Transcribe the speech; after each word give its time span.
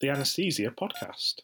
the 0.00 0.08
Anesthesia 0.08 0.70
podcast. 0.70 1.40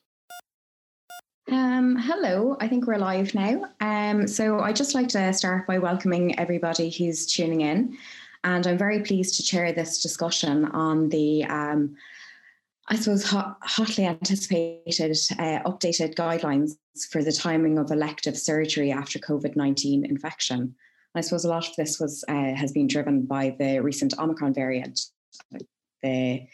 Um, 1.49 1.97
hello, 1.97 2.57
I 2.61 2.67
think 2.67 2.87
we're 2.87 2.99
live 2.99 3.35
now. 3.35 3.67
Um, 3.81 4.27
so 4.27 4.61
I'd 4.61 4.77
just 4.77 4.95
like 4.95 5.09
to 5.09 5.33
start 5.33 5.67
by 5.67 5.79
welcoming 5.79 6.39
everybody 6.39 6.91
who's 6.91 7.27
tuning 7.27 7.61
in. 7.61 7.97
And 8.43 8.67
I'm 8.67 8.79
very 8.79 9.01
pleased 9.01 9.37
to 9.37 9.43
chair 9.43 9.73
this 9.73 10.03
discussion 10.03 10.65
on 10.67 11.09
the, 11.11 11.45
um, 11.45 11.97
I 12.89 12.97
suppose, 12.97 13.25
hot, 13.25 13.59
hotly 13.63 14.07
anticipated 14.07 15.17
uh, 15.39 15.63
updated 15.65 16.15
guidelines 16.15 16.73
for 17.11 17.23
the 17.23 17.33
timing 17.33 17.79
of 17.79 17.91
elective 17.91 18.37
surgery 18.37 18.91
after 18.91 19.19
COVID 19.19 19.55
19 19.55 20.05
infection. 20.05 20.75
I 21.15 21.21
suppose 21.21 21.45
a 21.45 21.49
lot 21.49 21.69
of 21.69 21.77
this 21.77 21.99
was 21.99 22.25
uh, 22.29 22.55
has 22.55 22.73
been 22.73 22.87
driven 22.87 23.23
by 23.23 23.57
the 23.59 23.81
recent 23.81 24.19
Omicron 24.19 24.53
variant, 24.53 25.01
the 26.03 26.47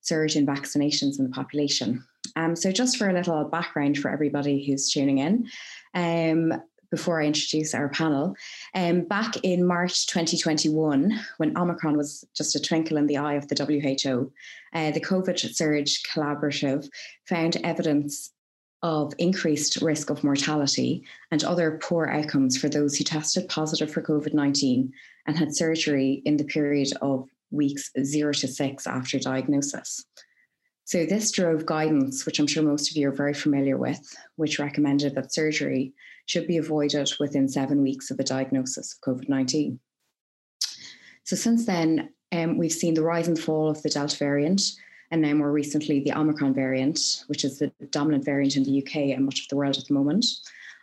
surge 0.00 0.36
in 0.36 0.46
vaccinations 0.46 1.18
in 1.18 1.24
the 1.24 1.30
population. 1.30 2.04
Um, 2.36 2.56
so, 2.56 2.70
just 2.70 2.96
for 2.96 3.08
a 3.08 3.12
little 3.12 3.44
background 3.44 3.98
for 3.98 4.10
everybody 4.10 4.64
who's 4.64 4.90
tuning 4.90 5.18
in, 5.18 5.48
um, 5.94 6.60
before 6.90 7.22
I 7.22 7.26
introduce 7.26 7.74
our 7.74 7.88
panel, 7.88 8.34
um, 8.74 9.02
back 9.02 9.36
in 9.44 9.64
March 9.64 10.06
2021, 10.08 11.18
when 11.36 11.56
Omicron 11.56 11.96
was 11.96 12.24
just 12.34 12.56
a 12.56 12.60
twinkle 12.60 12.96
in 12.96 13.06
the 13.06 13.16
eye 13.16 13.34
of 13.34 13.46
the 13.48 13.54
WHO, 13.54 14.32
uh, 14.74 14.90
the 14.90 15.00
COVIDSurg 15.00 15.88
Collaborative 16.12 16.88
found 17.26 17.56
evidence 17.62 18.32
of 18.82 19.12
increased 19.18 19.76
risk 19.82 20.10
of 20.10 20.24
mortality 20.24 21.04
and 21.30 21.44
other 21.44 21.78
poor 21.82 22.06
outcomes 22.06 22.56
for 22.56 22.68
those 22.68 22.96
who 22.96 23.04
tested 23.04 23.48
positive 23.48 23.92
for 23.92 24.02
COVID 24.02 24.32
19 24.32 24.92
and 25.26 25.36
had 25.36 25.54
surgery 25.54 26.22
in 26.24 26.38
the 26.38 26.44
period 26.44 26.88
of 27.02 27.28
weeks 27.50 27.90
zero 28.02 28.32
to 28.32 28.48
six 28.48 28.86
after 28.86 29.18
diagnosis. 29.18 30.04
So, 30.90 31.06
this 31.06 31.30
drove 31.30 31.66
guidance, 31.66 32.26
which 32.26 32.40
I'm 32.40 32.48
sure 32.48 32.64
most 32.64 32.90
of 32.90 32.96
you 32.96 33.08
are 33.08 33.12
very 33.12 33.32
familiar 33.32 33.76
with, 33.76 34.00
which 34.34 34.58
recommended 34.58 35.14
that 35.14 35.32
surgery 35.32 35.92
should 36.26 36.48
be 36.48 36.56
avoided 36.56 37.08
within 37.20 37.48
seven 37.48 37.80
weeks 37.80 38.10
of 38.10 38.18
a 38.18 38.24
diagnosis 38.24 38.94
of 38.94 39.00
COVID 39.00 39.28
19. 39.28 39.78
So, 41.22 41.36
since 41.36 41.64
then, 41.64 42.10
um, 42.32 42.58
we've 42.58 42.72
seen 42.72 42.94
the 42.94 43.04
rise 43.04 43.28
and 43.28 43.38
fall 43.38 43.70
of 43.70 43.80
the 43.82 43.88
Delta 43.88 44.16
variant, 44.16 44.62
and 45.12 45.22
now 45.22 45.34
more 45.34 45.52
recently, 45.52 46.00
the 46.00 46.12
Omicron 46.12 46.54
variant, 46.54 47.22
which 47.28 47.44
is 47.44 47.60
the 47.60 47.72
dominant 47.90 48.24
variant 48.24 48.56
in 48.56 48.64
the 48.64 48.82
UK 48.82 49.14
and 49.14 49.24
much 49.24 49.42
of 49.42 49.48
the 49.48 49.56
world 49.56 49.76
at 49.78 49.86
the 49.86 49.94
moment, 49.94 50.26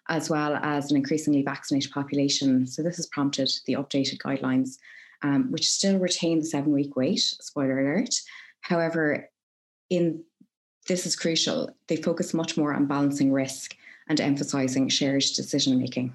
as 0.07 0.29
well 0.29 0.55
as 0.55 0.89
an 0.89 0.95
increasingly 0.95 1.43
vaccinated 1.43 1.91
population. 1.91 2.65
So, 2.65 2.81
this 2.81 2.95
has 2.95 3.07
prompted 3.07 3.51
the 3.65 3.73
updated 3.73 4.19
guidelines, 4.19 4.77
um, 5.23 5.51
which 5.51 5.69
still 5.69 5.97
retain 5.97 6.39
the 6.39 6.45
seven 6.45 6.71
week 6.71 6.95
wait, 6.95 7.19
spoiler 7.19 7.79
alert. 7.79 8.13
However, 8.61 9.29
in 9.89 10.23
this 10.87 11.05
is 11.05 11.15
crucial. 11.15 11.69
They 11.87 11.97
focus 11.97 12.33
much 12.33 12.57
more 12.57 12.73
on 12.73 12.85
balancing 12.85 13.31
risk 13.31 13.75
and 14.09 14.19
emphasizing 14.21 14.87
shared 14.87 15.23
decision 15.35 15.77
making. 15.77 16.13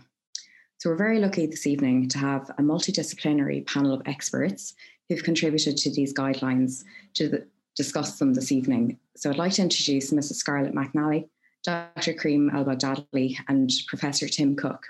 So 0.79 0.91
we're 0.91 0.97
very 0.97 1.21
lucky 1.21 1.47
this 1.47 1.67
evening 1.67 2.09
to 2.09 2.19
have 2.19 2.51
a 2.59 2.63
multidisciplinary 2.63 3.67
panel 3.67 3.93
of 3.93 4.03
experts 4.07 4.75
who've 5.09 5.23
contributed 5.23 5.77
to 5.77 5.91
these 5.93 6.15
guidelines 6.15 6.85
to 7.15 7.29
the, 7.29 7.47
discuss 7.77 8.19
them 8.19 8.35
this 8.35 8.51
evening. 8.51 8.99
So 9.17 9.31
I'd 9.31 9.37
like 9.37 9.53
to 9.53 9.63
introduce 9.63 10.11
Mrs. 10.11 10.35
Scarlett 10.35 10.75
McNally, 10.75 11.29
Dr. 11.65 12.15
Kariem 12.15 12.53
El-Boghdadly, 12.53 13.37
and 13.49 13.71
Professor 13.87 14.27
Tim 14.27 14.57
Cook. 14.57 14.87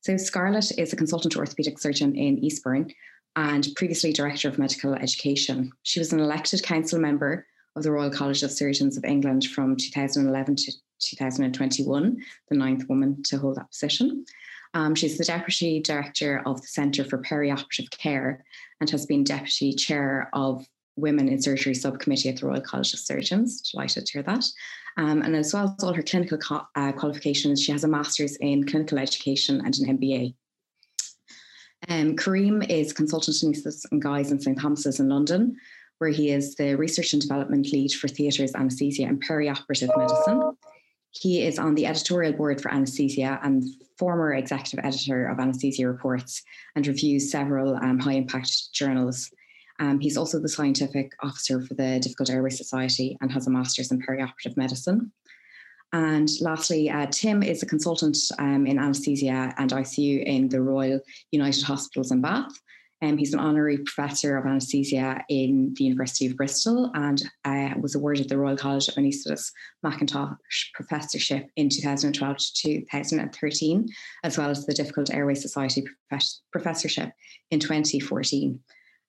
So 0.00 0.16
Scarlett 0.16 0.78
is 0.78 0.92
a 0.92 0.96
consultant 0.96 1.36
orthopedic 1.36 1.78
surgeon 1.78 2.14
in 2.14 2.38
Eastbourne 2.38 2.90
and 3.38 3.68
previously 3.76 4.12
director 4.12 4.48
of 4.48 4.58
medical 4.58 4.94
education. 4.94 5.70
She 5.84 6.00
was 6.00 6.12
an 6.12 6.18
elected 6.18 6.60
council 6.64 6.98
member 6.98 7.46
of 7.76 7.84
the 7.84 7.92
Royal 7.92 8.10
College 8.10 8.42
of 8.42 8.50
Surgeons 8.50 8.96
of 8.96 9.04
England 9.04 9.44
from 9.44 9.76
2011 9.76 10.56
to 10.56 10.72
2021, 11.00 12.16
the 12.48 12.56
ninth 12.56 12.88
woman 12.88 13.22
to 13.22 13.38
hold 13.38 13.54
that 13.54 13.70
position. 13.70 14.24
Um, 14.74 14.96
she's 14.96 15.16
the 15.16 15.24
Deputy 15.24 15.80
Director 15.80 16.42
of 16.46 16.60
the 16.60 16.66
Centre 16.66 17.04
for 17.04 17.22
Perioperative 17.22 17.88
Care 17.90 18.44
and 18.80 18.90
has 18.90 19.06
been 19.06 19.22
Deputy 19.22 19.72
Chair 19.72 20.30
of 20.32 20.66
Women 20.96 21.28
in 21.28 21.40
Surgery 21.40 21.74
Subcommittee 21.74 22.30
at 22.30 22.38
the 22.38 22.46
Royal 22.46 22.60
College 22.60 22.92
of 22.92 22.98
Surgeons. 22.98 23.70
Delighted 23.70 24.04
to 24.04 24.12
hear 24.14 24.22
that. 24.24 24.44
Um, 24.96 25.22
and 25.22 25.36
as 25.36 25.54
well 25.54 25.76
as 25.78 25.84
all 25.84 25.94
her 25.94 26.02
clinical 26.02 26.38
co- 26.38 26.66
uh, 26.74 26.90
qualifications, 26.90 27.62
she 27.62 27.70
has 27.70 27.84
a 27.84 27.88
Master's 27.88 28.34
in 28.40 28.66
Clinical 28.66 28.98
Education 28.98 29.62
and 29.64 29.78
an 29.78 29.96
MBA. 29.96 30.34
Um, 31.88 32.16
Kariem 32.16 32.68
is 32.68 32.92
consultant 32.92 33.36
anaesthetist 33.36 33.86
and 33.92 34.02
Guy's 34.02 34.32
in 34.32 34.40
St 34.40 34.58
Thomas's 34.58 35.00
in 35.00 35.08
London, 35.08 35.56
where 35.98 36.10
he 36.10 36.30
is 36.30 36.54
the 36.56 36.74
research 36.74 37.12
and 37.12 37.22
development 37.22 37.72
lead 37.72 37.92
for 37.92 38.08
theatres, 38.08 38.54
anaesthesia, 38.54 39.04
and 39.04 39.22
perioperative 39.24 39.96
medicine. 39.96 40.56
He 41.10 41.42
is 41.42 41.58
on 41.58 41.74
the 41.74 41.86
editorial 41.86 42.34
board 42.34 42.60
for 42.60 42.70
Anaesthesia 42.72 43.40
and 43.42 43.64
former 43.98 44.34
executive 44.34 44.84
editor 44.84 45.26
of 45.26 45.40
Anaesthesia 45.40 45.86
Reports 45.86 46.42
and 46.76 46.86
reviews 46.86 47.30
several 47.30 47.76
um, 47.76 47.98
high 47.98 48.12
impact 48.12 48.72
journals. 48.72 49.30
Um, 49.80 50.00
he's 50.00 50.16
also 50.16 50.38
the 50.38 50.48
scientific 50.48 51.12
officer 51.20 51.60
for 51.60 51.74
the 51.74 51.98
Difficult 52.00 52.30
Airway 52.30 52.50
Society 52.50 53.16
and 53.20 53.32
has 53.32 53.46
a 53.46 53.50
master's 53.50 53.90
in 53.90 54.02
perioperative 54.02 54.56
medicine. 54.56 55.12
And 55.92 56.28
lastly, 56.40 56.90
uh, 56.90 57.06
Tim 57.06 57.42
is 57.42 57.62
a 57.62 57.66
consultant 57.66 58.16
um, 58.38 58.66
in 58.66 58.78
anaesthesia 58.78 59.54
and 59.56 59.70
ICU 59.70 60.22
in 60.24 60.48
the 60.48 60.60
Royal 60.60 61.00
United 61.32 61.64
Hospitals 61.64 62.12
in 62.12 62.20
Bath. 62.20 62.52
Um, 63.00 63.16
he's 63.16 63.32
an 63.32 63.38
honorary 63.38 63.78
professor 63.78 64.36
of 64.36 64.44
anaesthesia 64.44 65.22
in 65.28 65.72
the 65.76 65.84
University 65.84 66.26
of 66.26 66.36
Bristol 66.36 66.90
and 66.94 67.22
uh, 67.44 67.70
was 67.80 67.94
awarded 67.94 68.28
the 68.28 68.36
Royal 68.36 68.56
College 68.56 68.88
of 68.88 68.94
Anaesthetists 68.94 69.52
Macintosh 69.84 70.34
Professorship 70.74 71.48
in 71.54 71.68
2012 71.68 72.36
to 72.36 72.80
2013, 72.80 73.88
as 74.24 74.36
well 74.36 74.50
as 74.50 74.66
the 74.66 74.74
Difficult 74.74 75.14
Airway 75.14 75.34
Society 75.34 75.84
Professorship 76.50 77.12
in 77.50 77.60
2014. 77.60 78.58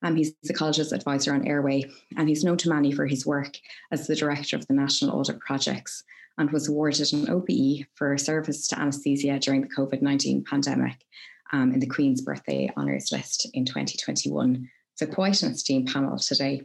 Um, 0.02 0.16
he's 0.16 0.32
the 0.42 0.54
college's 0.54 0.92
advisor 0.92 1.34
on 1.34 1.46
airway, 1.46 1.84
and 2.16 2.28
he's 2.28 2.44
known 2.44 2.56
to 2.58 2.70
many 2.70 2.92
for 2.92 3.06
his 3.06 3.26
work 3.26 3.58
as 3.90 4.06
the 4.06 4.16
director 4.16 4.56
of 4.56 4.66
the 4.66 4.74
National 4.74 5.18
Audit 5.18 5.40
Projects 5.40 6.04
and 6.38 6.50
was 6.50 6.68
awarded 6.68 7.12
an 7.12 7.28
OBE 7.28 7.86
for 7.94 8.16
service 8.16 8.66
to 8.68 8.80
anaesthesia 8.80 9.38
during 9.38 9.60
the 9.60 9.68
COVID 9.68 10.00
19 10.00 10.44
pandemic 10.44 11.04
um, 11.52 11.72
in 11.72 11.80
the 11.80 11.86
Queen's 11.86 12.22
Birthday 12.22 12.70
Honours 12.76 13.12
List 13.12 13.48
in 13.52 13.64
2021. 13.64 14.68
So, 14.94 15.06
quite 15.06 15.42
an 15.42 15.52
esteemed 15.52 15.92
panel 15.92 16.18
today. 16.18 16.62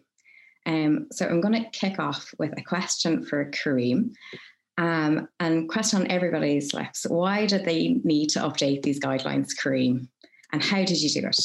Um, 0.66 1.08
so, 1.12 1.26
I'm 1.26 1.42
going 1.42 1.62
to 1.62 1.70
kick 1.72 2.00
off 2.00 2.34
with 2.40 2.54
a 2.58 2.64
question 2.64 3.26
for 3.26 3.52
Kariem. 3.52 4.14
Um, 4.78 5.30
and 5.40 5.70
question 5.70 6.02
on 6.02 6.12
everybody's 6.12 6.74
lips. 6.74 7.06
Why 7.08 7.46
did 7.46 7.64
they 7.64 8.02
need 8.04 8.28
to 8.32 8.40
update 8.40 8.82
these 8.82 9.00
guidelines, 9.00 9.52
Kariem? 9.58 10.10
And 10.52 10.62
how 10.62 10.84
did 10.84 11.02
you 11.02 11.10
do 11.10 11.28
it? 11.28 11.40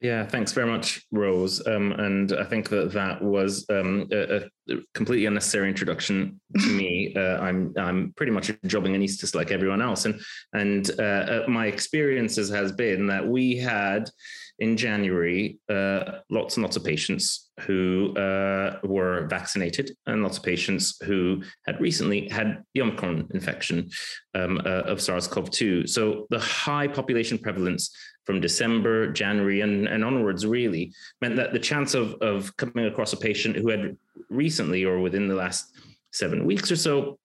Yeah, 0.00 0.26
thanks 0.26 0.52
very 0.52 0.70
much, 0.70 1.02
Rose. 1.10 1.66
Um, 1.66 1.92
and 1.92 2.32
I 2.34 2.44
think 2.44 2.68
that 2.68 2.92
that 2.92 3.22
was 3.22 3.64
um, 3.70 4.06
a, 4.12 4.36
a, 4.36 4.76
completely 4.92 5.24
unnecessary 5.24 5.70
introduction 5.70 6.38
to 6.60 6.68
me. 6.68 7.14
Uh, 7.16 7.38
I'm 7.38 7.72
I'm 7.78 8.12
pretty 8.14 8.32
much 8.32 8.50
a 8.50 8.58
jobbing 8.66 8.92
anaesthetist 8.92 9.34
like 9.34 9.50
everyone 9.50 9.80
else, 9.80 10.04
and 10.04 10.20
and 10.52 10.90
uh, 10.98 11.02
uh, 11.02 11.44
my 11.48 11.66
experiences 11.66 12.50
has 12.50 12.72
been 12.72 13.06
that 13.06 13.26
we 13.26 13.56
had 13.56 14.10
in 14.58 14.76
January 14.76 15.58
uh, 15.68 16.20
lots 16.30 16.56
and 16.56 16.62
lots 16.62 16.76
of 16.76 16.84
patients 16.84 17.50
who 17.60 18.14
uh, 18.16 18.78
were 18.82 19.26
vaccinated, 19.28 19.90
and 20.06 20.22
lots 20.22 20.38
of 20.38 20.44
patients 20.44 20.96
who 21.04 21.42
had 21.66 21.80
recently 21.80 22.28
had 22.28 22.62
the 22.74 22.82
Omicron 22.82 23.28
infection 23.34 23.88
um, 24.34 24.58
uh, 24.58 24.82
of 24.82 25.00
SARS-CoV-2. 25.00 25.88
So 25.88 26.26
the 26.30 26.38
high 26.38 26.88
population 26.88 27.38
prevalence 27.38 27.94
from 28.24 28.40
December, 28.40 29.12
January, 29.12 29.60
and, 29.60 29.86
and 29.86 30.04
onwards 30.04 30.44
really 30.44 30.92
meant 31.20 31.36
that 31.36 31.52
the 31.52 31.58
chance 31.58 31.94
of, 31.94 32.14
of 32.14 32.54
coming 32.56 32.86
across 32.86 33.12
a 33.12 33.16
patient 33.16 33.56
who 33.56 33.68
had 33.68 33.96
recently 34.30 34.84
or 34.84 35.00
within 35.00 35.28
the 35.28 35.34
last 35.34 35.72
seven 36.12 36.44
weeks 36.44 36.70
or 36.70 36.76
so 36.76 37.18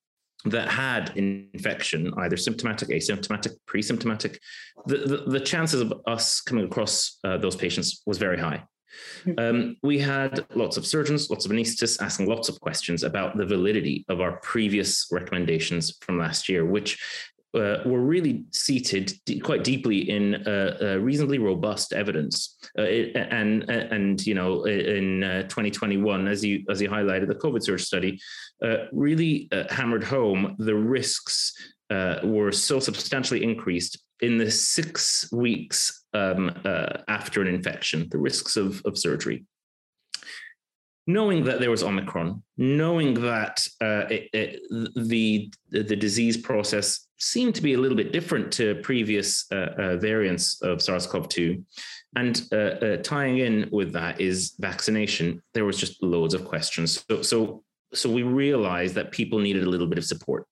that 0.46 0.70
had 0.70 1.12
infection, 1.16 2.12
either 2.18 2.38
symptomatic, 2.38 2.90
asymptomatic, 2.90 3.52
pre-symptomatic, 3.66 4.40
the, 4.86 4.98
the, 4.98 5.18
the 5.28 5.40
chances 5.40 5.82
of 5.82 5.94
us 6.08 6.42
coming 6.42 6.66
across 6.66 7.20
uh, 7.24 7.38
those 7.38 7.56
patients 7.56 8.02
was 8.06 8.18
very 8.18 8.40
high. 8.40 8.64
Hmm. 9.24 9.34
Um, 9.38 9.76
we 9.84 10.00
had 10.00 10.46
lots 10.56 10.78
of 10.78 10.86
surgeons, 10.86 11.30
lots 11.30 11.46
of 11.46 11.52
anesthetists 11.52 12.02
asking 12.02 12.28
lots 12.28 12.50
of 12.50 12.60
questions 12.60 13.04
about 13.04 13.38
the 13.38 13.46
validity 13.46 14.04
of 14.10 14.20
our 14.20 14.38
previous 14.38 15.08
recommendations 15.12 15.98
from 16.02 16.18
last 16.18 16.50
year, 16.50 16.66
which 16.66 17.00
uh, 17.54 17.80
were 17.86 18.00
really 18.00 18.46
seated 18.52 19.14
quite 19.44 19.64
deeply 19.64 20.10
in 20.10 20.36
uh, 20.48 20.78
uh, 20.82 20.96
reasonably 20.98 21.38
robust 21.38 21.94
evidence. 21.94 22.58
Uh, 22.78 22.84
it, 22.84 23.16
and 23.16 23.70
and 23.70 24.26
you 24.26 24.34
know 24.34 24.64
in 24.66 25.24
uh, 25.24 25.42
2021, 25.44 26.28
as 26.28 26.44
you 26.44 26.64
as 26.70 26.82
you 26.82 26.90
highlighted, 26.90 27.28
the 27.28 27.36
COVIDSurg 27.36 27.80
study 27.80 28.20
uh, 28.64 28.86
really 28.92 29.50
hammered 29.70 30.04
home 30.04 30.56
the 30.60 30.76
risks 30.76 31.54
were 32.24 32.52
so 32.52 32.80
substantially 32.80 33.44
increased 33.44 34.02
in 34.22 34.38
the 34.38 34.50
six 34.50 35.30
weeks 35.34 36.06
um, 36.14 36.52
after 37.10 37.42
an 37.42 37.48
infection, 37.48 38.08
the 38.10 38.18
risks 38.18 38.56
of 38.56 38.82
of 38.86 38.98
surgery. 38.98 39.46
knowing 41.08 41.44
that 41.44 41.60
there 41.60 41.72
was 41.72 41.84
Omicron, 41.84 42.42
knowing 42.58 43.16
that 43.16 43.68
uh, 43.82 44.06
it, 44.10 44.30
it, 44.34 44.60
the 44.96 45.52
the 45.70 45.96
disease 45.96 46.38
process 46.38 47.08
seemed 47.22 47.54
to 47.56 47.62
be 47.62 47.74
a 47.74 47.78
little 47.78 47.96
bit 47.96 48.12
different 48.12 48.52
to 48.54 48.76
previous 48.82 49.46
uh, 49.52 49.74
uh, 49.78 49.98
variants 49.98 50.62
of 50.62 50.82
SARS-CoV-2, 50.82 51.64
and 52.16 52.44
uh, 52.52 52.56
uh, 52.56 52.98
tying 52.98 53.38
in 53.38 53.70
with 53.72 53.94
that 53.94 54.20
is 54.20 54.56
vaccination. 54.60 55.42
There 55.54 55.66
was 55.66 55.78
just 55.78 56.02
loads 56.04 56.34
of 56.34 56.46
questions. 56.46 57.04
So 57.10 57.22
so 57.22 57.64
so 57.94 58.10
we 58.10 58.24
realized 58.24 58.96
that 58.96 59.12
people 59.12 59.40
needed 59.40 59.64
a 59.64 59.70
little 59.70 59.88
bit 59.88 59.98
of 59.98 60.06
support. 60.06 60.46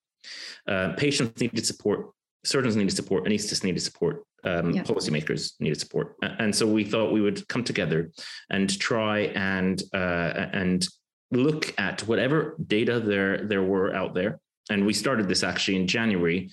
Uh, 0.67 0.93
patients 0.93 1.39
needed 1.41 1.65
support. 1.65 2.11
Surgeons 2.45 2.75
needed 2.75 2.95
support. 2.95 3.25
Anesthetists 3.25 3.63
needed 3.63 3.81
support 3.81 4.23
um, 4.43 4.71
yeah. 4.71 4.83
policymakers 4.83 5.59
needed 5.59 5.79
support, 5.79 6.15
and 6.21 6.55
so 6.55 6.67
we 6.67 6.83
thought 6.83 7.11
we 7.11 7.21
would 7.21 7.47
come 7.47 7.63
together 7.63 8.11
and 8.49 8.79
try 8.79 9.19
and 9.35 9.81
uh, 9.93 10.47
and 10.53 10.87
look 11.31 11.73
at 11.77 12.01
whatever 12.01 12.55
data 12.65 12.99
there 12.99 13.45
there 13.45 13.63
were 13.63 13.93
out 13.93 14.13
there. 14.13 14.39
And 14.69 14.85
we 14.85 14.93
started 14.93 15.27
this 15.27 15.43
actually 15.43 15.77
in 15.77 15.87
January 15.87 16.49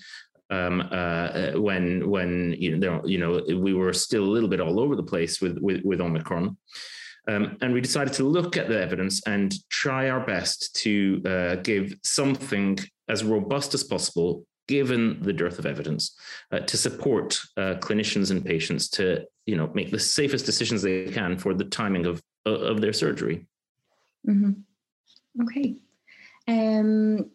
um, 0.49 0.87
uh, 0.91 1.51
when 1.55 2.09
when 2.09 2.55
you 2.57 2.77
know 2.77 3.01
you 3.05 3.17
know 3.17 3.41
we 3.47 3.73
were 3.73 3.93
still 3.93 4.23
a 4.23 4.33
little 4.35 4.49
bit 4.49 4.61
all 4.61 4.79
over 4.79 4.95
the 4.95 5.03
place 5.03 5.41
with 5.41 5.57
with, 5.59 5.83
with 5.83 6.01
Omicron. 6.01 6.57
Um, 7.29 7.57
and 7.61 7.73
we 7.73 7.81
decided 7.81 8.13
to 8.13 8.23
look 8.23 8.55
at 8.55 8.69
the 8.69 8.81
evidence 8.81 9.21
and 9.27 9.53
try 9.69 10.09
our 10.09 10.25
best 10.25 10.73
to 10.77 11.21
uh, 11.25 11.55
give 11.55 11.93
something 12.01 12.79
as 13.09 13.25
robust 13.25 13.73
as 13.73 13.83
possible 13.83 14.45
given 14.67 15.21
the 15.21 15.33
dearth 15.33 15.59
of 15.59 15.65
evidence, 15.65 16.17
uh, 16.51 16.59
to 16.59 16.77
support 16.77 17.39
uh, 17.55 17.75
clinicians 17.79 18.31
and 18.31 18.45
patients 18.45 18.89
to, 18.89 19.25
you 19.45 19.55
know, 19.55 19.71
make 19.73 19.91
the 19.91 19.99
safest 19.99 20.45
decisions 20.45 20.81
they 20.81 21.05
can 21.05 21.37
for 21.37 21.53
the 21.53 21.65
timing 21.65 22.05
of 22.05 22.21
of 22.45 22.79
their 22.79 22.93
surgery. 22.93 23.45
Mm-hmm. 24.25 24.51
Okay, 25.43 25.75
um, 26.47 27.29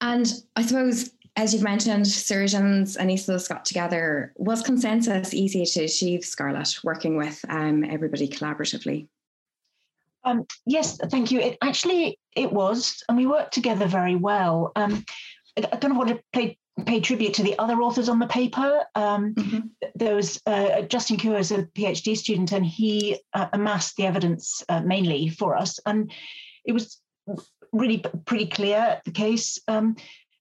and 0.00 0.32
I 0.56 0.62
suppose. 0.62 1.10
As 1.36 1.54
you've 1.54 1.62
mentioned, 1.62 2.08
surgeons 2.08 2.96
and 2.96 3.08
ESOs 3.08 3.48
got 3.48 3.64
together. 3.64 4.32
Was 4.36 4.62
consensus 4.62 5.32
easy 5.32 5.64
to 5.64 5.84
achieve, 5.84 6.24
Scarlett, 6.24 6.76
working 6.82 7.16
with 7.16 7.42
um, 7.48 7.84
everybody 7.84 8.28
collaboratively? 8.28 9.06
Um, 10.24 10.44
yes, 10.66 10.98
thank 10.98 11.30
you. 11.30 11.40
It 11.40 11.56
actually 11.62 12.18
it 12.36 12.52
was, 12.52 13.02
and 13.08 13.16
we 13.16 13.26
worked 13.26 13.54
together 13.54 13.86
very 13.86 14.16
well. 14.16 14.72
Um, 14.76 15.04
I 15.56 15.62
kind 15.76 15.92
of 15.92 15.96
want 15.96 16.10
to 16.10 16.20
pay, 16.32 16.58
pay 16.86 17.00
tribute 17.00 17.34
to 17.34 17.42
the 17.42 17.58
other 17.58 17.80
authors 17.80 18.08
on 18.08 18.18
the 18.18 18.26
paper. 18.26 18.80
Um, 18.94 19.34
mm-hmm. 19.34 19.58
There 19.94 20.14
was 20.14 20.40
uh, 20.46 20.82
Justin 20.82 21.16
Kua 21.16 21.38
as 21.38 21.50
a 21.50 21.64
PhD 21.64 22.16
student, 22.16 22.52
and 22.52 22.64
he 22.64 23.20
uh, 23.34 23.48
amassed 23.52 23.96
the 23.96 24.06
evidence 24.06 24.62
uh, 24.68 24.80
mainly 24.80 25.28
for 25.28 25.56
us, 25.56 25.78
and 25.86 26.10
it 26.64 26.72
was 26.72 27.00
really 27.72 28.04
pretty 28.24 28.46
clear 28.46 29.00
the 29.04 29.12
case. 29.12 29.58
Um, 29.68 29.96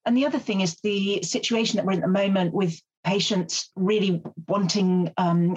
and 0.06 0.18
the 0.18 0.26
other 0.26 0.40
thing 0.40 0.62
is 0.62 0.78
the 0.82 1.22
situation 1.24 1.78
that 1.78 1.86
we're 1.86 1.94
in 1.94 2.00
at 2.00 2.06
the 2.06 2.08
moment 2.08 2.54
with 2.54 2.82
patients 3.04 3.70
really 3.76 4.22
wanting 4.48 5.14
um, 5.18 5.56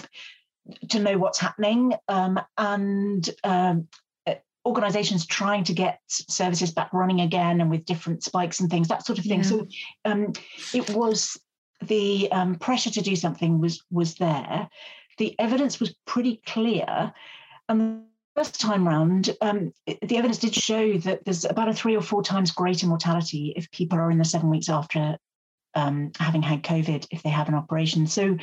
to 0.90 0.98
know 1.00 1.18
what's 1.18 1.38
happening 1.38 1.94
um, 2.08 2.40
and 2.58 3.30
um, 3.44 3.88
organizations 4.64 5.26
trying 5.26 5.64
to 5.64 5.72
get 5.72 6.00
services 6.08 6.70
back 6.70 6.92
running 6.92 7.20
again 7.20 7.60
and 7.60 7.70
with 7.70 7.84
different 7.84 8.22
spikes 8.22 8.60
and 8.60 8.70
things 8.70 8.88
that 8.88 9.04
sort 9.04 9.18
of 9.18 9.24
thing 9.24 9.42
yeah. 9.42 9.48
so 9.48 9.66
um, 10.04 10.32
it 10.72 10.88
was 10.90 11.36
the 11.82 12.30
um, 12.30 12.54
pressure 12.54 12.90
to 12.90 13.02
do 13.02 13.16
something 13.16 13.60
was 13.60 13.82
was 13.90 14.14
there 14.16 14.68
the 15.18 15.34
evidence 15.40 15.80
was 15.80 15.94
pretty 16.06 16.40
clear 16.46 17.12
and 17.68 18.04
first 18.34 18.60
time 18.60 18.86
round 18.86 19.36
um, 19.40 19.72
the 19.86 20.16
evidence 20.16 20.38
did 20.38 20.54
show 20.54 20.96
that 20.98 21.24
there's 21.24 21.44
about 21.44 21.68
a 21.68 21.74
three 21.74 21.96
or 21.96 22.02
four 22.02 22.22
times 22.22 22.50
greater 22.50 22.86
mortality 22.86 23.52
if 23.56 23.70
people 23.70 23.98
are 23.98 24.10
in 24.10 24.18
the 24.18 24.24
seven 24.24 24.48
weeks 24.48 24.68
after 24.68 25.16
um, 25.74 26.12
having 26.18 26.42
had 26.42 26.62
COVID 26.62 27.06
if 27.10 27.22
they 27.22 27.30
have 27.30 27.48
an 27.48 27.54
operation. 27.54 28.06
So 28.06 28.36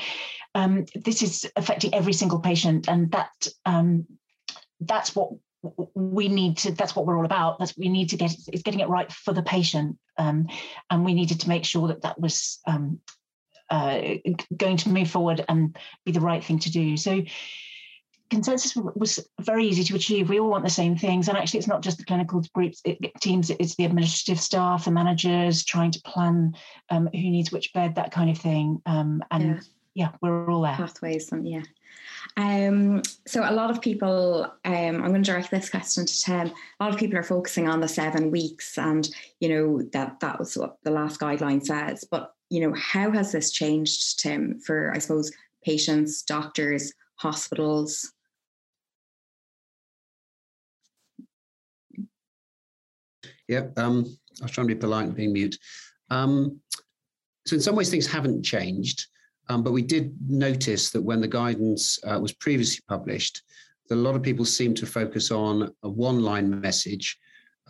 um, 0.56 0.86
this 0.96 1.22
is 1.22 1.50
affecting 1.56 1.94
every 1.94 2.14
single 2.14 2.40
patient, 2.40 2.88
and 2.88 3.12
that 3.12 3.48
um, 3.66 4.08
that's 4.80 5.16
what 5.16 5.32
we 5.94 6.30
need 6.30 6.58
to 6.58 6.72
that's 6.72 6.96
what 6.96 7.06
we're 7.06 7.18
all 7.18 7.26
about 7.26 7.60
that's 7.60 7.78
we 7.78 7.90
need 7.90 8.10
to 8.10 8.16
get 8.16 8.34
is 8.54 8.64
getting 8.64 8.80
it 8.80 8.88
right 8.88 9.12
for 9.12 9.34
the 9.34 9.44
patient 9.44 9.98
um, 10.18 10.48
and 10.90 11.04
we 11.04 11.14
needed 11.14 11.42
to 11.42 11.50
make 11.50 11.66
sure 11.66 11.90
that 11.90 12.02
that 12.02 12.18
was 12.18 12.60
um, 12.66 12.98
uh, 13.70 14.00
going 14.56 14.78
to 14.78 14.88
move 14.88 15.12
forward 15.12 15.44
and 15.50 15.78
be 16.06 16.14
the 16.14 16.22
right 16.22 16.46
thing 16.46 16.60
to 16.60 16.72
do 16.72 16.96
so 16.96 17.22
consensus 18.30 18.76
was 18.76 19.20
very 19.42 19.66
easy 19.66 19.84
to 19.84 19.96
achieve 19.96 20.30
we 20.30 20.40
all 20.40 20.50
want 20.50 20.64
the 20.64 20.70
same 20.70 20.96
things 20.96 21.28
and 21.28 21.38
actually 21.38 21.58
it's 21.58 21.68
not 21.68 21.82
just 21.82 21.98
the 21.98 22.06
clinical 22.06 22.44
groups 22.54 22.82
it, 22.86 22.98
teams 23.20 23.50
it's 23.50 23.76
the 23.76 23.86
administrative 23.86 24.40
staff 24.40 24.86
the 24.86 24.92
managers 24.92 25.64
trying 25.64 25.92
to 25.92 26.02
plan 26.02 26.54
um, 26.90 27.08
who 27.14 27.30
needs 27.30 27.52
which 27.52 27.74
bed 27.74 27.96
that 27.96 28.12
kind 28.12 28.30
of 28.30 28.38
thing 28.38 28.82
um, 28.86 29.24
and 29.32 29.44
yeah. 29.94 30.08
yeah 30.08 30.12
we're 30.22 30.50
all 30.50 30.62
there 30.62 30.76
pathways 30.76 31.32
and 31.32 31.48
yeah 31.48 31.64
um, 32.38 33.02
so 33.28 33.50
a 33.50 33.54
lot 33.54 33.70
of 33.72 33.82
people, 33.82 34.44
um, 34.66 34.74
I'm 34.74 35.10
going 35.10 35.24
to 35.24 35.32
direct 35.32 35.52
this 35.52 35.70
question 35.70 36.06
to 36.06 36.20
Tim. 36.20 36.52
A 36.80 36.84
lot 36.84 36.94
of 36.94 37.00
people 37.00 37.18
are 37.18 37.24
focusing 37.24 37.68
on 37.68 37.82
the 37.82 37.88
seven 37.88 38.32
weeks, 38.32 38.78
and 38.78 39.10
you 39.40 39.50
know 39.50 39.82
that 39.94 40.20
that 40.20 40.40
was 40.40 40.58
what 40.58 40.78
the 40.84 40.92
last 40.92 41.20
guideline 41.20 41.66
says. 41.66 42.06
But 42.10 42.34
you 42.50 42.62
know, 42.62 42.74
how 42.78 43.12
has 43.12 43.32
this 43.32 43.52
changed, 43.52 44.20
Tim, 44.20 44.60
for 44.60 44.92
I 44.94 45.00
suppose 45.00 45.32
patients, 45.64 46.22
doctors, 46.22 46.94
hospitals? 47.16 48.14
Yeah, 53.50 53.66
um, 53.76 54.06
I 54.40 54.46
was 54.46 54.52
trying 54.52 54.68
to 54.68 54.76
be 54.76 54.80
polite 54.80 55.08
and 55.08 55.16
being 55.16 55.34
mute. 55.34 55.58
Um, 56.10 56.62
so 57.46 57.56
in 57.56 57.62
some 57.62 57.76
ways, 57.76 57.90
things 57.90 58.08
haven't 58.08 58.44
changed. 58.44 59.08
Um, 59.50 59.64
but 59.64 59.74
we 59.74 59.82
did 59.82 60.16
notice 60.28 60.92
that 60.92 61.02
when 61.02 61.20
the 61.20 61.28
guidance 61.28 61.98
uh, 62.06 62.20
was 62.20 62.32
previously 62.32 62.84
published, 62.88 63.42
that 63.88 63.96
a 63.96 64.06
lot 64.08 64.16
of 64.16 64.22
people 64.22 64.46
seem 64.46 64.76
to 64.76 64.86
focus 64.86 65.32
on 65.32 65.74
a 65.82 65.90
one-line 65.90 66.62
message, 66.62 67.18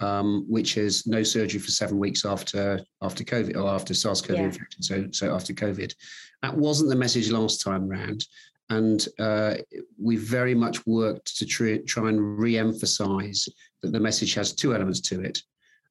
um, 0.02 0.46
which 0.50 0.76
is 0.76 1.08
no 1.08 1.24
surgery 1.24 1.62
for 1.62 1.72
seven 1.72 1.98
weeks 1.98 2.26
after 2.26 2.82
after 3.02 3.24
COVID 3.24 3.56
or 3.56 3.70
after 3.70 3.94
SARS-CoV 3.94 4.38
yeah. 4.38 4.44
infection. 4.44 4.84
So 4.84 5.08
so 5.12 5.34
after 5.34 5.54
COVID, 5.54 5.96
that 6.42 6.56
wasn't 6.56 6.90
the 6.90 6.98
message 6.98 7.32
last 7.32 7.62
time 7.62 7.88
round, 7.88 8.26
and 8.70 9.08
uh, 9.18 9.56
we 9.98 10.18
very 10.18 10.56
much 10.56 10.86
worked 10.86 11.38
to 11.38 11.46
try, 11.46 11.78
try 11.88 12.10
and 12.10 12.38
re-emphasize 12.38 13.48
that 13.82 13.94
the 13.94 14.00
message 14.00 14.34
has 14.34 14.54
two 14.54 14.76
elements 14.76 15.00
to 15.02 15.22
it, 15.22 15.42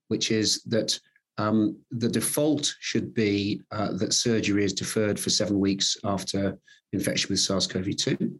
which 0.08 0.30
is 0.30 0.62
that 0.64 0.98
um, 1.38 1.78
the 1.90 2.08
default 2.08 2.74
should 2.80 3.14
be 3.14 3.62
uh, 3.70 3.92
that 3.92 4.12
surgery 4.12 4.64
is 4.64 4.72
deferred 4.72 5.18
for 5.18 5.30
seven 5.30 5.58
weeks 5.60 5.96
after 6.04 6.58
infection 6.92 7.28
with 7.30 7.40
SARS-CoV-2. 7.40 8.38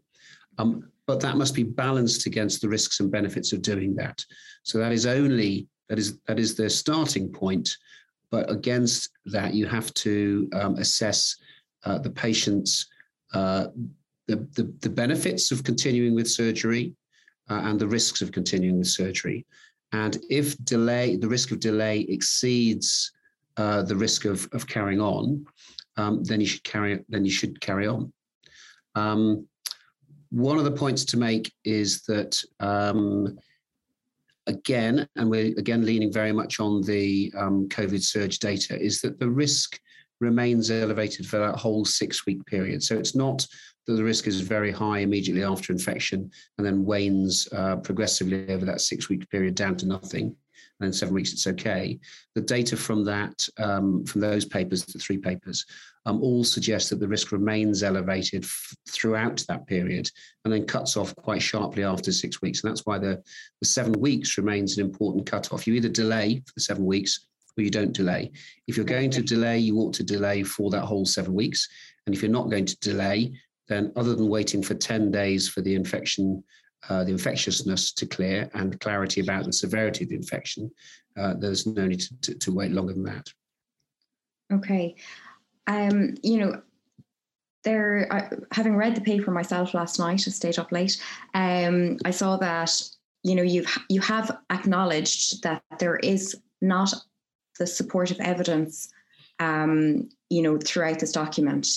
Um, 0.57 0.91
but 1.07 1.21
that 1.21 1.37
must 1.37 1.55
be 1.55 1.63
balanced 1.63 2.27
against 2.27 2.61
the 2.61 2.69
risks 2.69 2.99
and 2.99 3.09
benefits 3.09 3.53
of 3.53 3.61
doing 3.61 3.95
that. 3.95 4.23
So 4.63 4.77
that 4.77 4.91
is 4.91 5.05
only 5.05 5.67
that 5.87 5.97
is 5.97 6.19
that 6.27 6.37
is 6.37 6.55
the 6.55 6.69
starting 6.69 7.31
point. 7.31 7.77
But 8.29 8.51
against 8.51 9.09
that, 9.25 9.55
you 9.55 9.65
have 9.65 9.91
to 10.05 10.47
um, 10.53 10.75
assess 10.75 11.35
uh, 11.83 11.97
the 11.97 12.11
patient's 12.11 12.85
uh, 13.33 13.67
the, 14.27 14.47
the, 14.55 14.71
the 14.81 14.89
benefits 14.89 15.51
of 15.51 15.63
continuing 15.63 16.13
with 16.13 16.29
surgery 16.29 16.93
uh, 17.49 17.61
and 17.63 17.79
the 17.79 17.87
risks 17.87 18.21
of 18.21 18.31
continuing 18.31 18.77
with 18.77 18.87
surgery. 18.87 19.47
And 19.91 20.17
if 20.29 20.57
delay, 20.65 21.15
the 21.15 21.27
risk 21.27 21.51
of 21.51 21.59
delay 21.59 22.01
exceeds 22.01 23.11
uh, 23.57 23.81
the 23.81 23.95
risk 23.95 24.25
of, 24.25 24.47
of 24.53 24.67
carrying 24.67 25.01
on, 25.01 25.45
um, 25.97 26.23
then 26.23 26.39
you 26.39 26.47
should 26.47 26.63
carry 26.63 27.03
then 27.09 27.25
you 27.25 27.31
should 27.31 27.59
carry 27.59 27.87
on. 27.87 28.13
Um, 28.95 29.47
one 30.31 30.57
of 30.57 30.63
the 30.63 30.71
points 30.71 31.03
to 31.05 31.17
make 31.17 31.51
is 31.63 32.03
that 32.03 32.41
um, 32.59 33.37
again, 34.47 35.07
and 35.15 35.29
we're 35.29 35.57
again 35.57 35.85
leaning 35.85 36.13
very 36.13 36.31
much 36.31 36.59
on 36.59 36.81
the 36.83 37.33
um, 37.37 37.67
COVIDSurg 37.69 38.37
data, 38.39 38.79
is 38.79 39.01
that 39.01 39.19
the 39.19 39.29
risk 39.29 39.79
remains 40.19 40.71
elevated 40.71 41.25
for 41.25 41.39
that 41.39 41.55
whole 41.55 41.85
six 41.85 42.25
week 42.25 42.45
period. 42.45 42.83
So 42.83 42.97
it's 42.97 43.15
not 43.15 43.45
that 43.87 43.93
the 43.93 44.03
risk 44.03 44.27
is 44.27 44.41
very 44.41 44.71
high 44.71 44.99
immediately 44.99 45.43
after 45.43 45.73
infection 45.73 46.29
and 46.57 46.65
then 46.65 46.85
wanes 46.85 47.47
uh, 47.53 47.77
progressively 47.77 48.49
over 48.49 48.65
that 48.65 48.81
six 48.81 49.09
week 49.09 49.29
period 49.29 49.55
down 49.55 49.75
to 49.77 49.87
nothing. 49.87 50.35
And 50.79 50.87
then 50.87 50.93
seven 50.93 51.13
weeks, 51.13 51.33
it's 51.33 51.47
okay. 51.47 51.99
The 52.35 52.41
data 52.41 52.77
from 52.77 53.03
that, 53.05 53.47
um, 53.57 54.05
from 54.05 54.21
those 54.21 54.45
papers, 54.45 54.85
the 54.85 54.99
three 54.99 55.17
papers, 55.17 55.65
um, 56.05 56.21
all 56.21 56.43
suggest 56.43 56.89
that 56.89 56.99
the 56.99 57.07
risk 57.07 57.33
remains 57.33 57.83
elevated 57.83 58.43
f- 58.43 58.73
throughout 58.87 59.43
that 59.49 59.67
period 59.67 60.09
and 60.45 60.53
then 60.53 60.65
cuts 60.65 60.95
off 60.95 61.13
quite 61.15 61.41
sharply 61.41 61.83
after 61.83 62.11
six 62.13 62.41
weeks. 62.41 62.63
And 62.63 62.71
that's 62.71 62.85
why 62.85 62.97
the, 62.97 63.21
the 63.59 63.67
seven 63.67 63.93
weeks 63.99 64.37
remains 64.37 64.77
an 64.77 64.85
important 64.85 65.25
cutoff. 65.25 65.67
You 65.67 65.73
either 65.73 65.89
delay 65.89 66.41
for 66.45 66.53
the 66.55 66.61
seven 66.61 66.85
weeks 66.85 67.27
or 67.57 67.63
you 67.63 67.69
don't 67.69 67.93
delay. 67.93 68.31
If 68.67 68.77
you're 68.77 68.85
going 68.85 69.11
to 69.11 69.21
delay, 69.21 69.59
you 69.59 69.77
ought 69.77 69.93
to 69.95 70.03
delay 70.03 70.43
for 70.43 70.69
that 70.71 70.85
whole 70.85 71.05
seven 71.05 71.33
weeks. 71.33 71.67
And 72.05 72.15
if 72.15 72.21
you're 72.21 72.31
not 72.31 72.49
going 72.49 72.65
to 72.65 72.79
delay, 72.79 73.33
then 73.67 73.91
other 73.95 74.15
than 74.15 74.29
waiting 74.29 74.63
for 74.63 74.73
10 74.73 75.11
days 75.11 75.47
for 75.47 75.61
the 75.61 75.75
infection 75.75 76.43
uh, 76.87 77.03
the 77.03 77.11
infectiousness 77.11 77.91
to 77.91 78.05
clear 78.05 78.49
and 78.53 78.79
clarity 78.79 79.19
about 79.19 79.43
the 79.43 79.51
severity 79.51 80.05
of 80.05 80.09
the 80.09 80.15
infection, 80.15 80.71
uh, 81.17 81.33
there's 81.37 81.67
no 81.67 81.85
need 81.85 81.99
to, 81.99 82.21
to, 82.21 82.35
to, 82.35 82.53
wait 82.53 82.71
longer 82.71 82.93
than 82.93 83.03
that. 83.03 83.27
Okay. 84.53 84.95
Um, 85.67 86.15
you 86.23 86.37
know, 86.37 86.61
there, 87.63 88.07
I, 88.11 88.29
having 88.53 88.77
read 88.77 88.95
the 88.95 89.01
paper 89.01 89.29
myself 89.31 89.73
last 89.73 89.99
night, 89.99 90.25
I 90.25 90.31
stayed 90.31 90.57
up 90.57 90.71
late. 90.71 91.01
Um, 91.33 91.97
I 92.05 92.11
saw 92.11 92.37
that 92.37 92.81
you 93.23 93.35
know 93.35 93.43
you've 93.43 93.67
you 93.89 93.99
have 93.99 94.37
acknowledged 94.49 95.43
that 95.43 95.61
there 95.77 95.97
is 95.97 96.37
not 96.61 96.93
the 97.59 97.67
supportive 97.67 98.19
evidence, 98.19 98.89
um, 99.39 100.09
you 100.29 100.41
know, 100.41 100.57
throughout 100.57 100.99
this 100.99 101.11
document. 101.11 101.67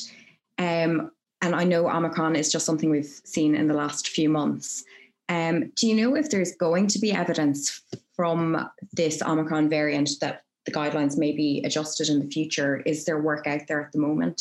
Um, 0.59 1.11
and 1.43 1.55
I 1.55 1.65
know 1.65 1.89
Omicron 1.89 2.37
is 2.37 2.51
just 2.51 2.65
something 2.65 2.89
we've 2.89 3.21
seen 3.25 3.55
in 3.55 3.67
the 3.67 3.75
last 3.75 4.09
few 4.09 4.29
months. 4.29 4.85
Um, 5.29 5.73
do 5.77 5.89
you 5.89 5.95
know 5.95 6.17
if 6.17 6.31
there's 6.31 6.57
going 6.57 6.87
to 6.89 6.99
be 6.99 7.13
evidence 7.13 7.83
from 8.15 8.69
this 8.93 9.23
Omicron 9.23 9.69
variant 9.69 10.11
that 10.21 10.43
the 10.67 10.73
guidelines 10.73 11.19
may 11.19 11.33
be 11.33 11.63
adjusted 11.65 12.09
in 12.09 12.21
the 12.21 12.31
future? 12.31 12.83
Is 12.87 13.05
there 13.05 13.21
work 13.21 13.47
out 13.47 13.63
there 13.67 13.83
at 13.83 13.93
the 13.93 13.99
moment 13.99 14.41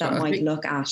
that 0.00 0.14
might 0.14 0.32
think, 0.32 0.44
look 0.44 0.64
at? 0.66 0.90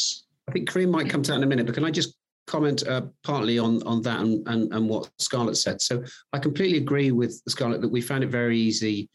I 0.49 0.53
think 0.53 0.71
Kariem 0.71 0.91
might 0.91 1.11
come 1.11 1.23
to 1.23 1.33
that 1.33 1.39
in 1.39 1.43
a 1.43 1.47
minute, 1.47 1.67
but 1.67 1.75
can 1.75 1.85
I 1.85 1.91
just 1.91 2.15
comment 2.47 2.87
uh, 2.87 3.03
partly 3.23 3.59
on 3.59 3.83
on 3.83 4.01
that 4.03 4.21
and, 4.21 4.47
and, 4.49 4.73
and 4.73 4.89
what 4.89 5.11
Scarlett 5.19 5.57
said? 5.57 5.81
So 5.81 6.05
I 6.33 6.39
completely 6.39 6.79
agree 6.79 7.11
with 7.11 7.41
Scarlett 7.49 7.81
that 7.81 7.91
we 7.91 8.01
found 8.01 8.23
it 8.23 8.31
very 8.31 8.59
easy 8.59 9.09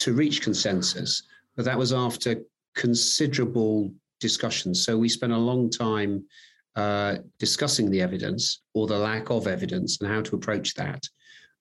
to 0.00 0.12
reach 0.12 0.42
consensus, 0.42 1.22
but 1.56 1.64
that 1.64 1.78
was 1.78 1.92
after 1.92 2.42
considerable 2.74 3.92
discussions. 4.18 4.84
So 4.84 4.98
we 4.98 5.08
spent 5.08 5.32
a 5.32 5.38
long 5.38 5.70
time 5.70 6.24
uh, 6.76 7.16
discussing 7.38 7.90
the 7.90 8.00
evidence 8.00 8.62
or 8.74 8.86
the 8.86 8.98
lack 8.98 9.30
of 9.30 9.46
evidence 9.46 10.00
and 10.00 10.10
how 10.10 10.22
to 10.22 10.36
approach 10.36 10.74
that. 10.74 11.02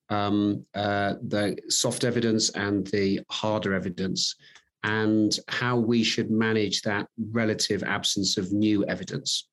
Um, 0.09 0.65
uh, 0.73 1.15
the 1.27 1.57
soft 1.69 2.03
evidence 2.03 2.49
and 2.49 2.87
the 2.87 3.21
harder 3.29 3.73
evidence, 3.73 4.35
and 4.83 5.37
how 5.47 5.77
we 5.77 6.03
should 6.03 6.31
manage 6.31 6.81
that 6.81 7.07
relative 7.31 7.83
absence 7.83 8.37
of 8.37 8.51
new 8.51 8.85
evidence. 8.85 9.49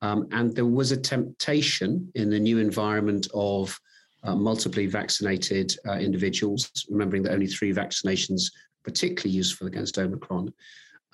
Um, 0.00 0.28
and 0.32 0.54
there 0.54 0.66
was 0.66 0.92
a 0.92 0.96
temptation 0.96 2.10
in 2.14 2.30
the 2.30 2.38
new 2.38 2.58
environment 2.58 3.26
of 3.34 3.78
uh, 4.24 4.34
multiply 4.34 4.86
vaccinated 4.86 5.76
uh, 5.86 5.98
individuals, 5.98 6.70
remembering 6.90 7.22
that 7.22 7.32
only 7.32 7.46
three 7.46 7.72
vaccinations 7.72 8.50
particularly 8.82 9.34
useful 9.34 9.66
against 9.66 9.98
Omicron, 9.98 10.52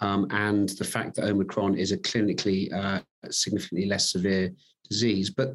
um, 0.01 0.27
and 0.31 0.71
the 0.71 0.85
fact 0.85 1.17
that 1.17 1.27
Omicron 1.27 1.77
is 1.77 1.93
a 1.93 1.99
clinically 1.99 2.73
uh, 2.73 3.01
significantly 3.31 3.87
less 3.87 4.13
severe 4.13 4.51
disease. 4.89 5.31
But 5.31 5.55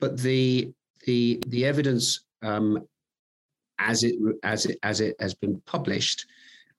but 0.00 0.18
the 0.18 0.72
the 1.06 1.42
the 1.46 1.64
evidence 1.64 2.24
um, 2.42 2.86
as 3.78 4.04
it 4.04 4.16
as 4.42 4.66
it 4.66 4.78
as 4.82 5.00
it 5.00 5.16
has 5.20 5.34
been 5.34 5.60
published 5.66 6.26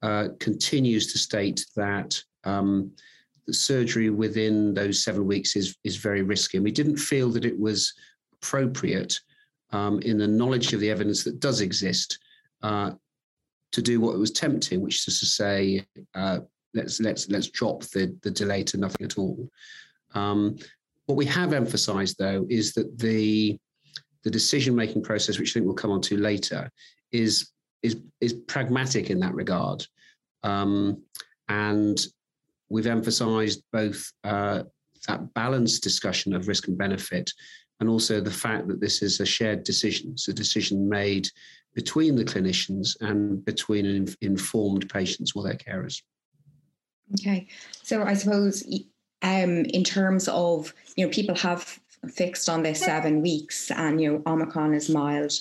uh, 0.02 0.30
continues 0.40 1.12
to 1.12 1.18
state 1.18 1.66
that 1.76 2.22
um, 2.44 2.92
the 3.46 3.54
surgery 3.54 4.10
within 4.10 4.74
those 4.74 5.04
seven 5.04 5.26
weeks 5.26 5.56
is 5.56 5.76
is 5.84 5.96
very 5.96 6.22
risky, 6.22 6.58
and 6.58 6.66
we 6.66 6.72
didn't 6.72 6.98
feel 6.98 7.30
that 7.32 7.46
it 7.46 7.58
was 7.58 7.94
appropriate 8.34 9.20
um, 9.72 10.00
in 10.02 10.18
the 10.18 10.28
knowledge 10.28 10.74
of 10.74 10.80
the 10.80 10.90
evidence 10.90 11.24
that 11.24 11.40
does 11.40 11.62
exist 11.62 12.20
uh, 12.64 12.92
to 13.72 13.82
do 13.82 14.00
what 14.00 14.18
was 14.18 14.32
tempting, 14.32 14.82
which 14.82 15.08
is 15.08 15.20
to 15.20 15.26
say, 15.26 15.86
uh, 16.16 16.40
let's 16.74 17.00
let's 17.00 17.30
let's 17.30 17.50
drop 17.50 17.84
the 17.84 18.16
the 18.22 18.32
delay 18.32 18.64
to 18.64 18.78
nothing 18.78 19.06
at 19.06 19.18
all. 19.18 19.50
Um, 20.14 20.58
what 21.06 21.16
we 21.18 21.26
have 21.26 21.54
emphasised 21.54 22.18
though 22.18 22.46
is 22.50 22.74
that 22.74 22.98
the 22.98 23.58
the 24.24 24.32
decision 24.32 24.76
making 24.76 25.04
process, 25.04 25.40
which 25.40 25.52
I 25.52 25.54
think 25.54 25.66
we'll 25.66 25.76
come 25.76 25.92
on 25.92 26.02
to 26.02 26.18
later, 26.18 26.72
is 27.12 27.52
is 27.84 27.98
is 28.22 28.34
pragmatic 28.34 29.10
in 29.10 29.20
that 29.20 29.34
regard, 29.34 29.86
um, 30.44 31.02
and 31.50 32.06
we've 32.70 32.88
emphasised 32.88 33.64
both 33.72 34.12
uh, 34.24 34.64
that 35.08 35.34
balanced 35.34 35.84
discussion 35.84 36.34
of 36.34 36.48
risk 36.48 36.68
and 36.68 36.78
benefit, 36.78 37.32
and 37.80 37.90
also 37.90 38.20
the 38.20 38.32
fact 38.32 38.68
that 38.68 38.80
this 38.80 39.02
is 39.02 39.20
a 39.20 39.26
shared 39.26 39.64
decision. 39.64 40.12
It's 40.12 40.28
a 40.28 40.34
decision 40.34 40.90
made 40.90 41.30
between 41.76 42.16
the 42.16 42.26
clinicians 42.26 43.00
and 43.02 43.44
between 43.46 44.08
informed 44.22 44.90
patients 44.90 45.34
or 45.36 45.44
their 45.44 45.56
carers. 45.56 46.02
Okay, 47.14 47.48
so 47.84 48.04
I 48.04 48.16
suppose 48.16 48.64
um, 49.22 49.64
in 49.66 49.84
terms 49.84 50.28
of 50.28 50.74
you 50.96 51.06
know 51.06 51.12
people 51.12 51.36
have 51.36 51.80
fixed 52.10 52.50
on 52.50 52.64
this 52.64 52.80
seven 52.80 53.22
weeks, 53.22 53.72
and 53.72 54.02
you 54.02 54.12
know 54.12 54.24
Omicron 54.26 54.74
is 54.74 54.90
mild, 54.90 55.32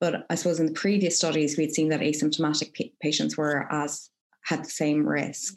but 0.00 0.26
I 0.28 0.34
suppose 0.34 0.60
in 0.60 0.66
the 0.66 0.72
previous 0.72 1.16
studies 1.16 1.56
we'd 1.56 1.74
seen 1.74 1.88
that 1.90 2.00
asymptomatic 2.00 2.76
pa- 2.76 2.92
patients 3.00 3.36
were 3.36 3.66
as 3.72 4.10
had 4.42 4.64
the 4.64 4.70
same 4.70 5.06
risk. 5.06 5.54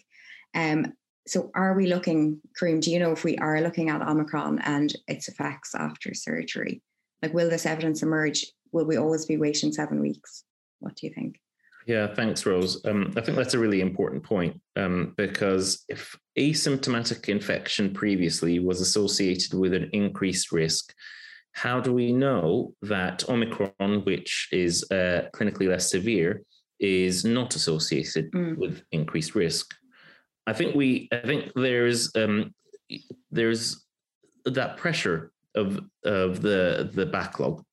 Um, 0.55 0.93
so 1.27 1.51
are 1.53 1.73
we 1.73 1.87
looking, 1.87 2.39
Kariem? 2.59 2.81
Do 2.81 2.91
you 2.91 2.99
know 2.99 3.11
if 3.11 3.23
we 3.23 3.37
are 3.37 3.61
looking 3.61 3.89
at 3.89 4.01
Omicron 4.01 4.59
and 4.59 4.93
its 5.07 5.27
effects 5.27 5.75
after 5.75 6.13
surgery? 6.13 6.81
Like, 7.21 7.33
will 7.33 7.49
this 7.49 7.65
evidence 7.65 8.03
emerge? 8.03 8.45
Will 8.71 8.85
we 8.85 8.97
always 8.97 9.25
be 9.25 9.37
waiting 9.37 9.71
seven 9.71 10.01
weeks? 10.01 10.43
What 10.79 10.95
do 10.95 11.07
you 11.07 11.13
think? 11.13 11.39
Yeah, 11.85 12.13
thanks, 12.13 12.45
Rose. 12.45 12.83
Um, 12.85 13.13
I 13.15 13.21
think 13.21 13.37
that's 13.37 13.53
a 13.53 13.59
really 13.59 13.79
important 13.79 14.21
point 14.21 14.59
um, 14.75 15.13
because 15.15 15.85
if 15.87 16.17
asymptomatic 16.37 17.29
infection 17.29 17.93
previously 17.93 18.59
was 18.59 18.81
associated 18.81 19.53
with 19.53 19.73
an 19.73 19.89
increased 19.93 20.51
risk, 20.51 20.93
how 21.53 21.79
do 21.79 21.93
we 21.93 22.11
know 22.11 22.73
that 22.81 23.27
Omicron, 23.29 24.03
which 24.03 24.49
is 24.51 24.83
uh, 24.91 25.29
clinically 25.33 25.69
less 25.69 25.89
severe, 25.89 26.43
is 26.79 27.23
not 27.23 27.55
associated 27.55 28.31
mm. 28.31 28.57
with 28.57 28.83
increased 28.91 29.33
risk? 29.33 29.73
I 30.47 30.53
think 30.53 30.75
we, 30.75 31.09
I 31.11 31.19
think 31.19 31.51
there's 31.55 32.15
um, 32.15 32.55
there's 33.29 33.85
that 34.45 34.77
pressure 34.77 35.31
of 35.55 35.79
of 36.05 36.41
the 36.41 36.89
the 36.93 37.05
backlog. 37.05 37.63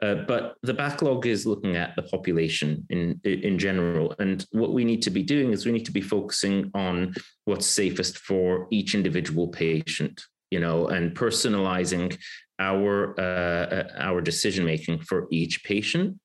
Uh, 0.00 0.14
but 0.28 0.54
the 0.62 0.72
backlog 0.72 1.26
is 1.26 1.44
looking 1.44 1.74
at 1.74 1.96
the 1.96 2.02
population 2.02 2.86
in 2.88 3.20
in 3.24 3.58
general, 3.58 4.14
and 4.20 4.46
what 4.52 4.72
we 4.72 4.84
need 4.84 5.02
to 5.02 5.10
be 5.10 5.24
doing 5.24 5.52
is 5.52 5.66
we 5.66 5.72
need 5.72 5.86
to 5.86 5.92
be 5.92 6.00
focusing 6.00 6.70
on 6.74 7.12
what's 7.46 7.66
safest 7.66 8.18
for 8.18 8.68
each 8.70 8.94
individual 8.94 9.48
patient, 9.48 10.22
you 10.52 10.60
know, 10.60 10.86
and 10.86 11.16
personalizing 11.16 12.16
our 12.60 13.18
uh, 13.18 13.74
uh 13.74 13.88
our 13.98 14.20
decision 14.20 14.64
making 14.64 15.00
for 15.00 15.26
each 15.32 15.64
patient. 15.64 16.16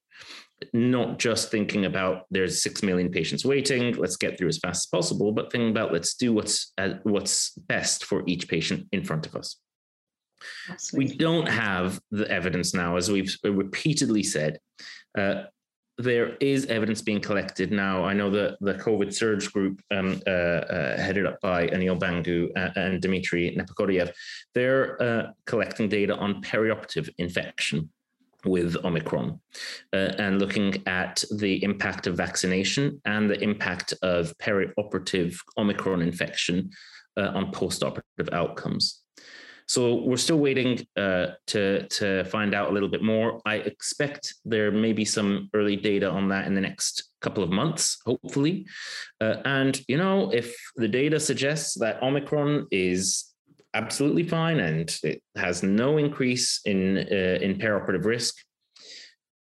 Not 0.73 1.19
just 1.19 1.51
thinking 1.51 1.85
about 1.85 2.25
there's 2.31 2.61
six 2.61 2.83
million 2.83 3.09
patients 3.09 3.45
waiting, 3.45 3.95
let's 3.95 4.17
get 4.17 4.37
through 4.37 4.49
as 4.49 4.59
fast 4.59 4.85
as 4.85 4.85
possible, 4.87 5.31
but 5.31 5.51
thinking 5.51 5.69
about 5.69 5.91
let's 5.91 6.15
do 6.15 6.33
what's 6.33 6.73
uh, 6.77 6.95
what's 7.03 7.51
best 7.67 8.05
for 8.05 8.23
each 8.27 8.47
patient 8.47 8.87
in 8.91 9.03
front 9.03 9.25
of 9.25 9.35
us. 9.35 9.57
Absolutely. 10.69 11.13
We 11.13 11.17
don't 11.17 11.47
have 11.47 11.99
the 12.11 12.29
evidence 12.29 12.73
now, 12.73 12.97
as 12.97 13.09
we've 13.09 13.35
repeatedly 13.43 14.23
said. 14.23 14.59
Uh, 15.17 15.43
there 15.99 16.35
is 16.37 16.65
evidence 16.65 17.01
being 17.01 17.21
collected 17.21 17.71
now. 17.71 18.03
I 18.03 18.13
know 18.13 18.29
that 18.31 18.57
the 18.61 18.73
COVIDSurg 18.73 19.51
group, 19.53 19.79
um, 19.91 20.19
uh, 20.25 20.29
uh, 20.29 20.97
headed 20.97 21.27
up 21.27 21.39
by 21.41 21.67
Aneel 21.67 21.99
Bhangu 21.99 22.49
and, 22.55 22.75
and 22.75 23.01
Dmitri 23.01 23.55
Nepogodiev, 23.55 24.11
they're 24.55 25.01
uh, 25.01 25.31
collecting 25.45 25.89
data 25.89 26.15
on 26.15 26.41
perioperative 26.41 27.09
infection 27.19 27.89
with 28.45 28.75
Omicron 28.83 29.39
uh, 29.93 30.11
and 30.17 30.39
looking 30.39 30.83
at 30.87 31.23
the 31.37 31.63
impact 31.63 32.07
of 32.07 32.15
vaccination 32.15 33.01
and 33.05 33.29
the 33.29 33.39
impact 33.41 33.93
of 34.01 34.33
perioperative 34.37 35.37
Omicron 35.57 36.01
infection 36.01 36.69
uh, 37.17 37.31
on 37.33 37.51
postoperative 37.51 38.31
outcomes. 38.31 39.03
So 39.67 40.03
we're 40.03 40.17
still 40.17 40.39
waiting 40.39 40.85
uh, 40.97 41.27
to 41.47 41.87
to 41.87 42.25
find 42.25 42.53
out 42.53 42.69
a 42.69 42.73
little 42.73 42.89
bit 42.89 43.01
more. 43.01 43.41
I 43.45 43.55
expect 43.55 44.35
there 44.43 44.71
may 44.71 44.93
be 44.93 45.05
some 45.05 45.49
early 45.53 45.75
data 45.75 46.09
on 46.09 46.29
that 46.29 46.47
in 46.47 46.53
the 46.53 46.61
next 46.61 47.11
couple 47.21 47.43
of 47.43 47.49
months, 47.49 47.99
hopefully. 48.05 48.67
Uh, 49.21 49.37
and 49.45 49.81
you 49.87 49.97
know, 49.97 50.31
if 50.31 50.55
the 50.75 50.87
data 50.87 51.19
suggests 51.19 51.75
that 51.79 52.03
Omicron 52.03 52.67
is 52.71 53.32
absolutely 53.73 54.23
fine 54.23 54.59
and 54.59 54.97
it 55.03 55.21
has 55.35 55.63
no 55.63 55.97
increase 55.97 56.61
in 56.65 56.97
uh, 56.97 57.39
in 57.41 57.57
perioperative 57.57 58.05
risk, 58.05 58.35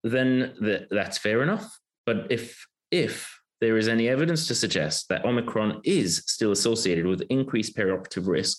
then 0.03 0.55
the, 0.61 0.87
that's 0.91 1.19
fair 1.19 1.43
enough. 1.43 1.79
But 2.07 2.27
if 2.31 2.67
if 2.91 3.39
there 3.61 3.77
is 3.77 3.89
any 3.89 4.09
evidence 4.09 4.49
to 4.49 4.55
suggest 4.55 5.09
that 5.09 5.25
Omicron 5.25 5.81
is 5.85 6.25
still 6.27 6.53
associated 6.53 7.07
with 7.07 7.23
increased 7.31 7.77
perioperative 7.77 8.27
risk, 8.27 8.59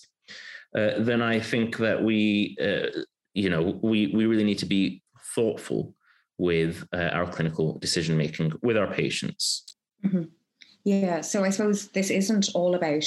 uh, 0.74 0.92
then 0.98 1.20
I 1.20 1.38
think 1.40 1.76
that 1.76 2.02
we, 2.02 2.56
uh, 2.60 3.02
you 3.34 3.50
know, 3.50 3.78
we 3.82 4.08
we 4.14 4.26
really 4.26 4.44
need 4.44 4.58
to 4.58 4.66
be 4.66 5.02
thoughtful 5.34 5.94
with 6.38 6.86
uh, 6.92 7.10
our 7.12 7.26
clinical 7.26 7.78
decision 7.78 8.16
making 8.16 8.52
with 8.62 8.76
our 8.76 8.92
patients. 8.92 9.76
Mm-hmm. 10.04 10.24
Yeah, 10.84 11.20
so 11.22 11.44
I 11.44 11.50
suppose 11.50 11.88
this 11.88 12.10
isn't 12.10 12.50
all 12.54 12.74
about 12.74 13.04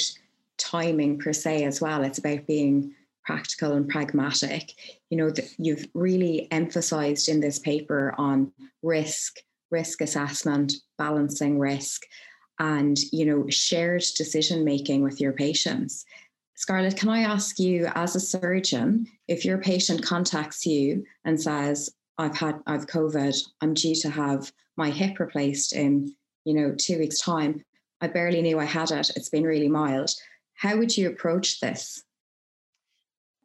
timing 0.58 1.18
per 1.18 1.32
se 1.32 1.64
as 1.64 1.80
well. 1.80 2.02
It's 2.02 2.18
about 2.18 2.46
being 2.46 2.94
practical 3.24 3.72
and 3.72 3.88
pragmatic. 3.88 4.72
You 5.10 5.18
know, 5.18 5.32
you've 5.58 5.86
really 5.94 6.48
emphasized 6.50 7.28
in 7.28 7.40
this 7.40 7.58
paper 7.58 8.14
on 8.16 8.52
risk, 8.82 9.36
risk 9.70 10.00
assessment, 10.00 10.72
balancing 10.96 11.58
risk, 11.58 12.04
and 12.58 12.98
you 13.12 13.26
know, 13.26 13.44
shared 13.48 14.04
decision 14.16 14.64
making 14.64 15.02
with 15.02 15.20
your 15.20 15.32
patients. 15.32 16.04
Scarlett, 16.56 16.96
can 16.96 17.08
I 17.08 17.20
ask 17.20 17.60
you, 17.60 17.88
as 17.94 18.16
a 18.16 18.20
surgeon, 18.20 19.06
if 19.28 19.44
your 19.44 19.58
patient 19.58 20.02
contacts 20.02 20.66
you 20.66 21.04
and 21.24 21.40
says, 21.40 21.90
"I've 22.16 22.36
had 22.36 22.60
I've 22.66 22.86
COVID, 22.86 23.36
I'm 23.60 23.74
due 23.74 23.94
to 23.96 24.10
have 24.10 24.52
my 24.76 24.90
hip 24.90 25.20
replaced 25.20 25.72
in 25.72 26.14
you 26.44 26.54
know 26.54 26.74
two 26.76 26.98
weeks' 26.98 27.20
time. 27.20 27.62
I 28.00 28.08
barely 28.08 28.42
knew 28.42 28.58
I 28.58 28.64
had 28.64 28.90
it. 28.90 29.10
It's 29.16 29.28
been 29.28 29.44
really 29.44 29.68
mild." 29.68 30.10
How 30.58 30.76
would 30.76 30.96
you 30.96 31.08
approach 31.08 31.60
this? 31.60 32.02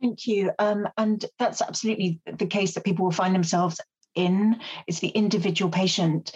Thank 0.02 0.28
you. 0.28 0.52
Um, 0.60 0.88
and 0.98 1.24
that's 1.40 1.62
absolutely 1.62 2.20
the 2.26 2.48
case 2.48 2.74
that 2.74 2.84
people 2.84 3.06
will 3.06 3.12
find 3.12 3.34
themselves 3.34 3.80
in. 4.16 4.60
It's 4.88 5.00
the 5.00 5.10
individual 5.10 5.72
patient. 5.72 6.34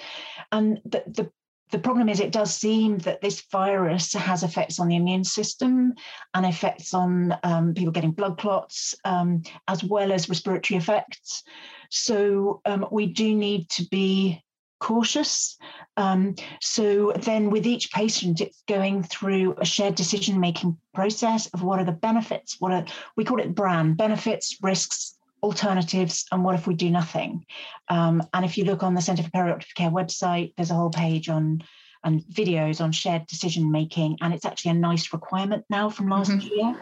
And 0.52 0.80
the, 0.86 1.04
the 1.08 1.32
the 1.70 1.80
problem 1.80 2.08
is 2.08 2.22
it 2.22 2.32
does 2.32 2.56
seem 2.56 3.00
that 3.00 3.20
this 3.20 3.44
virus 3.52 4.14
has 4.14 4.44
effects 4.44 4.80
on 4.80 4.88
the 4.88 4.96
immune 4.96 5.26
system 5.26 5.94
and 6.34 6.46
effects 6.46 6.94
on 6.94 7.38
um, 7.44 7.74
people 7.74 7.92
getting 7.92 8.12
blood 8.12 8.38
clots 8.38 8.96
um, 9.04 9.44
as 9.68 9.84
well 9.84 10.14
as 10.14 10.30
respiratory 10.30 10.78
effects 10.78 11.44
so 11.90 12.62
um, 12.66 12.86
we 12.90 13.08
do 13.08 13.36
need 13.36 13.70
to 13.70 13.86
be 13.90 14.42
cautious. 14.80 15.58
Um, 15.96 16.36
so 16.62 17.14
then 17.16 17.50
with 17.50 17.66
each 17.66 17.92
patient, 17.92 18.42
it's 18.42 18.64
going 18.68 19.04
through 19.04 19.56
a 19.58 19.66
shared 19.66 19.96
decision 19.96 20.40
making 20.40 20.78
process 20.94 21.48
of 21.48 21.64
what 21.64 21.80
are 21.80 21.86
the 21.86 21.92
benefits, 21.92 22.58
what 22.60 22.72
are 22.72 22.86
we 23.16 23.24
call 23.24 23.40
it 23.40 23.56
brand 23.56 23.98
benefits, 23.98 24.58
risks, 24.62 25.18
alternatives, 25.44 26.26
and 26.32 26.44
what 26.44 26.56
if 26.56 26.68
we 26.68 26.74
do 26.74 26.90
nothing? 26.90 27.46
Um, 27.90 28.24
and 28.34 28.46
if 28.46 28.58
you 28.58 28.66
look 28.66 28.84
on 28.84 28.94
the 28.94 29.02
Centre 29.02 29.24
for 29.24 29.30
Perioperative 29.30 29.76
Care 29.76 29.92
website, 29.92 30.54
there's 30.56 30.72
a 30.72 30.76
whole 30.76 30.90
page 30.90 31.30
on 31.30 31.64
and 32.04 32.24
videos 32.26 32.80
on 32.80 32.92
shared 32.92 33.26
decision 33.28 33.72
making 33.72 34.18
and 34.22 34.34
it's 34.34 34.46
actually 34.46 34.72
a 34.72 34.76
NICE 34.76 35.12
requirement 35.14 35.66
now 35.70 35.90
from 35.90 36.10
last 36.10 36.32
mm-hmm. 36.32 36.48
year 36.48 36.82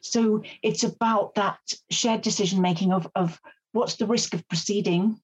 so 0.00 0.42
it's 0.62 0.84
about 0.84 1.34
that 1.34 1.58
shared 1.90 2.22
decision 2.22 2.62
making 2.62 2.90
of, 2.92 3.06
of 3.14 3.38
what's 3.72 3.96
the 3.96 4.06
risk 4.06 4.32
of 4.34 4.46
proceeding 4.48 5.20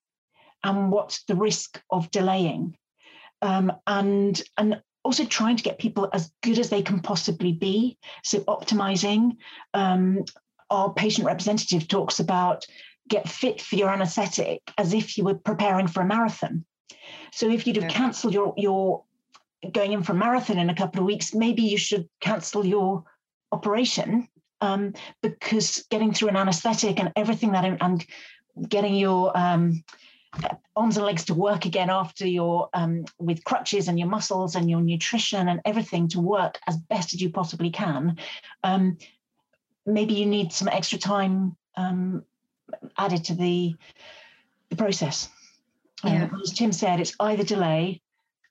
and 0.64 0.90
what's 0.90 1.24
the 1.24 1.34
risk 1.34 1.80
of 1.90 2.10
delaying. 2.10 2.76
Um, 3.42 3.72
and 3.86 4.40
and 4.58 4.82
also 5.02 5.24
trying 5.24 5.56
to 5.56 5.62
get 5.62 5.78
people 5.78 6.08
as 6.12 6.30
good 6.42 6.58
as 6.58 6.68
they 6.68 6.82
can 6.82 7.00
possibly 7.00 7.52
be. 7.52 7.96
So 8.22 8.40
optimizing 8.40 9.36
um, 9.72 10.24
our 10.68 10.92
patient 10.92 11.26
representative 11.26 11.88
talks 11.88 12.20
about 12.20 12.66
get 13.08 13.28
fit 13.28 13.60
for 13.60 13.76
your 13.76 13.90
anesthetic 13.90 14.62
as 14.78 14.92
if 14.92 15.16
you 15.16 15.24
were 15.24 15.34
preparing 15.34 15.86
for 15.86 16.02
a 16.02 16.06
marathon. 16.06 16.64
So 17.32 17.50
if 17.50 17.66
you'd 17.66 17.76
have 17.76 17.84
yeah. 17.84 17.90
cancelled 17.90 18.34
your 18.34 18.54
your 18.56 19.04
going 19.72 19.92
in 19.92 20.02
for 20.02 20.12
a 20.12 20.16
marathon 20.16 20.58
in 20.58 20.70
a 20.70 20.74
couple 20.74 21.00
of 21.00 21.06
weeks 21.06 21.34
maybe 21.34 21.60
you 21.60 21.76
should 21.76 22.08
cancel 22.20 22.64
your 22.64 23.04
operation 23.52 24.26
um, 24.62 24.94
because 25.22 25.84
getting 25.90 26.12
through 26.12 26.28
an 26.28 26.36
anesthetic 26.36 26.98
and 26.98 27.12
everything 27.16 27.52
that 27.52 27.64
and 27.64 28.06
getting 28.68 28.94
your 28.94 29.36
um, 29.36 29.82
arms 30.76 30.96
and 30.96 31.06
legs 31.06 31.24
to 31.24 31.34
work 31.34 31.66
again 31.66 31.90
after 31.90 32.26
your 32.26 32.68
um, 32.72 33.04
with 33.18 33.44
crutches 33.44 33.88
and 33.88 33.98
your 33.98 34.08
muscles 34.08 34.54
and 34.54 34.70
your 34.70 34.80
nutrition 34.80 35.48
and 35.48 35.60
everything 35.64 36.08
to 36.08 36.20
work 36.20 36.58
as 36.66 36.76
best 36.76 37.12
as 37.14 37.20
you 37.20 37.30
possibly 37.30 37.70
can 37.70 38.16
um, 38.62 38.96
maybe 39.86 40.14
you 40.14 40.26
need 40.26 40.52
some 40.52 40.68
extra 40.68 40.98
time 40.98 41.56
um, 41.76 42.24
added 42.96 43.24
to 43.24 43.34
the 43.34 43.74
the 44.68 44.76
process 44.76 45.28
um, 46.04 46.12
yeah. 46.12 46.28
as 46.42 46.52
tim 46.52 46.72
said 46.72 47.00
it's 47.00 47.14
either 47.20 47.42
delay 47.42 48.00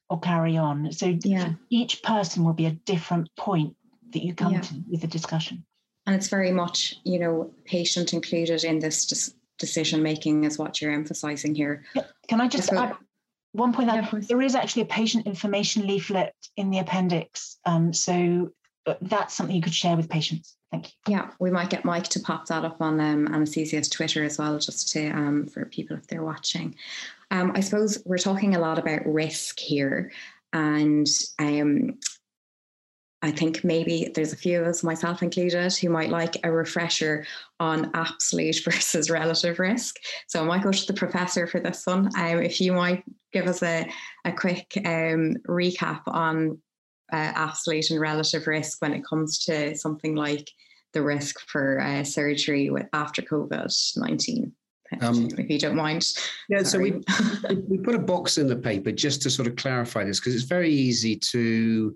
or 0.09 0.19
carry 0.19 0.57
on 0.57 0.91
so 0.91 1.17
yeah. 1.23 1.53
each 1.69 2.03
person 2.03 2.43
will 2.43 2.53
be 2.53 2.65
a 2.65 2.71
different 2.71 3.33
point 3.37 3.75
that 4.11 4.23
you 4.23 4.33
come 4.33 4.53
yeah. 4.53 4.61
to 4.61 4.73
with 4.89 5.01
the 5.01 5.07
discussion 5.07 5.63
and 6.05 6.15
it's 6.15 6.27
very 6.27 6.51
much 6.51 6.95
you 7.05 7.19
know 7.19 7.49
patient 7.65 8.13
included 8.13 8.63
in 8.65 8.79
this 8.79 9.05
dis- 9.05 9.33
decision 9.59 10.01
making 10.01 10.45
is 10.45 10.57
what 10.57 10.81
you're 10.81 10.91
emphasizing 10.91 11.53
here. 11.53 11.83
Can 12.27 12.41
I 12.41 12.47
just 12.47 12.71
add 12.71 12.95
one 13.51 13.73
point? 13.73 13.87
That 13.87 14.11
yeah, 14.11 14.19
there 14.27 14.41
is 14.41 14.55
actually 14.55 14.83
a 14.83 14.85
patient 14.85 15.27
information 15.27 15.85
leaflet 15.85 16.33
in 16.57 16.69
the 16.69 16.79
appendix, 16.79 17.57
um, 17.65 17.93
so 17.93 18.51
that's 19.01 19.35
something 19.35 19.55
you 19.55 19.61
could 19.61 19.73
share 19.73 19.95
with 19.95 20.09
patients. 20.09 20.55
Thank 20.71 20.87
you. 20.87 20.91
Yeah, 21.07 21.31
we 21.39 21.49
might 21.49 21.69
get 21.69 21.85
Mike 21.85 22.07
to 22.09 22.19
pop 22.19 22.45
that 22.47 22.63
up 22.63 22.81
on 22.81 22.99
um, 22.99 23.27
Anesthesia's 23.27 23.89
Twitter 23.89 24.23
as 24.23 24.37
well, 24.37 24.59
just 24.59 24.91
to 24.93 25.09
um, 25.09 25.47
for 25.47 25.65
people 25.65 25.97
if 25.97 26.07
they're 26.07 26.23
watching. 26.23 26.75
Um, 27.31 27.51
I 27.55 27.59
suppose 27.59 28.01
we're 28.05 28.17
talking 28.17 28.55
a 28.55 28.59
lot 28.59 28.79
about 28.79 29.05
risk 29.05 29.59
here, 29.59 30.11
and 30.53 31.07
um, 31.39 31.97
I 33.21 33.31
think 33.31 33.63
maybe 33.63 34.11
there's 34.15 34.31
a 34.31 34.37
few 34.37 34.61
of 34.61 34.67
us, 34.67 34.81
myself 34.81 35.21
included, 35.21 35.73
who 35.73 35.89
might 35.89 36.09
like 36.09 36.37
a 36.43 36.51
refresher 36.51 37.25
on 37.59 37.91
absolute 37.93 38.61
versus 38.65 39.09
relative 39.09 39.59
risk. 39.59 39.97
So 40.27 40.41
I 40.41 40.45
might 40.45 40.63
go 40.63 40.71
to 40.71 40.85
the 40.85 40.93
professor 40.93 41.45
for 41.45 41.59
this 41.59 41.85
one. 41.85 42.09
Um, 42.17 42.41
if 42.41 42.61
you 42.61 42.71
might 42.71 43.03
give 43.33 43.47
us 43.47 43.61
a, 43.61 43.89
a 44.25 44.31
quick 44.31 44.71
um, 44.85 45.35
recap 45.47 46.01
on 46.07 46.59
uh, 47.11 47.15
absolute 47.35 47.89
and 47.89 47.99
relative 47.99 48.47
risk 48.47 48.81
when 48.81 48.93
it 48.93 49.03
comes 49.05 49.39
to 49.45 49.75
something 49.75 50.15
like 50.15 50.49
the 50.93 51.01
risk 51.01 51.39
for 51.41 51.81
uh, 51.81 52.03
surgery 52.03 52.69
with 52.69 52.87
after 52.93 53.21
COVID 53.21 53.97
19. 53.97 54.53
Um, 55.01 55.29
if 55.37 55.49
you 55.49 55.59
don't 55.59 55.75
mind. 55.75 56.07
Yeah, 56.47 56.63
Sorry. 56.63 57.03
so 57.03 57.49
we, 57.49 57.55
we 57.67 57.77
put 57.77 57.93
a 57.93 57.99
box 57.99 58.39
in 58.39 58.47
the 58.47 58.55
paper 58.55 58.91
just 58.91 59.21
to 59.23 59.29
sort 59.29 59.47
of 59.47 59.55
clarify 59.55 60.03
this 60.03 60.19
because 60.19 60.33
it's 60.33 60.45
very 60.45 60.71
easy 60.71 61.15
to 61.15 61.95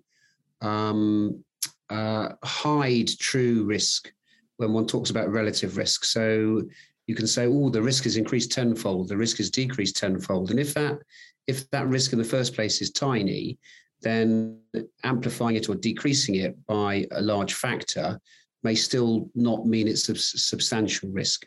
um, 0.64 1.44
uh, 1.90 2.30
hide 2.44 3.10
true 3.20 3.64
risk 3.66 4.12
when 4.58 4.74
one 4.74 4.88
talks 4.88 5.10
about 5.10 5.32
relative 5.32 5.78
risk. 5.78 6.06
So 6.06 6.64
you 7.08 7.16
can 7.16 7.28
say, 7.28 7.46
"Oh, 7.46 7.70
the 7.70 7.82
risk 7.82 8.06
is 8.06 8.18
increased 8.18 8.52
tenfold. 8.52 9.10
The 9.10 9.18
risk 9.18 9.40
is 9.40 9.52
decreased 9.52 9.98
tenfold." 9.98 10.50
And 10.52 10.60
if 10.60 10.74
that 10.74 10.98
if 11.46 11.70
that 11.72 11.88
risk 11.88 12.14
in 12.14 12.20
the 12.20 12.24
first 12.24 12.56
place 12.56 12.82
is 12.82 12.92
tiny, 12.92 13.58
then 14.02 14.60
amplifying 15.04 15.56
it 15.56 15.70
or 15.70 15.76
decreasing 15.76 16.36
it 16.36 16.56
by 16.66 17.06
a 17.12 17.22
large 17.22 17.54
factor 17.54 18.20
may 18.64 18.76
still 18.76 19.30
not 19.36 19.66
mean 19.66 19.88
it's 19.88 20.08
a 20.08 20.16
substantial 20.16 21.10
risk. 21.10 21.46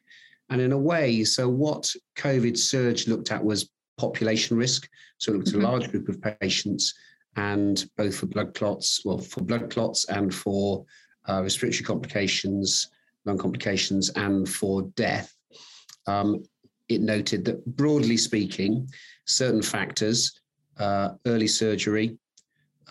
And 0.50 0.60
in 0.60 0.72
a 0.72 0.78
way, 0.78 1.24
so 1.24 1.48
what 1.48 1.92
COVIDSurg 2.16 3.08
looked 3.08 3.32
at 3.32 3.42
was 3.42 3.70
population 3.98 4.56
risk. 4.56 4.88
So 5.18 5.32
it 5.32 5.36
looked 5.36 5.48
at 5.48 5.54
a 5.54 5.56
mm-hmm. 5.58 5.66
large 5.66 5.90
group 5.90 6.08
of 6.08 6.20
patients 6.40 6.94
and 7.36 7.84
both 7.96 8.16
for 8.16 8.26
blood 8.26 8.54
clots, 8.54 9.02
well, 9.04 9.18
for 9.18 9.42
blood 9.42 9.70
clots 9.70 10.06
and 10.08 10.34
for 10.34 10.84
uh, 11.28 11.42
respiratory 11.42 11.84
complications, 11.84 12.88
lung 13.24 13.38
complications, 13.38 14.08
and 14.10 14.48
for 14.48 14.82
death. 14.96 15.34
Um, 16.06 16.44
it 16.88 17.00
noted 17.00 17.44
that 17.44 17.64
broadly 17.76 18.16
speaking, 18.16 18.88
certain 19.26 19.62
factors, 19.62 20.40
uh, 20.78 21.10
early 21.26 21.48
surgery, 21.48 22.16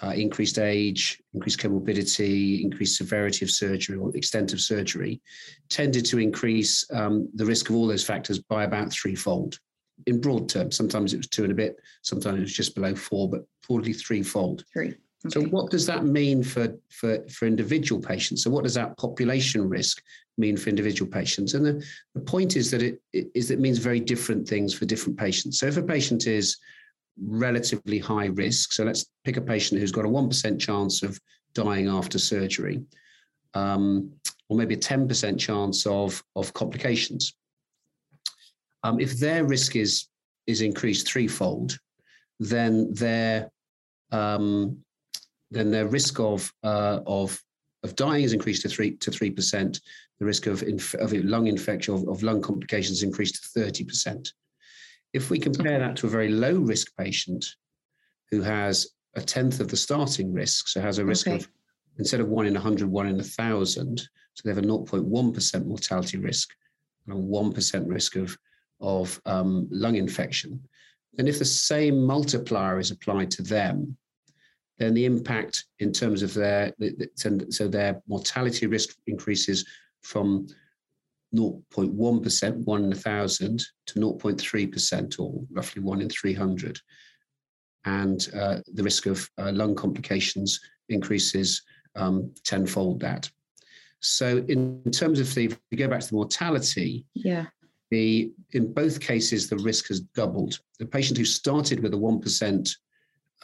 uh, 0.04 0.10
increased 0.10 0.60
age, 0.60 1.22
increased 1.34 1.60
comorbidity, 1.60 2.62
increased 2.62 2.98
severity 2.98 3.46
of 3.46 3.52
surgery 3.52 3.98
or 3.98 4.16
extent 4.16 4.52
of 4.52 4.60
surgery, 4.60 5.22
tended 5.70 6.06
to 6.06 6.20
increase 6.20 6.86
um, 6.92 7.30
the 7.36 7.46
risk 7.46 7.70
of 7.70 7.76
all 7.76 7.88
those 7.88 8.04
factors 8.04 8.40
by 8.40 8.66
about 8.66 8.92
threefold 8.92 9.58
in 10.08 10.22
broad 10.22 10.50
terms. 10.50 10.76
Sometimes 10.76 11.14
it 11.14 11.18
was 11.18 11.28
two 11.28 11.44
and 11.44 11.52
a 11.52 11.56
bit, 11.56 11.78
sometimes 12.02 12.38
it 12.38 12.42
was 12.42 12.54
just 12.54 12.76
below 12.76 12.96
four, 12.96 13.30
but 13.30 13.46
broadly 13.68 13.94
threefold. 13.94 14.64
Three. 14.74 14.96
Okay. 15.26 15.34
So 15.34 15.42
what 15.42 15.72
does 15.72 15.86
that 15.88 16.06
mean 16.06 16.44
for, 16.44 16.76
for, 16.90 17.26
for 17.30 17.48
individual 17.48 18.02
patients? 18.02 18.44
So 18.44 18.52
what 18.52 18.64
does 18.64 18.76
that 18.76 18.96
population 18.98 19.68
risk 19.68 20.04
mean 20.38 20.56
for 20.56 20.70
individual 20.70 21.10
patients? 21.10 21.56
And 21.56 21.66
the, 21.66 21.86
the 22.14 22.22
point 22.22 22.56
is 22.56 22.70
that 22.72 22.84
it, 22.84 23.02
it 23.12 23.30
is 23.34 23.48
that 23.48 23.56
it 23.56 23.60
means 23.60 23.80
very 23.80 24.00
different 24.00 24.48
things 24.48 24.74
for 24.74 24.86
different 24.86 25.18
patients. 25.18 25.60
So 25.60 25.66
if 25.66 25.78
a 25.78 25.84
patient 25.84 26.28
is 26.28 26.58
relatively 27.20 27.98
high 27.98 28.28
risk, 28.28 28.74
so 28.74 28.84
let's 28.84 29.06
pick 29.24 29.38
a 29.38 29.42
patient 29.42 29.80
who's 29.80 29.92
got 29.92 30.06
a 30.06 30.10
1% 30.10 30.60
chance 30.60 31.02
of 31.02 31.20
dying 31.54 31.88
after 31.88 32.20
surgery, 32.20 32.84
um, 33.56 34.12
or 34.50 34.58
maybe 34.58 34.76
a 34.76 34.78
10% 34.78 35.40
chance 35.40 35.88
of, 35.88 36.24
of 36.36 36.54
complications. 36.54 37.34
Um, 38.86 39.00
if 39.00 39.18
their 39.18 39.44
risk 39.46 39.76
is 39.76 40.08
is 40.46 40.62
increased 40.62 41.08
threefold, 41.08 41.80
then 42.40 42.94
their 42.94 43.50
um, 44.12 44.78
then 45.50 45.72
their 45.72 45.88
risk 45.88 46.20
of 46.20 46.54
uh, 46.64 47.00
of 47.08 47.42
of 47.84 47.96
dying 47.96 48.24
is 48.24 48.34
increased 48.34 48.62
to 48.62 48.70
three 48.70 48.96
to 48.98 49.10
three 49.10 49.32
percent. 49.32 49.82
The 50.20 50.26
risk 50.26 50.46
of 50.46 50.62
inf- 50.62 50.94
of 50.96 51.14
lung 51.14 51.48
infection 51.48 51.96
of, 51.96 52.08
of 52.08 52.22
lung 52.22 52.42
complications 52.42 53.02
increased 53.02 53.36
to 53.42 53.60
thirty 53.60 53.84
percent. 53.84 54.32
If 55.14 55.32
we 55.32 55.40
compare 55.40 55.80
that 55.80 55.96
to 55.98 56.08
a 56.08 56.10
very 56.18 56.30
low 56.30 56.58
risk 56.60 56.96
patient 56.96 57.44
who 58.30 58.42
has 58.42 58.88
a 59.16 59.22
tenth 59.22 59.62
of 59.62 59.68
the 59.68 59.78
starting 59.78 60.32
risk, 60.32 60.68
so 60.68 60.80
has 60.80 61.00
a 61.00 61.06
risk 61.06 61.28
okay. 61.28 61.38
of 61.38 61.50
instead 61.98 62.20
of 62.20 62.28
one 62.28 62.46
in 62.46 62.54
100, 62.54 62.90
one 62.90 63.08
in 63.08 63.14
a 63.14 63.18
1,000. 63.18 63.98
So 64.34 64.42
they 64.44 64.50
have 64.50 64.64
a 64.64 64.68
0.1% 64.68 65.66
mortality 65.66 66.18
risk 66.18 66.50
and 67.08 67.18
a 67.18 67.22
1% 67.22 67.84
risk 67.88 68.18
of, 68.18 68.38
of 68.82 69.20
um, 69.26 69.68
lung 69.72 69.96
infection. 69.96 70.60
And 71.18 71.28
if 71.28 71.40
the 71.40 71.46
same 71.46 72.04
multiplier 72.04 72.80
is 72.80 72.92
applied 72.92 73.32
to 73.32 73.44
them, 73.44 73.98
then 74.78 74.94
the 74.94 75.06
impact 75.06 75.66
in 75.80 75.94
terms 75.94 76.22
of 76.22 76.34
their, 76.34 76.74
so 77.16 77.68
their 77.68 78.02
mortality 78.08 78.68
risk 78.68 78.96
increases 79.08 79.66
from 80.04 80.48
0.1%, 81.34 82.66
one 82.66 82.84
in 82.86 82.92
a 82.92 82.96
thousand, 82.96 83.64
to 83.88 84.00
0.3%, 84.00 85.20
or 85.20 85.42
roughly 85.52 85.82
one 85.82 86.02
in 86.02 86.10
300. 86.10 86.80
And 87.86 88.28
uh, 88.36 88.58
the 88.74 88.84
risk 88.84 89.06
of 89.06 89.30
uh, 89.38 89.52
lung 89.52 89.76
complications 89.76 90.60
increases 90.90 91.62
um, 91.96 92.34
tenfold 92.44 93.00
that. 93.02 93.30
So, 94.02 94.44
in 94.48 94.84
terms 94.92 95.20
of 95.20 95.34
the, 95.34 95.46
if 95.46 95.60
we 95.72 95.78
go 95.78 95.88
back 95.88 96.02
to 96.02 96.08
the 96.08 96.16
mortality, 96.16 97.06
yeah, 97.14 97.46
the 97.96 98.32
in 98.52 98.74
both 98.74 99.00
cases 99.00 99.48
the 99.48 99.58
risk 99.58 99.88
has 99.88 100.02
doubled. 100.02 100.60
The 100.80 100.86
patient 100.86 101.18
who 101.18 101.26
started 101.26 101.82
with 101.82 101.94
a 101.94 101.98
one 101.98 102.20
percent 102.20 102.76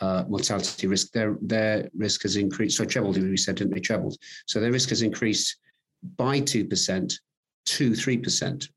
uh, 0.01 0.23
mortality 0.27 0.87
risk, 0.87 1.11
their 1.13 1.37
their 1.41 1.89
risk 1.95 2.23
has 2.23 2.35
increased. 2.35 2.77
So 2.77 2.85
trebled, 2.85 3.17
we 3.17 3.37
said, 3.37 3.55
didn't 3.55 3.73
they? 3.73 3.79
Trebled. 3.79 4.17
So 4.47 4.59
their 4.59 4.73
risk 4.77 4.89
has 4.89 5.03
increased 5.03 5.57
by 6.17 6.41
two 6.41 6.65
percent 6.65 7.19
to 7.77 7.95
three 7.95 8.17
percent. 8.17 8.67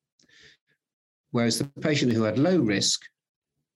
Whereas 1.32 1.58
the 1.58 1.68
patient 1.88 2.12
who 2.12 2.22
had 2.22 2.38
low 2.38 2.58
risk, 2.58 3.02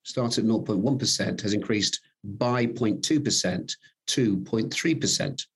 started 0.05 0.45
at 0.45 0.51
0.1 0.51 0.99
percent, 0.99 1.41
has 1.41 1.55
increased 1.55 2.01
by 2.23 2.67
0.2 2.67 3.25
percent 3.25 3.77
to 4.07 4.37
0.3 4.37 5.01
percent. 5.01 5.47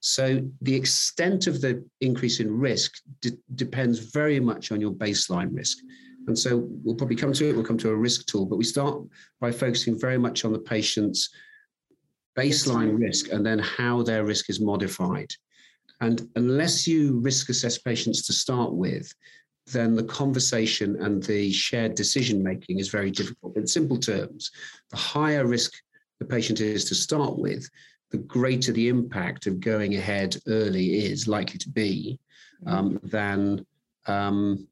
So 0.00 0.40
the 0.62 0.74
extent 0.74 1.46
of 1.46 1.60
the 1.60 1.84
increase 2.00 2.40
in 2.40 2.50
risk 2.50 2.94
de- 3.20 3.38
depends 3.54 3.98
very 3.98 4.40
much 4.40 4.72
on 4.72 4.80
your 4.80 4.92
baseline 4.92 5.54
risk. 5.54 5.78
And 6.26 6.38
so 6.38 6.68
we'll 6.82 6.96
probably 6.96 7.16
come 7.16 7.32
to 7.34 7.48
it, 7.48 7.54
we'll 7.54 7.64
come 7.64 7.78
to 7.78 7.90
a 7.90 7.94
risk 7.96 8.26
tool, 8.26 8.46
but 8.46 8.56
we 8.56 8.64
start 8.64 9.02
by 9.40 9.52
focusing 9.52 9.98
very 9.98 10.18
much 10.18 10.44
on 10.44 10.52
the 10.52 10.58
patient's 10.58 11.30
baseline 12.38 12.98
risk 12.98 13.30
and 13.32 13.44
then 13.44 13.58
how 13.58 14.02
their 14.02 14.24
risk 14.24 14.48
is 14.48 14.60
modified. 14.60 15.30
And 16.00 16.28
unless 16.36 16.86
you 16.86 17.20
risk 17.20 17.50
assess 17.50 17.78
patients 17.78 18.22
to 18.26 18.32
start 18.32 18.72
with, 18.72 19.12
then 19.66 19.94
the 19.94 20.04
conversation 20.04 20.96
and 21.02 21.22
the 21.22 21.52
shared 21.52 21.94
decision 21.94 22.42
making 22.42 22.78
is 22.78 22.88
very 22.88 23.10
difficult. 23.10 23.56
In 23.56 23.66
simple 23.66 23.98
terms, 23.98 24.50
the 24.90 24.96
higher 24.96 25.46
risk 25.46 25.72
the 26.18 26.26
patient 26.26 26.60
is 26.60 26.84
to 26.86 26.94
start 26.94 27.38
with, 27.38 27.68
the 28.10 28.18
greater 28.18 28.72
the 28.72 28.88
impact 28.88 29.46
of 29.46 29.60
going 29.60 29.96
ahead 29.96 30.36
early 30.46 31.04
is 31.04 31.28
likely 31.28 31.58
to 31.58 31.68
be 31.68 32.18
mm-hmm. 32.64 32.74
um, 32.74 33.00
than 33.02 33.64
um, 34.06 34.66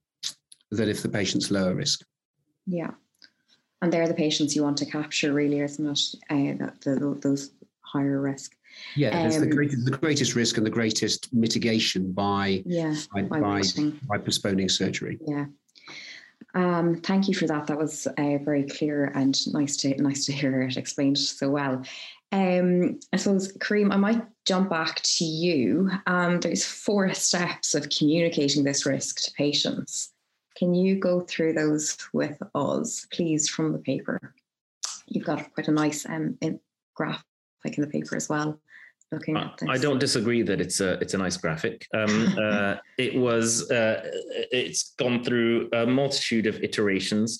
than 0.71 0.89
if 0.89 1.03
the 1.03 1.09
patient's 1.09 1.51
lower 1.51 1.75
risk. 1.75 2.05
Yeah, 2.67 2.91
and 3.81 3.93
they're 3.93 4.09
the 4.09 4.15
patients 4.15 4.55
you 4.57 4.63
want 4.63 4.77
to 4.79 4.87
capture, 4.87 5.33
really, 5.33 5.61
isn't 5.61 5.87
it? 5.87 6.01
Uh, 6.31 6.67
the, 6.83 6.91
the, 6.91 7.19
those 7.23 7.53
higher 7.81 8.21
risk. 8.21 8.55
Yeah, 8.95 9.19
um, 9.21 9.41
the 9.41 9.47
greatest 9.47 9.85
the 9.85 9.97
greatest 9.97 10.35
risk 10.35 10.57
and 10.57 10.67
the 10.67 10.71
greatest 10.71 11.33
mitigation 11.33 12.13
by 12.13 12.63
yeah 12.67 12.95
by 13.13 13.23
by, 13.23 13.63
by 14.09 14.19
postponing 14.19 14.69
surgery. 14.69 15.19
Yeah. 15.27 15.47
Um, 16.55 16.97
thank 16.97 17.29
you 17.29 17.35
for 17.35 17.47
that. 17.47 17.67
That 17.67 17.79
was 17.79 18.07
uh, 18.07 18.39
very 18.45 18.65
clear 18.65 19.13
and 19.15 19.37
nice 19.53 19.77
to 19.79 19.95
nice 20.01 20.25
to 20.27 20.33
hear 20.33 20.63
it 20.63 20.77
explained 20.77 21.19
so 21.19 21.51
well. 21.51 21.83
Um, 22.31 23.01
I 23.13 23.17
suppose, 23.17 23.53
Kariem, 23.59 23.93
I 23.93 23.97
might 23.97 24.23
jump 24.45 24.71
back 24.71 25.01
to 25.03 25.25
you. 25.25 25.91
Um, 26.07 26.41
there's 26.41 26.65
four 26.65 27.13
steps 27.15 27.75
of 27.75 27.89
communicating 27.91 28.65
this 28.65 28.85
risk 28.85 29.23
to 29.23 29.33
patients. 29.33 30.13
Can 30.57 30.75
you 30.75 30.97
go 30.97 31.21
through 31.21 31.53
those 31.55 31.97
with 32.13 32.39
us, 32.55 33.07
please, 33.13 33.49
from 33.49 33.73
the 33.73 33.79
paper? 33.79 34.35
You've 35.07 35.25
got 35.25 35.53
quite 35.55 35.69
a 35.69 35.73
nice 35.73 36.05
um, 36.07 36.39
graphic 36.95 37.25
in 37.65 37.81
the 37.83 37.87
paper 37.87 38.17
as 38.17 38.29
well. 38.29 38.61
Looking 39.11 39.37
at 39.37 39.57
this. 39.59 39.69
I 39.71 39.79
don't 39.79 39.99
disagree 39.99 40.43
that 40.43 40.61
it's 40.61 40.81
a 40.81 40.93
it's 41.01 41.15
a 41.15 41.19
nice 41.19 41.37
graphic. 41.37 41.87
Um, 41.95 42.35
uh, 42.43 42.75
it 42.99 43.15
was 43.15 43.71
uh, 43.71 44.03
it's 44.53 44.95
gone 44.99 45.25
through 45.25 45.71
a 45.73 45.87
multitude 45.87 46.47
of 46.47 46.63
iterations, 46.63 47.39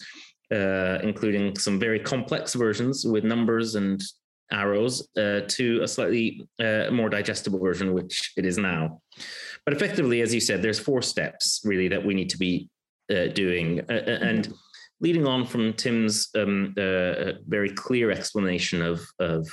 uh, 0.53 0.99
including 1.03 1.57
some 1.59 1.79
very 1.79 2.01
complex 2.01 2.55
versions 2.55 3.05
with 3.05 3.25
numbers 3.25 3.75
and 3.75 4.03
arrows 4.51 5.07
uh, 5.19 5.41
to 5.47 5.81
a 5.83 5.89
slightly 5.89 6.47
uh, 6.59 6.91
more 6.91 7.11
digestible 7.11 7.59
version, 7.59 7.93
which 7.93 8.33
it 8.39 8.47
is 8.47 8.57
now. 8.57 9.03
But 9.67 9.75
effectively, 9.75 10.23
as 10.23 10.33
you 10.33 10.41
said, 10.41 10.63
there's 10.63 10.79
four 10.79 11.03
steps 11.03 11.61
really 11.65 11.89
that 11.89 12.05
we 12.05 12.15
need 12.15 12.31
to 12.31 12.39
be 12.39 12.71
uh, 13.11 13.27
doing. 13.27 13.81
And 13.91 14.53
leading 15.01 15.27
on 15.27 15.47
from 15.47 15.73
Tim's 15.75 16.29
um, 16.37 16.75
uh, 16.77 17.33
very 17.47 17.71
clear 17.71 18.11
explanation 18.11 18.83
of, 18.83 19.01
of 19.19 19.47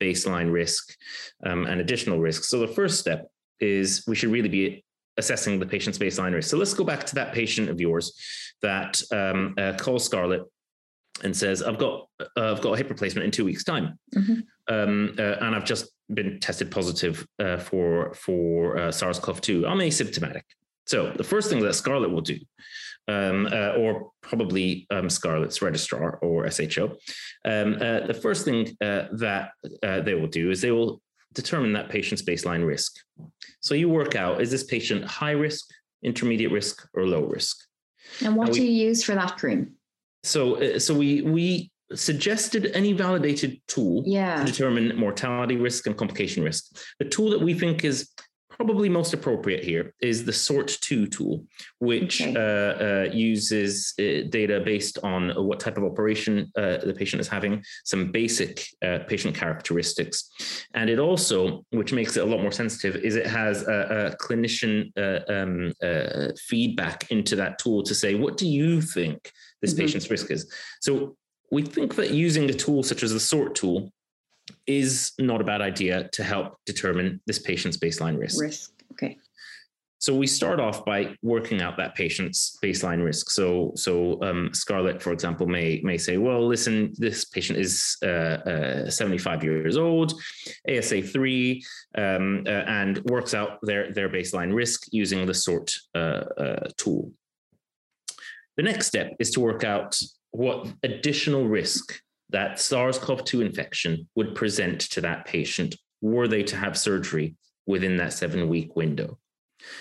baseline 0.00 0.52
risk 0.52 0.96
um, 1.44 1.66
and 1.66 1.80
additional 1.80 2.18
risk. 2.18 2.44
So 2.44 2.58
the 2.58 2.68
first 2.68 2.98
step 2.98 3.28
is 3.60 4.04
we 4.06 4.16
should 4.16 4.30
really 4.30 4.48
be 4.48 4.84
assessing 5.18 5.58
the 5.58 5.66
patient's 5.66 5.98
baseline 5.98 6.34
risk. 6.34 6.48
So 6.48 6.56
let's 6.56 6.74
go 6.74 6.84
back 6.84 7.04
to 7.04 7.14
that 7.16 7.34
patient 7.34 7.68
of 7.68 7.80
yours 7.80 8.18
that 8.62 9.02
um, 9.12 9.54
calls 9.78 10.04
Scarlett 10.04 10.42
and 11.22 11.36
says, 11.36 11.62
"I've 11.62 11.78
got 11.78 12.08
uh, 12.20 12.52
I've 12.52 12.60
got 12.60 12.72
a 12.72 12.76
hip 12.76 12.90
replacement 12.90 13.24
in 13.24 13.30
two 13.30 13.44
weeks' 13.44 13.64
time, 13.64 13.98
mm-hmm. 14.14 14.40
um, 14.74 15.14
uh, 15.18 15.36
and 15.40 15.54
I've 15.54 15.64
just 15.64 15.90
been 16.12 16.40
tested 16.40 16.70
positive 16.70 17.26
uh, 17.38 17.58
for 17.58 18.14
for 18.14 18.78
uh, 18.78 18.92
SARS-CoV-2. 18.92 19.68
I'm 19.68 19.78
asymptomatic." 19.78 20.42
So 20.86 21.10
the 21.10 21.24
first 21.24 21.48
thing 21.48 21.60
that 21.60 21.74
Scarlett 21.74 22.10
will 22.10 22.22
do, 22.22 22.38
um, 23.08 23.46
uh, 23.52 23.72
or 23.72 24.10
probably 24.20 24.86
um, 24.90 25.08
Scarlett's 25.08 25.62
registrar 25.62 26.16
or 26.18 26.50
SHO, 26.50 26.96
um, 27.44 27.74
uh, 27.74 28.06
the 28.06 28.18
first 28.20 28.44
thing 28.44 28.76
that 28.80 29.50
they 29.82 30.14
will 30.14 30.28
do 30.28 30.50
is 30.50 30.60
they 30.60 30.72
will 30.72 31.00
determine 31.34 31.72
that 31.72 31.88
patient's 31.88 32.22
baseline 32.22 32.66
risk. 32.66 32.94
So 33.60 33.74
you 33.74 33.88
work 33.88 34.14
out: 34.14 34.40
is 34.40 34.50
this 34.50 34.64
patient 34.64 35.04
high 35.04 35.32
risk, 35.32 35.66
intermediate 36.02 36.52
risk, 36.52 36.86
or 36.94 37.06
low 37.06 37.24
risk? 37.24 37.56
And 38.24 38.36
what 38.36 38.48
we, 38.48 38.54
do 38.54 38.64
you 38.64 38.86
use 38.88 39.02
for 39.02 39.14
that 39.14 39.38
Kariem? 39.38 39.72
so 40.22 40.56
uh, 40.56 40.78
so 40.78 40.94
we 40.94 41.22
we 41.22 41.70
suggested 41.94 42.70
any 42.72 42.94
validated 42.94 43.60
tool 43.68 44.02
yeah. 44.06 44.36
to 44.36 44.50
determine 44.50 44.96
mortality 44.96 45.56
risk 45.56 45.86
and 45.86 45.94
complication 45.94 46.42
risk. 46.42 46.64
The 46.98 47.04
tool 47.04 47.28
that 47.30 47.40
we 47.40 47.52
think 47.52 47.84
is 47.84 48.08
probably 48.64 48.88
most 48.88 49.12
appropriate 49.12 49.64
here 49.64 49.92
is 50.00 50.24
the 50.24 50.30
sort2 50.30 51.10
tool, 51.10 51.44
which 51.80 52.22
okay. 52.22 52.36
uh, 52.36 52.84
uh, 52.84 53.08
uses 53.12 53.92
uh, 53.98 54.28
data 54.28 54.60
based 54.64 54.98
on 55.02 55.30
what 55.30 55.58
type 55.58 55.76
of 55.76 55.82
operation 55.82 56.52
uh, 56.56 56.76
the 56.78 56.94
patient 56.96 57.18
is 57.20 57.26
having, 57.26 57.60
some 57.84 58.12
basic 58.12 58.64
uh, 58.84 58.98
patient 59.08 59.34
characteristics. 59.34 60.30
And 60.74 60.88
it 60.88 61.00
also, 61.00 61.64
which 61.70 61.92
makes 61.92 62.16
it 62.16 62.22
a 62.22 62.26
lot 62.26 62.40
more 62.40 62.52
sensitive, 62.52 62.94
is 63.02 63.16
it 63.16 63.26
has 63.26 63.66
a, 63.66 64.12
a 64.12 64.24
clinician 64.24 64.92
uh, 64.96 65.22
um, 65.32 65.72
feedback 66.38 67.10
into 67.10 67.34
that 67.34 67.58
tool 67.58 67.82
to 67.82 67.96
say, 67.96 68.14
what 68.14 68.36
do 68.36 68.46
you 68.46 68.80
think 68.80 69.32
this 69.60 69.72
mm-hmm. 69.72 69.80
patient's 69.80 70.08
risk 70.08 70.30
is? 70.30 70.48
So 70.80 71.16
we 71.50 71.62
think 71.62 71.96
that 71.96 72.12
using 72.12 72.48
a 72.48 72.54
tool 72.54 72.84
such 72.84 73.02
as 73.02 73.12
the 73.12 73.20
SORT 73.20 73.56
tool 73.56 73.92
is 74.66 75.12
not 75.18 75.40
a 75.40 75.44
bad 75.44 75.60
idea 75.60 76.08
to 76.12 76.22
help 76.22 76.56
determine 76.66 77.20
this 77.26 77.38
patient's 77.38 77.76
baseline 77.76 78.18
risk. 78.18 78.40
Risk, 78.40 78.72
okay. 78.92 79.18
So 80.02 80.12
we 80.16 80.26
start 80.26 80.58
off 80.58 80.84
by 80.84 81.14
working 81.22 81.62
out 81.62 81.76
that 81.76 81.94
patient's 81.94 82.58
baseline 82.60 83.04
risk. 83.04 83.30
So, 83.30 83.70
so 83.76 84.20
um, 84.20 84.50
Scarlett, 84.52 85.00
for 85.00 85.12
example, 85.12 85.46
may 85.46 85.80
may 85.84 85.96
say, 85.96 86.16
"Well, 86.16 86.44
listen, 86.44 86.92
this 86.98 87.24
patient 87.24 87.56
is 87.60 87.98
uh, 88.02 88.88
uh, 88.88 88.90
75 88.90 89.44
years 89.44 89.76
old, 89.76 90.14
ASA 90.68 91.02
three, 91.02 91.64
um, 91.96 92.42
uh, 92.48 92.64
and 92.66 92.98
works 93.10 93.32
out 93.32 93.60
their 93.62 93.92
their 93.92 94.08
baseline 94.08 94.52
risk 94.52 94.88
using 94.90 95.24
the 95.24 95.34
SORT 95.34 95.72
uh, 95.94 96.24
uh, 96.36 96.68
tool." 96.76 97.12
The 98.56 98.64
next 98.64 98.88
step 98.88 99.12
is 99.20 99.30
to 99.30 99.40
work 99.40 99.62
out 99.62 100.00
what 100.32 100.66
additional 100.82 101.46
risk 101.46 102.00
that 102.32 102.58
SARS 102.58 102.98
CoV 102.98 103.24
2 103.24 103.40
infection 103.40 104.08
would 104.16 104.34
present 104.34 104.80
to 104.80 105.00
that 105.02 105.26
patient 105.26 105.76
were 106.00 106.26
they 106.26 106.42
to 106.42 106.56
have 106.56 106.76
surgery 106.76 107.36
within 107.66 107.96
that 107.98 108.12
seven 108.12 108.48
week 108.48 108.74
window. 108.74 109.18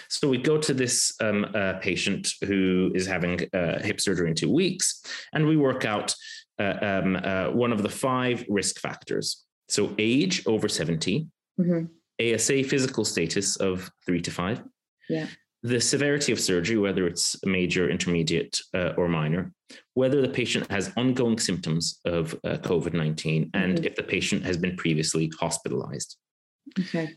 So 0.10 0.30
we 0.30 0.38
go 0.38 0.60
to 0.60 0.74
this 0.74 1.14
um, 1.22 1.48
uh, 1.56 1.74
patient 1.80 2.34
who 2.46 2.92
is 2.94 3.08
having 3.08 3.40
uh, 3.54 3.82
hip 3.82 4.00
surgery 4.00 4.30
in 4.30 4.36
two 4.36 4.52
weeks, 4.52 5.02
and 5.34 5.48
we 5.48 5.58
work 5.58 5.86
out 5.86 6.14
uh, 6.60 6.76
um, 6.82 7.16
uh, 7.16 7.50
one 7.50 7.72
of 7.72 7.82
the 7.82 7.90
five 7.90 8.46
risk 8.48 8.80
factors. 8.80 9.44
So 9.70 9.96
age 9.98 10.46
over 10.46 10.70
70, 10.70 11.28
mm-hmm. 11.60 11.86
ASA 12.34 12.64
physical 12.66 13.06
status 13.06 13.56
of 13.56 13.90
three 14.06 14.22
to 14.22 14.30
five, 14.30 14.62
yeah 15.10 15.26
the 15.64 15.80
severity 15.80 16.32
of 16.32 16.40
surgery, 16.40 16.78
whether 16.78 17.06
it's 17.06 17.36
major, 17.46 17.90
intermediate, 17.90 18.60
uh, 18.74 18.94
or 18.98 19.08
minor, 19.08 19.54
whether 19.94 20.22
the 20.22 20.30
patient 20.30 20.70
has 20.72 20.92
ongoing 20.98 21.38
symptoms 21.38 22.00
of 22.06 22.34
uh, 22.44 22.58
COVID 22.58 22.94
19, 22.94 23.52
and 23.54 23.76
mm-hmm. 23.76 23.86
if 23.86 23.96
the 23.96 24.04
patient 24.04 24.44
has 24.44 24.58
been 24.58 24.76
previously 24.76 25.32
hospitalized. 25.40 26.18
Okay. 26.80 27.16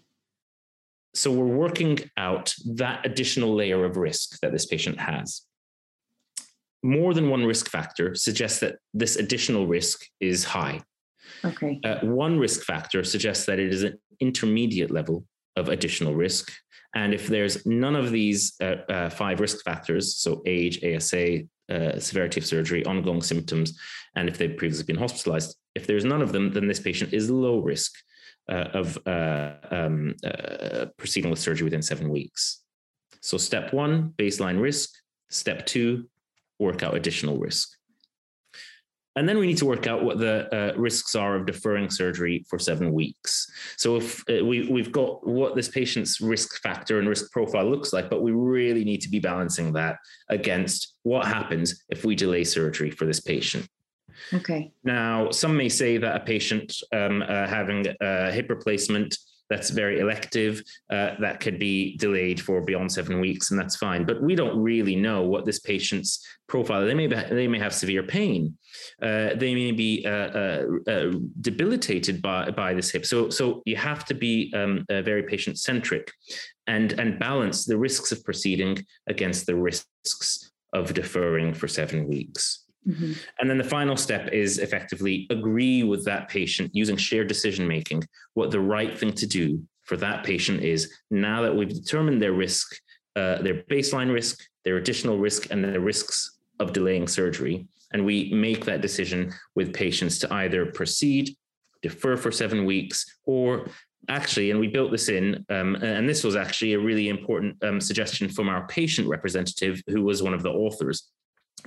so 1.15 1.31
we're 1.31 1.45
working 1.45 1.99
out 2.17 2.55
that 2.75 3.05
additional 3.05 3.55
layer 3.55 3.85
of 3.85 3.97
risk 3.97 4.41
that 4.41 4.53
this 4.53 4.67
patient 4.67 4.99
has. 4.99 5.43
More 6.83 7.15
than 7.15 7.31
one 7.31 7.45
risk 7.45 7.71
factor 7.71 8.15
suggests 8.15 8.61
that 8.61 8.77
this 8.93 9.17
additional 9.17 9.67
risk 9.67 10.05
is 10.21 10.45
high. 10.45 10.83
Okay. 11.45 11.81
Uh, 11.85 12.01
one 12.01 12.39
risk 12.39 12.63
factor 12.63 13.05
suggests 13.05 13.47
that 13.47 13.59
it 13.59 13.73
is 13.73 13.85
an 13.85 13.99
intermediate 14.21 14.91
level 14.91 15.25
of 15.57 15.69
additional 15.69 16.15
risk. 16.15 16.53
And 16.95 17.13
if 17.13 17.27
there's 17.27 17.67
none 17.67 17.97
of 17.97 18.11
these 18.13 18.55
uh, 18.61 18.77
uh, 18.89 19.11
five 19.11 19.41
risk 19.41 19.65
factors, 19.65 20.17
so 20.17 20.43
age, 20.47 20.83
ASA, 20.85 21.41
uh, 21.69 21.99
severity 21.99 22.41
of 22.41 22.47
surgery, 22.47 22.85
ongoing 22.85 23.23
symptoms, 23.23 23.79
and 24.17 24.29
if 24.29 24.39
they've 24.39 24.57
previously 24.57 24.85
been 24.85 24.97
hospitalized, 24.97 25.57
if 25.75 25.87
there's 25.87 26.05
none 26.05 26.23
of 26.23 26.33
them, 26.33 26.53
then 26.53 26.69
this 26.69 26.81
patient 26.81 27.13
is 27.13 27.31
low 27.31 27.59
risk 27.59 27.93
uh, 28.49 28.69
of 28.75 28.99
uh, 29.07 29.55
um, 29.71 30.15
uh, 30.25 30.87
proceeding 30.97 31.31
with 31.31 31.41
surgery 31.41 31.65
within 31.65 31.83
seven 31.83 32.11
weeks. 32.11 32.63
So, 33.21 33.39
step 33.39 33.73
one, 33.73 34.13
baseline 34.17 34.61
risk. 34.61 34.91
Step 35.31 35.67
two, 35.67 36.09
work 36.59 36.83
out 36.83 36.95
additional 36.95 37.39
risk. 37.39 37.71
And 39.17 39.29
then 39.29 39.39
we 39.39 39.47
need 39.47 39.59
to 39.59 39.67
work 39.67 39.87
out 39.87 40.03
what 40.03 40.19
the 40.19 40.53
uh, 40.55 40.77
risks 40.77 41.15
are 41.15 41.37
of 41.37 41.47
deferring 41.47 41.89
surgery 41.89 42.45
for 42.49 42.59
seven 42.59 42.93
weeks. 42.93 43.51
So 43.77 43.97
if 43.97 44.25
uh, 44.29 44.45
we, 44.45 44.69
we've 44.69 44.91
got 44.91 45.27
what 45.27 45.55
this 45.55 45.69
patient's 45.69 46.21
risk 46.21 46.61
factor 46.63 46.99
and 46.99 47.09
risk 47.09 47.31
profile 47.31 47.71
looks 47.71 47.93
like, 47.93 48.11
but 48.11 48.23
we 48.23 48.33
really 48.33 48.85
need 48.85 49.01
to 49.03 49.09
be 49.09 49.21
balancing 49.21 49.73
that 49.75 49.99
against 50.31 50.95
what 51.05 51.27
happens 51.27 51.85
if 51.91 52.05
we 52.05 52.17
delay 52.17 52.45
surgery 52.45 52.91
for 52.91 53.05
this 53.05 53.21
patient. 53.21 53.69
Okay. 54.33 54.73
Now, 54.85 55.31
some 55.31 55.57
may 55.57 55.69
say 55.69 55.97
that 55.99 56.17
a 56.17 56.21
patient 56.21 56.75
um, 56.93 57.23
uh, 57.23 57.47
having 57.47 57.87
a 58.01 58.33
hip 58.33 58.49
replacement 58.49 59.17
that's 59.51 59.71
very 59.71 60.01
elective, 60.01 60.63
uh, 60.91 61.11
that 61.21 61.41
could 61.41 61.59
be 61.59 61.97
delayed 61.97 62.41
for 62.41 62.63
beyond 62.63 62.91
seven 62.91 63.21
weeks, 63.21 63.51
and 63.51 63.61
that's 63.61 63.77
fine. 63.77 64.05
But 64.05 64.23
we 64.23 64.35
don't 64.35 64.59
really 64.61 64.97
know 64.97 65.23
what 65.23 65.45
this 65.45 65.61
patient's 65.61 66.25
profile. 66.49 66.85
They 66.85 66.95
may 66.95 67.07
be, 67.07 67.17
they 67.17 67.49
may 67.49 67.59
have 67.59 67.75
severe 67.75 68.03
pain. 68.03 68.57
Uh, 69.03 69.35
they 69.35 69.55
may 69.55 69.73
be 69.73 70.05
uh, 70.07 70.11
uh, 70.11 70.67
uh 70.87 71.13
debilitated 71.41 72.23
by 72.23 72.51
by 72.51 72.75
this 72.75 72.91
hip. 72.91 73.05
So 73.07 73.29
so 73.31 73.63
you 73.65 73.77
have 73.77 74.05
to 74.07 74.15
be 74.15 74.53
um, 74.55 74.85
very 74.89 75.25
patient 75.25 75.59
centric, 75.59 76.11
and 76.67 76.93
and 76.93 77.19
balance 77.19 77.65
the 77.65 77.79
risks 77.79 78.13
of 78.13 78.25
proceeding 78.25 78.85
against 79.07 79.47
the 79.47 79.57
risks 79.57 80.51
of 80.73 80.93
deferring 80.93 81.55
for 81.55 81.69
seven 81.69 82.09
weeks. 82.09 82.64
Mm-hmm. 82.87 83.13
And 83.41 83.51
then 83.51 83.59
the 83.59 83.65
final 83.65 83.97
step 83.97 84.33
is 84.33 84.59
effectively 84.59 85.27
agree 85.31 85.83
with 85.83 86.05
that 86.05 86.29
patient 86.29 86.71
using 86.75 86.97
shared 86.97 87.29
decision 87.29 87.67
making 87.67 88.05
what 88.35 88.51
the 88.51 88.61
right 88.61 88.97
thing 88.97 89.13
to 89.13 89.27
do 89.27 89.63
for 89.85 89.97
that 89.99 90.25
patient 90.25 90.63
is 90.63 90.93
now 91.11 91.43
that 91.43 91.55
we've 91.55 91.69
determined 91.69 92.21
their 92.21 92.33
risk, 92.33 92.77
uh, 93.17 93.43
their 93.43 93.63
baseline 93.65 94.13
risk, 94.13 94.43
their 94.65 94.77
additional 94.77 95.19
risk, 95.19 95.51
and 95.51 95.63
the 95.63 95.81
risks 95.81 96.39
of 96.61 96.73
delaying 96.73 97.07
surgery. 97.07 97.67
And 97.93 98.05
we 98.05 98.33
make 98.33 98.65
that 98.65 98.81
decision 98.81 99.33
with 99.55 99.73
patients 99.73 100.19
to 100.21 100.33
either 100.33 100.67
proceed, 100.67 101.37
defer 101.83 102.17
for 102.17 102.33
seven 102.33 102.65
weeks, 102.65 103.05
or 103.25 103.67
actually, 104.09 104.51
and 104.51 104.61
we 104.61 104.69
built 104.69 104.91
this 104.91 105.09
in, 105.09 105.45
um, 105.51 105.77
and 105.77 106.09
this 106.09 106.25
was 106.25 106.37
actually 106.37 106.75
a 106.75 106.79
really 106.79 107.09
important 107.09 107.63
um, 107.63 107.81
suggestion 107.81 108.29
from 108.29 108.49
our 108.49 108.67
patient 108.67 109.09
representative, 109.09 109.83
who 109.87 110.03
was 110.03 110.23
one 110.23 110.35
of 110.35 110.43
the 110.43 110.51
authors 110.51 111.11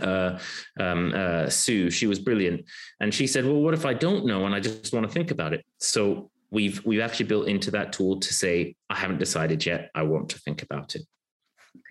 uh, 0.02 0.40
um, 0.80 1.14
uh, 1.16 1.50
Sue, 1.50 1.90
she 1.90 2.08
was 2.08 2.20
brilliant, 2.20 2.66
and 3.00 3.14
she 3.14 3.28
said, 3.28 3.46
"Well, 3.46 3.62
what 3.62 3.74
if 3.74 3.86
I 3.86 3.94
don't 3.94 4.26
know 4.26 4.46
and 4.46 4.54
I 4.54 4.60
just 4.60 4.94
want 4.94 5.06
to 5.06 5.12
think 5.12 5.32
about 5.32 5.54
it?" 5.54 5.66
So 5.80 6.30
we've 6.52 6.84
we've 6.86 7.02
actually 7.02 7.28
built 7.28 7.48
into 7.48 7.72
that 7.72 7.94
tool 7.94 8.20
to 8.20 8.34
say, 8.34 8.76
"I 8.90 8.96
haven't 8.96 9.20
decided 9.20 9.66
yet. 9.66 9.92
I 9.96 10.04
want 10.04 10.30
to 10.30 10.40
think 10.40 10.64
about 10.64 10.96
it." 10.96 11.04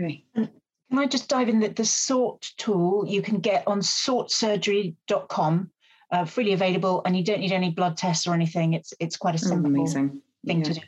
Okay. 0.01 0.25
Can 0.35 0.99
I 0.99 1.07
just 1.07 1.29
dive 1.29 1.49
in 1.49 1.61
that 1.61 1.77
the 1.77 1.85
SORT 1.85 2.53
tool 2.59 3.05
you 3.07 3.21
can 3.21 3.41
get 3.41 3.67
on 3.67 3.81
sortsurgery.com, 3.81 5.71
uh, 6.13 6.25
freely 6.25 6.53
available, 6.53 7.03
and 7.05 7.17
you 7.17 7.25
don't 7.25 7.41
need 7.41 7.53
any 7.53 7.71
blood 7.71 7.97
tests 7.97 8.27
or 8.27 8.35
anything. 8.35 8.75
It's 8.75 8.95
it's 9.01 9.17
quite 9.17 9.35
a 9.35 9.45
oh, 9.45 9.49
simple 9.49 9.83
oh, 9.83 9.87
thing 9.87 10.23
yeah. 10.43 10.63
to 10.63 10.75
do. 10.75 10.81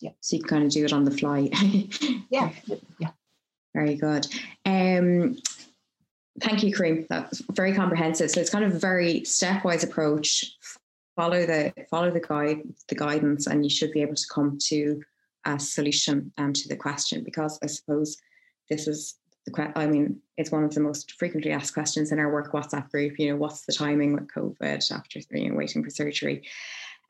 Yeah. 0.00 0.10
So 0.20 0.36
you 0.36 0.42
can 0.42 0.48
kind 0.48 0.64
of 0.64 0.70
do 0.70 0.84
it 0.84 0.92
on 0.92 1.04
the 1.04 1.10
fly. 1.10 1.50
yeah. 2.30 2.50
Yeah. 2.98 3.10
Very 3.74 3.96
good. 3.96 4.26
Um, 4.64 5.36
Thank 6.40 6.62
you, 6.62 6.74
Kariem. 6.74 7.06
That's 7.08 7.42
very 7.52 7.74
comprehensive. 7.74 8.30
So 8.30 8.40
it's 8.40 8.50
kind 8.50 8.64
of 8.64 8.74
a 8.74 8.78
very 8.78 9.20
stepwise 9.22 9.84
approach. 9.84 10.44
Follow 11.14 11.46
the 11.46 11.72
follow 11.90 12.10
the 12.10 12.20
guide, 12.20 12.62
the 12.88 12.94
guidance, 12.94 13.46
and 13.46 13.64
you 13.64 13.70
should 13.70 13.92
be 13.92 14.02
able 14.02 14.14
to 14.14 14.26
come 14.32 14.58
to 14.64 15.02
a 15.46 15.58
solution 15.58 16.32
um, 16.36 16.52
to 16.52 16.68
the 16.68 16.76
question. 16.76 17.24
Because 17.24 17.58
I 17.62 17.66
suppose 17.66 18.18
this 18.68 18.86
is 18.86 19.14
the 19.46 19.72
I 19.76 19.86
mean, 19.86 20.20
it's 20.36 20.50
one 20.50 20.64
of 20.64 20.74
the 20.74 20.80
most 20.80 21.12
frequently 21.12 21.52
asked 21.52 21.72
questions 21.72 22.12
in 22.12 22.18
our 22.18 22.30
work 22.30 22.52
WhatsApp 22.52 22.90
group. 22.90 23.18
You 23.18 23.30
know, 23.30 23.36
what's 23.36 23.64
the 23.64 23.72
timing 23.72 24.12
with 24.12 24.28
COVID 24.28 24.92
after 24.92 25.20
you 25.30 25.50
know, 25.50 25.56
waiting 25.56 25.82
for 25.82 25.90
surgery? 25.90 26.42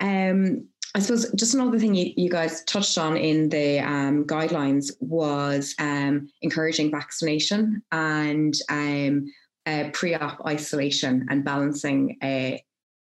Um, 0.01 0.69
I 0.97 0.99
suppose 0.99 1.31
just 1.33 1.53
another 1.53 1.79
thing 1.79 1.95
you, 1.95 2.15
you 2.17 2.31
guys 2.31 2.65
touched 2.65 2.97
on 2.97 3.19
in 3.19 3.51
the 3.51 3.81
um, 3.81 4.25
guidelines 4.25 4.91
was 4.99 5.75
um, 5.79 6.31
encouraging 6.41 6.91
vaccination 6.91 7.83
and 7.93 8.55
um, 8.71 9.31
uh, 9.67 9.91
pre-op 9.93 10.41
isolation 10.47 11.27
and 11.29 11.45
balancing 11.45 12.17
uh, 12.23 12.57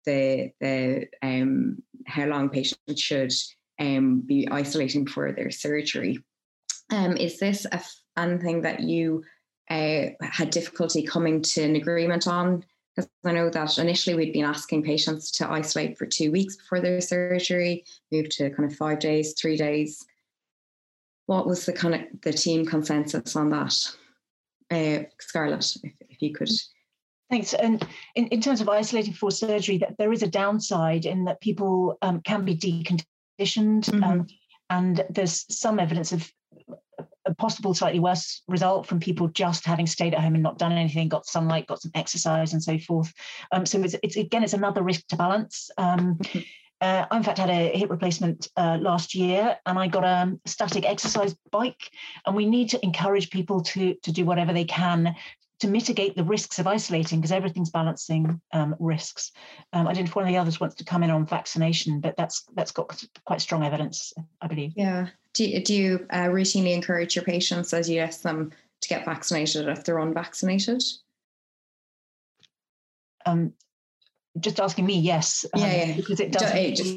the 0.04 0.50
the 0.60 1.06
um, 1.22 1.80
how 2.08 2.26
long 2.26 2.48
patients 2.48 3.00
should 3.00 3.32
um, 3.78 4.20
be 4.20 4.48
isolating 4.50 5.04
before 5.04 5.30
their 5.30 5.52
surgery. 5.52 6.18
Um, 6.90 7.16
is 7.16 7.38
this 7.38 7.66
a, 7.70 7.80
anything 8.18 8.62
that 8.62 8.80
you 8.80 9.22
uh, 9.70 10.06
had 10.22 10.50
difficulty 10.50 11.04
coming 11.04 11.40
to 11.40 11.62
an 11.62 11.76
agreement 11.76 12.26
on 12.26 12.64
because 12.96 13.10
I 13.24 13.32
know 13.32 13.50
that 13.50 13.78
initially 13.78 14.16
we'd 14.16 14.32
been 14.32 14.44
asking 14.44 14.82
patients 14.82 15.30
to 15.32 15.50
isolate 15.50 15.98
for 15.98 16.06
two 16.06 16.32
weeks 16.32 16.56
before 16.56 16.80
their 16.80 17.00
surgery, 17.00 17.84
move 18.10 18.30
to 18.30 18.50
kind 18.50 18.70
of 18.70 18.76
five 18.76 19.00
days, 19.00 19.34
three 19.34 19.56
days. 19.56 20.04
What 21.26 21.46
was 21.46 21.66
the 21.66 21.72
kind 21.72 21.94
of 21.94 22.00
the 22.22 22.32
team 22.32 22.64
consensus 22.64 23.36
on 23.36 23.50
that? 23.50 23.74
Uh, 24.70 25.04
Scarlett, 25.20 25.76
if, 25.82 25.92
if 26.08 26.22
you 26.22 26.32
could. 26.32 26.50
Thanks. 27.28 27.54
And 27.54 27.86
in, 28.14 28.28
in 28.28 28.40
terms 28.40 28.60
of 28.60 28.68
isolating 28.68 29.12
for 29.12 29.30
surgery, 29.30 29.78
that 29.78 29.98
there 29.98 30.12
is 30.12 30.22
a 30.22 30.28
downside 30.28 31.04
in 31.06 31.24
that 31.24 31.40
people 31.40 31.98
um, 32.02 32.20
can 32.20 32.44
be 32.44 32.56
deconditioned, 32.56 33.84
mm-hmm. 33.84 34.04
um, 34.04 34.26
and 34.70 35.04
there's 35.10 35.44
some 35.54 35.78
evidence 35.78 36.12
of 36.12 36.32
a 37.26 37.34
possible 37.34 37.74
slightly 37.74 38.00
worse 38.00 38.42
result 38.48 38.86
from 38.86 39.00
people 39.00 39.28
just 39.28 39.64
having 39.64 39.86
stayed 39.86 40.14
at 40.14 40.20
home 40.20 40.34
and 40.34 40.42
not 40.42 40.58
done 40.58 40.72
anything, 40.72 41.08
got 41.08 41.26
sunlight, 41.26 41.66
got 41.66 41.82
some 41.82 41.90
exercise, 41.94 42.52
and 42.52 42.62
so 42.62 42.78
forth. 42.78 43.12
Um, 43.52 43.66
so 43.66 43.80
it's, 43.82 43.96
it's, 44.02 44.16
again, 44.16 44.44
it's 44.44 44.52
another 44.52 44.82
risk 44.82 45.06
to 45.08 45.16
balance. 45.16 45.70
Um, 45.76 46.16
mm-hmm. 46.16 46.38
uh, 46.80 47.06
I 47.10 47.16
in 47.16 47.22
fact 47.22 47.38
had 47.38 47.50
a 47.50 47.76
hip 47.76 47.90
replacement 47.90 48.48
uh, 48.56 48.78
last 48.80 49.14
year, 49.14 49.56
and 49.66 49.78
I 49.78 49.88
got 49.88 50.04
a 50.04 50.38
static 50.46 50.84
exercise 50.84 51.34
bike. 51.50 51.90
And 52.24 52.36
we 52.36 52.46
need 52.46 52.70
to 52.70 52.84
encourage 52.84 53.30
people 53.30 53.62
to 53.62 53.94
to 54.02 54.12
do 54.12 54.24
whatever 54.24 54.52
they 54.52 54.64
can 54.64 55.14
to 55.60 55.68
mitigate 55.68 56.14
the 56.16 56.24
risks 56.24 56.58
of 56.58 56.66
isolating 56.66 57.18
because 57.20 57.32
everything's 57.32 57.70
balancing 57.70 58.40
um, 58.52 58.74
risks. 58.78 59.32
Um, 59.72 59.88
I 59.88 59.92
don't 59.92 60.04
know 60.04 60.08
if 60.08 60.16
one 60.16 60.26
of 60.26 60.28
the 60.28 60.36
others 60.36 60.60
wants 60.60 60.76
to 60.76 60.84
come 60.84 61.02
in 61.02 61.10
on 61.10 61.26
vaccination, 61.26 62.00
but 62.00 62.16
that's 62.16 62.44
that's 62.54 62.72
got 62.72 63.02
quite 63.24 63.40
strong 63.40 63.64
evidence, 63.64 64.12
I 64.40 64.48
believe. 64.48 64.72
Yeah, 64.76 65.08
do, 65.36 65.60
do 65.60 65.74
you 65.74 66.06
uh, 66.10 66.26
routinely 66.26 66.74
encourage 66.74 67.14
your 67.14 67.24
patients 67.24 67.72
as 67.72 67.88
you 67.88 68.00
ask 68.00 68.22
them 68.22 68.50
to 68.80 68.88
get 68.88 69.04
vaccinated 69.04 69.68
if 69.68 69.84
they're 69.84 69.98
unvaccinated? 69.98 70.82
Um, 73.26 73.52
just 74.40 74.60
asking 74.60 74.86
me, 74.86 74.98
yes. 74.98 75.44
Um, 75.54 75.60
yeah, 75.60 75.86
yeah. 75.86 75.96
Because 75.96 76.20
it 76.20 76.32
does. 76.32 76.50
It, 76.54 76.76
just, 76.76 76.94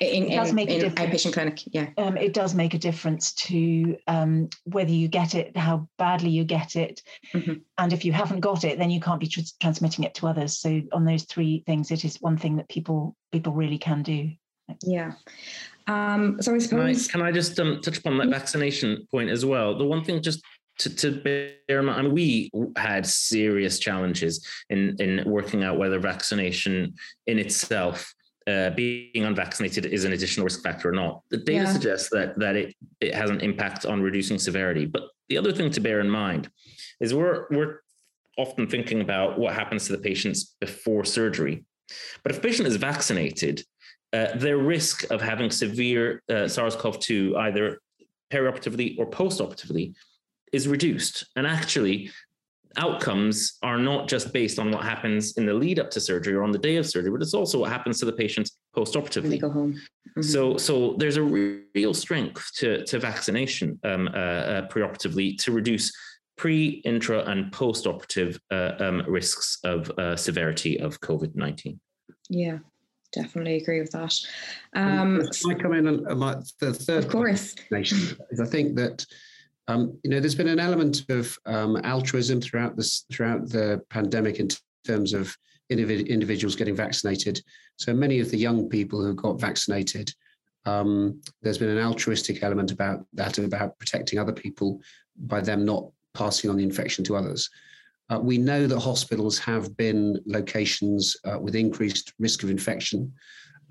in, 0.00 0.24
it 0.24 0.34
does 0.34 0.48
in, 0.50 0.54
make 0.56 0.68
in 0.68 0.84
a 0.84 0.90
outpatient 0.90 1.32
clinic, 1.32 1.62
yeah. 1.72 1.90
Um, 1.96 2.16
it 2.16 2.34
does 2.34 2.54
make 2.54 2.74
a 2.74 2.78
difference 2.78 3.32
to 3.34 3.96
um, 4.08 4.48
whether 4.64 4.90
you 4.90 5.06
get 5.06 5.36
it, 5.36 5.56
how 5.56 5.88
badly 5.96 6.30
you 6.30 6.42
get 6.42 6.74
it, 6.74 7.02
mm-hmm. 7.32 7.54
and 7.78 7.92
if 7.92 8.04
you 8.04 8.12
haven't 8.12 8.40
got 8.40 8.64
it, 8.64 8.78
then 8.78 8.90
you 8.90 9.00
can't 9.00 9.20
be 9.20 9.28
tr- 9.28 9.40
transmitting 9.60 10.04
it 10.04 10.14
to 10.14 10.26
others. 10.26 10.58
So 10.58 10.82
on 10.92 11.04
those 11.04 11.22
three 11.22 11.62
things, 11.66 11.92
it 11.92 12.04
is 12.04 12.20
one 12.20 12.36
thing 12.36 12.56
that 12.56 12.68
people 12.68 13.16
people 13.30 13.52
really 13.52 13.78
can 13.78 14.02
do. 14.02 14.32
Yeah. 14.82 15.12
Um, 15.90 16.40
so 16.40 16.54
I 16.54 16.58
suppose. 16.58 17.08
Can 17.08 17.20
I, 17.20 17.24
can 17.24 17.28
I 17.28 17.32
just 17.32 17.58
um, 17.58 17.80
touch 17.80 17.98
upon 17.98 18.16
that 18.18 18.28
vaccination 18.28 19.06
point 19.10 19.28
as 19.28 19.44
well? 19.44 19.76
The 19.76 19.84
one 19.84 20.04
thing 20.04 20.22
just 20.22 20.42
to, 20.78 20.94
to 20.96 21.10
bear 21.10 21.80
in 21.80 21.84
mind, 21.86 21.98
I 21.98 22.02
mean, 22.02 22.12
we 22.12 22.50
had 22.76 23.04
serious 23.06 23.78
challenges 23.78 24.46
in, 24.70 24.96
in 25.00 25.24
working 25.26 25.64
out 25.64 25.78
whether 25.78 25.98
vaccination 25.98 26.94
in 27.26 27.38
itself 27.38 28.14
uh, 28.46 28.70
being 28.70 29.24
unvaccinated 29.24 29.84
is 29.86 30.04
an 30.04 30.12
additional 30.12 30.44
risk 30.44 30.62
factor 30.62 30.88
or 30.88 30.92
not. 30.92 31.22
The 31.30 31.38
data 31.38 31.64
yeah. 31.64 31.72
suggests 31.72 32.08
that 32.10 32.38
that 32.38 32.56
it, 32.56 32.74
it 33.00 33.14
has 33.14 33.30
an 33.30 33.40
impact 33.40 33.84
on 33.84 34.00
reducing 34.00 34.38
severity. 34.38 34.86
But 34.86 35.02
the 35.28 35.38
other 35.38 35.52
thing 35.52 35.70
to 35.72 35.80
bear 35.80 36.00
in 36.00 36.08
mind 36.08 36.50
is 37.00 37.14
we're 37.14 37.46
we're 37.50 37.80
often 38.38 38.66
thinking 38.68 39.00
about 39.00 39.38
what 39.38 39.54
happens 39.54 39.86
to 39.86 39.92
the 39.96 40.02
patients 40.02 40.56
before 40.60 41.04
surgery. 41.04 41.64
But 42.22 42.32
if 42.32 42.38
a 42.38 42.40
patient 42.40 42.68
is 42.68 42.76
vaccinated, 42.76 43.64
uh, 44.12 44.36
their 44.36 44.58
risk 44.58 45.10
of 45.10 45.20
having 45.20 45.50
severe 45.50 46.22
uh, 46.28 46.48
SARS-CoV-2, 46.48 47.36
either 47.36 47.80
perioperatively 48.32 48.98
or 48.98 49.08
postoperatively 49.08 49.94
is 50.52 50.66
reduced. 50.66 51.26
And 51.36 51.46
actually, 51.46 52.10
outcomes 52.76 53.58
are 53.62 53.78
not 53.78 54.08
just 54.08 54.32
based 54.32 54.58
on 54.58 54.70
what 54.70 54.82
happens 54.82 55.36
in 55.36 55.46
the 55.46 55.54
lead 55.54 55.78
up 55.78 55.90
to 55.90 56.00
surgery 56.00 56.34
or 56.34 56.42
on 56.42 56.52
the 56.52 56.58
day 56.58 56.76
of 56.76 56.86
surgery, 56.86 57.10
but 57.10 57.22
it's 57.22 57.34
also 57.34 57.58
what 57.58 57.70
happens 57.70 57.98
to 57.98 58.04
the 58.04 58.12
patient 58.12 58.50
postoperatively. 58.76 59.40
go 59.40 59.50
home. 59.50 59.72
Mm-hmm. 59.74 60.22
So, 60.22 60.56
so 60.56 60.94
there's 60.98 61.16
a 61.16 61.22
real 61.22 61.94
strength 61.94 62.50
to 62.56 62.84
to 62.86 62.98
vaccination 62.98 63.78
um, 63.84 64.08
uh, 64.08 64.10
uh, 64.10 64.68
preoperatively 64.68 65.36
to 65.38 65.52
reduce 65.52 65.92
pre, 66.36 66.80
intra, 66.84 67.20
and 67.24 67.52
postoperative 67.52 68.38
uh, 68.50 68.72
um, 68.78 69.02
risks 69.06 69.58
of 69.64 69.90
uh, 69.98 70.16
severity 70.16 70.78
of 70.80 71.00
COVID 71.00 71.34
nineteen. 71.34 71.80
Yeah, 72.28 72.58
definitely 73.12 73.56
agree 73.56 73.80
with 73.80 73.92
that. 73.92 74.14
Um, 74.74 75.22
I 75.48 75.54
come 75.54 75.74
in 75.74 75.86
on 75.86 76.18
my, 76.18 76.36
the 76.60 76.72
third? 76.72 77.04
Of 77.04 77.10
course. 77.10 77.54
Is 77.72 78.40
I 78.40 78.46
think 78.46 78.76
that 78.76 79.04
um, 79.68 79.98
you 80.02 80.10
know, 80.10 80.20
there's 80.20 80.34
been 80.34 80.48
an 80.48 80.58
element 80.58 81.04
of 81.10 81.38
um, 81.46 81.76
altruism 81.84 82.40
throughout 82.40 82.76
this 82.76 83.04
throughout 83.12 83.48
the 83.48 83.80
pandemic 83.88 84.40
in 84.40 84.48
terms 84.84 85.12
of 85.12 85.36
individ- 85.70 86.08
individuals 86.08 86.56
getting 86.56 86.74
vaccinated. 86.74 87.40
So 87.76 87.94
many 87.94 88.20
of 88.20 88.30
the 88.30 88.36
young 88.36 88.68
people 88.68 89.02
who 89.02 89.14
got 89.14 89.40
vaccinated, 89.40 90.12
um, 90.66 91.20
there's 91.42 91.58
been 91.58 91.68
an 91.68 91.84
altruistic 91.84 92.42
element 92.42 92.72
about 92.72 93.06
that, 93.14 93.38
about 93.38 93.78
protecting 93.78 94.18
other 94.18 94.32
people 94.32 94.80
by 95.16 95.40
them 95.40 95.64
not 95.64 95.88
passing 96.14 96.50
on 96.50 96.56
the 96.56 96.64
infection 96.64 97.04
to 97.04 97.16
others. 97.16 97.48
Uh, 98.10 98.18
we 98.18 98.36
know 98.36 98.66
that 98.66 98.78
hospitals 98.78 99.38
have 99.38 99.76
been 99.76 100.20
locations 100.26 101.16
uh, 101.24 101.38
with 101.38 101.54
increased 101.54 102.12
risk 102.18 102.42
of 102.42 102.50
infection, 102.50 103.12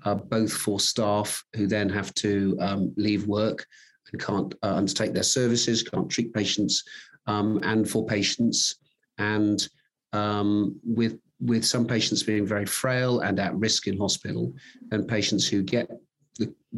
uh, 0.04 0.14
both 0.14 0.52
for 0.52 0.80
staff 0.80 1.44
who 1.54 1.66
then 1.66 1.88
have 1.88 2.12
to 2.14 2.56
um, 2.60 2.92
leave 2.96 3.26
work 3.26 3.66
and 4.12 4.20
can't 4.20 4.54
uh, 4.62 4.74
undertake 4.74 5.12
their 5.12 5.22
services, 5.22 5.82
can't 5.82 6.10
treat 6.10 6.32
patients, 6.32 6.82
um, 7.26 7.60
and 7.62 7.88
for 7.88 8.06
patients, 8.06 8.76
and 9.18 9.68
um, 10.12 10.80
with 10.84 11.18
with 11.40 11.64
some 11.64 11.86
patients 11.86 12.22
being 12.22 12.46
very 12.46 12.66
frail 12.66 13.20
and 13.20 13.38
at 13.38 13.54
risk 13.54 13.86
in 13.86 13.98
hospital, 13.98 14.54
and 14.90 15.06
patients 15.06 15.46
who 15.46 15.62
get 15.62 15.90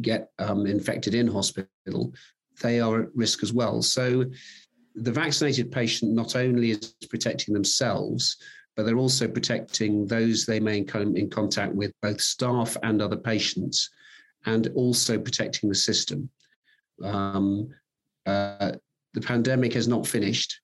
get 0.01 0.29
um, 0.39 0.65
infected 0.65 1.15
in 1.15 1.27
hospital, 1.27 2.13
they 2.61 2.79
are 2.79 3.03
at 3.03 3.15
risk 3.15 3.41
as 3.41 3.53
well. 3.53 3.81
So, 3.81 4.25
the 4.95 5.11
vaccinated 5.11 5.71
patient 5.71 6.13
not 6.13 6.35
only 6.35 6.71
is 6.71 6.95
protecting 7.09 7.53
themselves, 7.53 8.37
but 8.75 8.85
they're 8.85 8.97
also 8.97 9.27
protecting 9.27 10.07
those 10.07 10.45
they 10.45 10.59
may 10.59 10.83
come 10.83 11.15
in 11.15 11.29
contact 11.29 11.73
with, 11.73 11.91
both 12.01 12.21
staff 12.21 12.75
and 12.83 13.01
other 13.01 13.17
patients, 13.17 13.89
and 14.45 14.67
also 14.75 15.19
protecting 15.19 15.69
the 15.69 15.75
system. 15.75 16.29
Um, 17.03 17.69
uh, 18.25 18.73
the 19.13 19.21
pandemic 19.21 19.73
has 19.73 19.87
not 19.87 20.07
finished. 20.07 20.59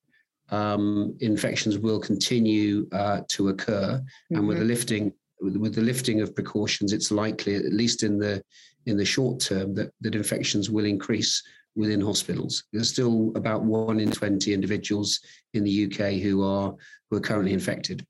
Um, 0.49 1.15
infections 1.19 1.77
will 1.77 1.99
continue 1.99 2.87
uh, 2.91 3.21
to 3.29 3.49
occur, 3.49 4.01
mm-hmm. 4.01 4.35
and 4.35 4.47
with 4.47 4.57
the 4.57 4.63
mm-hmm. 4.63 4.69
lifting 4.69 5.13
with, 5.41 5.55
with, 5.55 5.75
the 5.75 5.81
lifting 5.81 6.21
of 6.21 6.35
precautions, 6.35 6.91
it's 6.91 7.11
likely, 7.11 7.55
at 7.55 7.71
least 7.71 8.03
in 8.03 8.17
the 8.17 8.43
in 8.87 8.97
the 8.97 9.05
short 9.05 9.39
term, 9.39 9.75
that 9.75 9.91
that 10.01 10.15
infections 10.15 10.69
will 10.71 10.85
increase 10.85 11.43
within 11.75 12.01
hospitals. 12.01 12.63
There's 12.73 12.91
still 12.91 13.31
about 13.35 13.63
one 13.63 13.99
in 13.99 14.11
twenty 14.11 14.53
individuals 14.53 15.19
in 15.53 15.63
the 15.63 15.85
UK 15.85 16.21
who 16.21 16.43
are 16.43 16.75
who 17.09 17.17
are 17.17 17.21
currently 17.21 17.53
infected, 17.53 18.05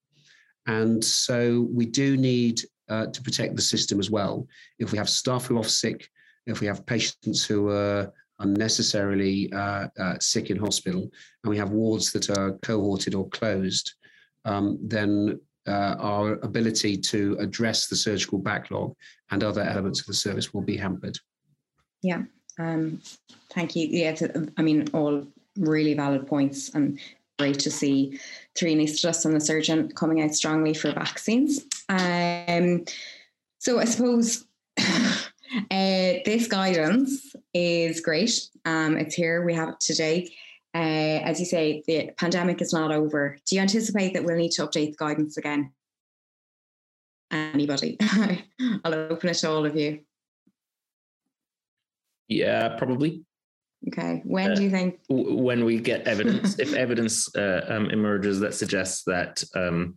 and 0.68 1.04
so 1.04 1.68
we 1.72 1.86
do 1.86 2.18
need 2.18 2.62
uh, 2.90 3.08
to 3.08 3.22
protect 3.22 3.56
the 3.56 3.62
system 3.62 4.00
as 4.00 4.10
well. 4.10 4.48
If 4.80 4.92
we 4.92 4.98
have 4.98 5.10
staff 5.10 5.46
who 5.46 5.58
are 5.58 5.60
off 5.60 5.70
sick, 5.70 6.10
if 6.48 6.60
we 6.60 6.68
have 6.68 6.86
patients 6.86 7.46
who 7.46 7.70
are 7.70 8.12
unnecessarily 8.40 9.52
uh, 9.54 9.88
uh, 10.00 10.16
sick 10.20 10.50
in 10.50 10.58
hospital 10.58 11.10
and 11.44 11.50
we 11.50 11.58
have 11.58 11.72
wards 11.72 12.12
that 12.12 12.30
are 12.30 12.54
cohorted 12.62 13.14
or 13.14 13.30
closed, 13.30 13.94
um, 14.46 14.80
then 14.82 15.40
uh, 15.68 15.96
our 16.00 16.34
ability 16.40 16.98
to 16.98 17.38
address 17.40 17.88
the 17.88 17.96
surgical 17.96 18.40
backlog 18.40 18.96
and 19.32 19.44
other 19.44 19.62
elements 19.62 20.00
of 20.00 20.08
the 20.08 20.14
service 20.14 20.54
will 20.54 20.62
be 20.62 20.78
hampered. 20.78 21.18
Yeah, 22.02 22.24
um, 22.60 23.02
thank 23.52 23.76
you. 23.76 23.88
Yeah, 23.88 24.16
I 24.58 24.62
mean, 24.62 24.88
all 24.94 25.26
really 25.58 25.94
valid 25.94 26.28
points 26.28 26.70
and 26.70 27.00
great 27.40 27.60
to 27.60 27.72
see 27.72 28.20
three 28.56 28.76
anaesthetists 28.76 29.26
and 29.26 29.36
the 29.36 29.42
surgeon 29.42 29.92
coming 29.94 30.22
out 30.22 30.36
strongly 30.36 30.74
for 30.74 30.92
vaccines. 30.92 31.66
Um, 31.90 32.86
so 33.60 33.80
I 33.80 33.86
suppose 33.86 34.46
Uh, 35.72 36.22
this 36.26 36.48
guidance 36.48 37.36
is 37.54 38.02
great. 38.02 38.50
Um, 38.66 38.98
it's 38.98 39.16
here. 39.16 39.44
We 39.44 39.54
have 39.56 39.70
it 39.70 39.80
today. 39.80 40.32
Uh, 40.76 41.26
as 41.26 41.40
you 41.40 41.46
say, 41.46 41.84
the 41.88 42.12
pandemic 42.18 42.62
is 42.62 42.72
not 42.72 42.92
over. 42.92 43.38
Do 43.46 43.56
you 43.56 43.62
anticipate 43.62 44.14
that 44.14 44.24
we'll 44.24 44.38
need 44.38 44.52
to 44.54 44.68
update 44.68 44.92
the 44.92 44.98
guidance 44.98 45.38
again? 45.38 45.72
Anybody? 47.32 47.98
I'll 48.84 48.94
open 48.94 49.30
it 49.30 49.36
to 49.36 49.50
all 49.50 49.66
of 49.66 49.76
you. 49.76 50.02
Yeah, 52.30 52.70
probably. 52.78 53.24
Okay. 53.88 54.22
When 54.26 54.52
uh, 54.52 54.56
do 54.56 54.64
you 54.64 54.70
think? 54.70 55.00
When 55.10 55.66
we 55.66 55.80
get 55.80 56.08
evidence, 56.08 56.60
if 56.60 56.74
evidence 56.74 57.34
uh, 57.36 57.66
um, 57.68 57.90
emerges 57.90 58.40
that 58.40 58.54
suggests 58.54 59.04
that 59.06 59.44
um, 59.56 59.96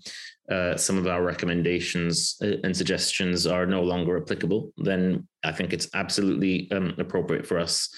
uh, 0.50 0.76
some 0.76 0.98
of 0.98 1.06
our 1.06 1.22
recommendations 1.22 2.36
uh, 2.42 2.56
and 2.64 2.76
suggestions 2.76 3.46
are 3.46 3.66
no 3.66 3.82
longer 3.82 4.20
applicable, 4.20 4.72
then 4.78 5.26
I 5.44 5.52
think 5.52 5.72
it's 5.72 5.88
absolutely 5.94 6.70
um, 6.72 6.94
appropriate 6.98 7.46
for 7.46 7.58
us 7.58 7.88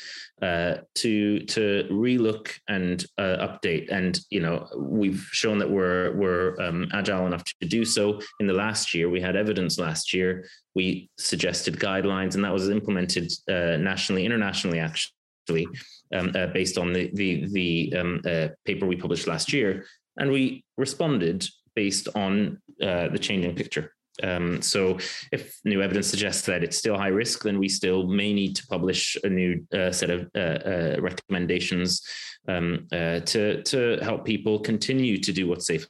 uh, 0.43 0.77
to 0.97 1.41
to 1.41 1.87
relook 1.91 2.51
and 2.69 3.05
uh, 3.19 3.49
update. 3.49 3.91
And 3.91 4.19
you 4.31 4.41
know, 4.41 4.69
we've 4.77 5.27
shown 5.33 5.59
that 5.59 5.71
we're 5.71 6.15
we're 6.17 6.61
um, 6.61 6.89
agile 6.93 7.27
enough 7.27 7.45
to 7.45 7.69
do 7.69 7.85
so. 7.85 8.21
In 8.41 8.47
the 8.47 8.53
last 8.53 8.95
year, 8.95 9.09
we 9.09 9.21
had 9.21 9.37
evidence. 9.37 9.79
Last 9.79 10.13
year, 10.13 10.47
we 10.75 11.09
suggested 11.19 11.79
guidelines, 11.79 12.35
and 12.35 12.45
that 12.45 12.53
was 12.53 12.69
implemented 12.69 13.33
nationally, 13.49 14.25
internationally, 14.25 14.81
actually 14.81 15.13
actually, 15.45 15.69
um, 16.15 16.33
uh, 16.35 16.47
based 16.47 16.79
on 16.79 16.93
the 16.93 17.11
the, 17.15 17.47
the 17.53 17.95
um, 17.99 18.21
uh, 18.27 18.49
paper 18.65 18.87
we 18.87 18.97
published 18.97 19.27
last 19.27 19.53
year, 19.53 19.85
and 20.17 20.31
we 20.31 20.65
responded 20.77 21.47
based 21.75 22.09
on 22.15 22.61
uh, 22.83 23.09
the 23.09 23.19
changing 23.19 23.55
picture. 23.55 23.94
Um, 24.23 24.63
so, 24.63 24.99
if 25.33 25.59
new 25.65 25.83
evidence 25.83 26.07
suggests 26.07 26.47
that 26.47 26.63
it's 26.63 26.79
still 26.79 26.97
high 26.97 27.09
risk, 27.09 27.43
then 27.43 27.59
we 27.59 27.69
still 27.69 28.07
may 28.07 28.33
need 28.33 28.55
to 28.57 28.67
publish 28.67 29.17
a 29.25 29.29
new 29.29 29.67
uh, 29.75 29.91
set 29.91 30.11
of 30.11 30.31
uh, 30.37 30.39
uh, 30.39 30.97
recommendations 31.01 32.03
um, 32.47 32.87
to 32.91 33.63
to 33.63 33.99
help 34.03 34.25
people 34.25 34.61
continue 34.61 35.19
to 35.19 35.33
do 35.33 35.49
what's 35.49 35.67
safe 35.67 35.87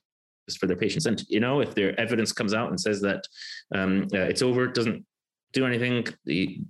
for 0.59 0.67
their 0.67 0.77
patients. 0.77 1.07
And 1.07 1.23
you 1.29 1.41
know, 1.41 1.61
if 1.61 1.75
their 1.75 1.99
evidence 1.99 2.33
comes 2.33 2.55
out 2.55 2.71
and 2.71 2.81
says 2.81 3.01
that 3.01 3.27
um, 3.75 4.07
uh, 4.13 4.19
it's 4.21 4.43
over, 4.43 4.65
it 4.65 4.75
doesn't 4.75 5.05
do 5.53 5.65
anything, 5.65 6.05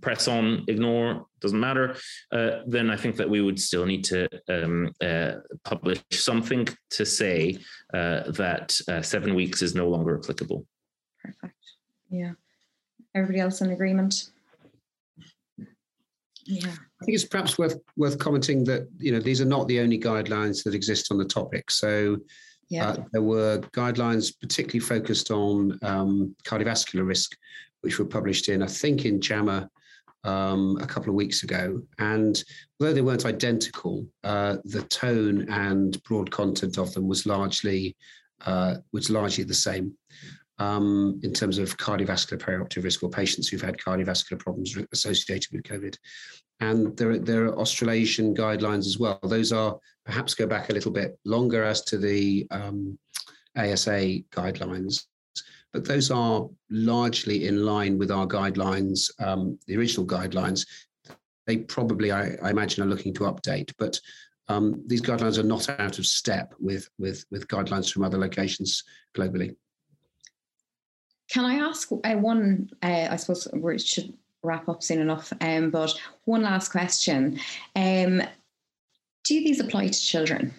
press 0.03 0.29
on, 0.29 0.63
ignore, 0.69 1.27
doesn't 1.41 1.59
matter, 1.59 1.97
uh, 2.33 2.59
then 2.67 2.91
I 2.91 2.97
think 2.97 3.17
that 3.17 3.29
we 3.29 3.41
would 3.41 3.59
still 3.59 3.87
need 3.87 4.05
to 4.05 4.29
um, 4.49 4.93
uh, 5.03 5.37
publish 5.65 6.03
something 6.11 6.69
to 6.91 7.07
say 7.07 7.57
uh, 7.95 8.31
that 8.33 8.79
uh, 8.89 9.01
seven 9.01 9.35
weeks 9.35 9.63
is 9.63 9.75
no 9.75 9.89
longer 9.89 10.19
applicable. 10.19 10.67
Perfect. 11.25 11.55
Yeah. 12.11 12.33
Everybody 13.15 13.41
else 13.41 13.61
in 13.63 13.71
agreement? 13.71 14.31
Yeah. 16.47 16.69
I 16.69 17.05
think 17.05 17.15
it's 17.15 17.25
perhaps 17.25 17.59
worth 17.59 17.79
worth 17.97 18.19
commenting 18.19 18.65
that 18.65 18.87
you 18.99 19.13
know 19.13 19.21
these 19.21 19.41
are 19.41 19.47
not 19.47 19.67
the 19.67 19.81
only 19.81 19.99
guidelines 19.99 20.63
that 20.65 20.75
exist 20.75 21.11
on 21.11 21.17
the 21.17 21.25
topic. 21.25 21.71
So 21.71 22.19
yeah. 22.71 22.89
Uh, 22.89 23.05
there 23.13 23.23
were 23.23 23.59
guidelines 23.73 24.33
particularly 24.41 24.81
focused 24.81 25.31
on 25.31 25.79
um, 25.83 26.35
cardiovascular 26.45 27.07
risk, 27.07 27.37
which 27.83 27.99
were 27.99 28.07
published 28.07 28.49
in, 28.49 28.63
I 28.63 28.67
think, 28.67 29.05
in 29.05 29.21
JAMA 29.21 29.69
um, 30.25 30.79
a 30.81 30.87
couple 30.87 31.11
of 31.11 31.15
weeks 31.15 31.43
ago. 31.43 31.83
And 31.99 32.43
although 32.81 32.95
they 32.95 33.03
weren't 33.03 33.27
identical, 33.27 34.07
uh, 34.25 34.57
the 34.65 34.83
tone 34.85 35.49
and 35.51 36.03
broad 36.05 36.31
content 36.31 36.79
of 36.79 36.93
them 36.95 37.07
was 37.07 37.27
largely 37.27 37.97
uh, 38.47 38.77
was 38.93 39.11
largely 39.11 39.45
the 39.45 39.55
same 39.55 39.95
um, 40.59 41.21
in 41.23 41.33
terms 41.33 41.59
of 41.59 41.77
cardiovascular 41.77 42.39
perioperative 42.39 42.85
risk 42.85 43.03
or 43.03 43.11
patients 43.11 43.49
who've 43.49 43.61
had 43.61 43.77
cardiovascular 43.79 44.39
problems 44.39 44.77
associated 44.93 45.53
with 45.53 45.65
COVID. 45.65 45.97
And 46.61 46.97
there, 46.97 47.19
there 47.19 47.47
are 47.47 47.59
Australasian 47.59 48.35
guidelines 48.35 48.87
as 48.87 48.99
well. 48.99 49.19
Those 49.23 49.53
are 49.53 49.77
perhaps 50.05 50.35
go 50.35 50.47
back 50.47 50.71
a 50.71 50.73
little 50.73 50.93
bit 50.93 51.19
longer 51.25 51.65
as 51.65 51.83
to 51.85 51.99
the 51.99 52.47
um, 52.51 52.99
ASA 53.57 54.21
guidelines 54.31 55.05
but 55.75 55.85
those 55.85 56.11
are 56.13 56.49
largely 56.71 57.49
in 57.49 57.67
line 57.67 57.99
with 57.99 58.13
our 58.13 58.29
guidelines, 58.29 59.11
um, 59.21 59.59
the 59.67 59.77
original 59.77 60.07
guidelines. 60.07 60.65
They 61.49 61.59
probably, 61.59 62.13
I, 62.13 62.37
I, 62.43 62.51
imagine, 62.51 62.85
are 62.85 62.87
looking 62.87 63.13
to 63.15 63.25
update, 63.25 63.73
but 63.77 63.99
um, 64.47 64.85
these 64.87 65.03
guidelines 65.03 65.37
are 65.37 65.43
not 65.43 65.69
out 65.69 65.99
of 65.99 66.07
step 66.07 66.55
with, 66.61 66.89
with, 66.97 67.25
with 67.33 67.49
guidelines 67.49 67.93
from 67.93 68.05
other 68.05 68.19
locations 68.19 68.85
globally. 69.17 69.57
Can 71.31 71.45
I 71.45 71.55
ask 71.57 71.91
uh, 71.91 72.15
one? 72.15 72.71
Uh, 72.83 73.09
I 73.11 73.17
suppose 73.17 73.49
we 73.53 73.79
should 73.79 74.15
wrap 74.45 74.69
up 74.69 74.83
soon 74.83 75.01
enough. 75.01 75.33
Um, 75.41 75.71
but 75.71 75.93
one 76.25 76.43
last 76.43 76.69
question. 76.69 77.41
Um, 77.75 78.23
do 79.25 79.43
these 79.43 79.61
apply 79.61 79.89
to 79.89 79.99
children, 79.99 80.55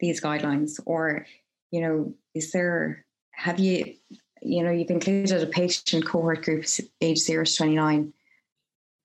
these 0.00 0.20
guidelines? 0.20 0.80
Or, 0.86 1.26
you 1.70 1.80
know, 1.82 2.14
is 2.34 2.50
there, 2.50 3.04
have 3.32 3.60
you, 3.60 3.94
you 4.42 4.62
know, 4.64 4.70
you've 4.70 4.90
included 4.90 5.42
a 5.42 5.46
patient 5.46 6.06
cohort 6.06 6.42
group 6.42 6.64
age 7.00 7.18
zero 7.18 7.44
to 7.44 7.56
29. 7.56 8.12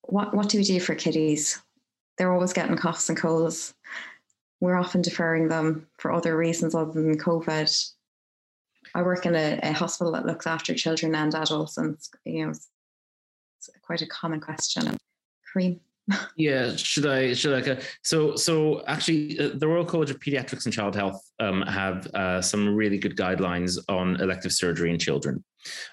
What, 0.03 0.33
what 0.33 0.49
do 0.49 0.57
we 0.57 0.63
do 0.63 0.79
for 0.79 0.95
kiddies? 0.95 1.61
They're 2.17 2.33
always 2.33 2.53
getting 2.53 2.77
coughs 2.77 3.09
and 3.09 3.17
colds. 3.17 3.73
We're 4.59 4.77
often 4.77 5.01
deferring 5.01 5.47
them 5.47 5.87
for 5.97 6.11
other 6.11 6.35
reasons 6.35 6.75
other 6.75 6.91
than 6.91 7.17
COVID. 7.17 7.93
I 8.95 9.01
work 9.01 9.25
in 9.25 9.35
a, 9.35 9.59
a 9.61 9.71
hospital 9.71 10.13
that 10.13 10.25
looks 10.25 10.47
after 10.47 10.73
children 10.73 11.15
and 11.15 11.33
adults, 11.33 11.77
and 11.77 11.97
you 12.25 12.45
know, 12.45 12.49
it's 12.51 13.69
quite 13.81 14.01
a 14.01 14.07
common 14.07 14.39
question. 14.39 14.97
Kariem. 15.53 15.79
yeah, 16.35 16.75
should 16.75 17.05
I? 17.05 17.33
Should 17.33 17.67
I? 17.67 17.81
So, 18.03 18.35
so 18.35 18.83
actually, 18.87 19.39
uh, 19.39 19.51
the 19.53 19.67
Royal 19.67 19.85
College 19.85 20.09
of 20.09 20.19
Pediatrics 20.19 20.65
and 20.65 20.73
Child 20.73 20.95
Health 20.95 21.21
um, 21.39 21.61
have 21.63 22.07
uh, 22.07 22.41
some 22.41 22.75
really 22.75 22.97
good 22.97 23.15
guidelines 23.15 23.77
on 23.89 24.19
elective 24.21 24.51
surgery 24.51 24.89
in 24.89 24.97
children. 24.97 25.43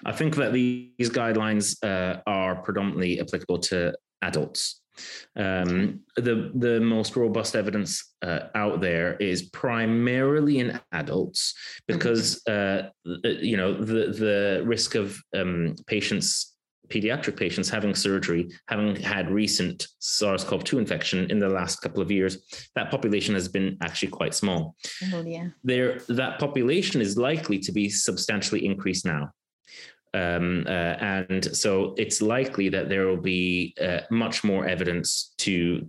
I 0.05 0.13
think 0.13 0.35
that 0.35 0.53
these 0.53 1.09
guidelines 1.09 1.75
uh, 1.83 2.21
are 2.25 2.55
predominantly 2.55 3.19
applicable 3.19 3.59
to 3.59 3.93
adults. 4.21 4.81
Um, 5.35 6.01
the 6.15 6.51
the 6.55 6.79
most 6.79 7.15
robust 7.15 7.55
evidence 7.55 8.13
uh, 8.21 8.47
out 8.55 8.81
there 8.81 9.15
is 9.15 9.43
primarily 9.43 10.59
in 10.59 10.79
adults 10.91 11.53
because 11.87 12.45
uh, 12.47 12.89
you 13.23 13.57
know 13.57 13.73
the 13.73 14.11
the 14.11 14.63
risk 14.65 14.95
of 14.95 15.21
um, 15.35 15.75
patients 15.85 16.57
pediatric 16.89 17.37
patients 17.37 17.69
having 17.69 17.93
surgery, 17.93 18.49
having 18.67 18.95
had 18.95 19.29
recent 19.29 19.87
SARS-CoV-2 19.99 20.77
infection 20.77 21.29
in 21.29 21.39
the 21.39 21.49
last 21.49 21.81
couple 21.81 22.01
of 22.01 22.11
years, 22.11 22.37
that 22.75 22.91
population 22.91 23.33
has 23.35 23.47
been 23.47 23.77
actually 23.81 24.09
quite 24.09 24.33
small. 24.33 24.75
Oh, 25.13 25.23
yeah. 25.23 25.49
There, 25.63 25.99
that 26.09 26.39
population 26.39 27.01
is 27.01 27.17
likely 27.17 27.59
to 27.59 27.71
be 27.71 27.89
substantially 27.89 28.65
increased 28.65 29.05
now. 29.05 29.31
Um, 30.17 30.65
uh, 30.67 30.95
and 31.15 31.43
so 31.55 31.93
it's 31.97 32.21
likely 32.21 32.69
that 32.69 32.89
there 32.89 33.05
will 33.07 33.23
be 33.37 33.75
uh, 33.87 34.01
much 34.09 34.43
more 34.43 34.65
evidence 34.65 35.33
to 35.39 35.87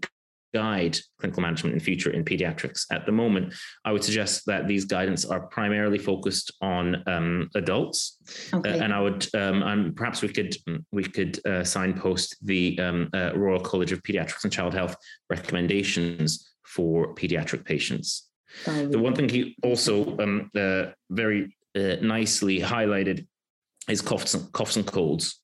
guide 0.55 0.99
clinical 1.20 1.43
management 1.43 1.74
in 1.74 1.81
future 1.81 2.11
in 2.11 2.24
pediatrics. 2.24 2.87
At 2.91 3.07
the 3.07 3.12
moment, 3.12 3.55
I 3.85 3.93
would 3.93 4.05
suggest 4.05 4.47
that 4.47 4.66
these 4.66 4.85
guidance 4.85 5.24
are 5.24 5.47
primarily 5.49 5.99
focused 5.99 6.53
on 6.61 7.03
um, 7.07 7.51
adults, 7.55 8.18
okay. 8.53 8.70
uh, 8.70 8.85
and 8.85 8.93
I 8.93 9.01
would, 9.01 9.26
um, 9.35 9.62
and 9.62 9.95
perhaps 9.97 10.22
we 10.22 10.29
could 10.29 10.57
we 10.93 11.05
could 11.05 11.35
uh, 11.47 11.64
signpost 11.64 12.37
the 12.43 12.79
um, 12.81 13.11
uh, 13.12 13.33
Royal 13.35 13.61
College 13.61 13.93
of 13.93 14.03
Pediatrics 14.03 14.45
and 14.45 14.53
Child 14.53 14.74
Health 14.74 14.97
recommendations 15.31 16.29
for 16.64 17.14
pediatric 17.14 17.64
patients. 17.64 18.29
The 18.64 18.99
one 18.99 19.14
thing 19.14 19.29
he 19.29 19.57
also 19.62 20.16
um, 20.18 20.51
uh, 20.57 20.87
very 21.11 21.57
uh, 21.76 21.97
nicely 22.01 22.61
highlighted 22.61 23.26
is 23.89 24.03
coughs 24.03 24.34
and, 24.34 24.53
coughs 24.53 24.76
and 24.76 24.86
colds. 24.86 25.41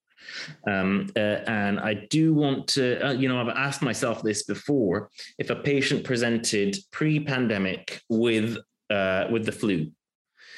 Um, 0.67 1.11
uh, 1.17 1.41
and 1.47 1.79
I 1.79 1.95
do 2.11 2.35
want 2.35 2.67
to, 2.69 3.07
uh, 3.07 3.13
you 3.13 3.29
know, 3.29 3.41
I've 3.41 3.57
asked 3.57 3.83
myself 3.83 4.23
this 4.23 4.45
before: 4.45 5.11
if 5.39 5.51
a 5.51 5.57
patient 5.57 6.05
presented 6.05 6.77
pre-pandemic 6.91 8.01
with 8.09 8.57
uh, 8.91 9.27
with 9.31 9.45
the 9.47 9.53
flu, 9.53 9.91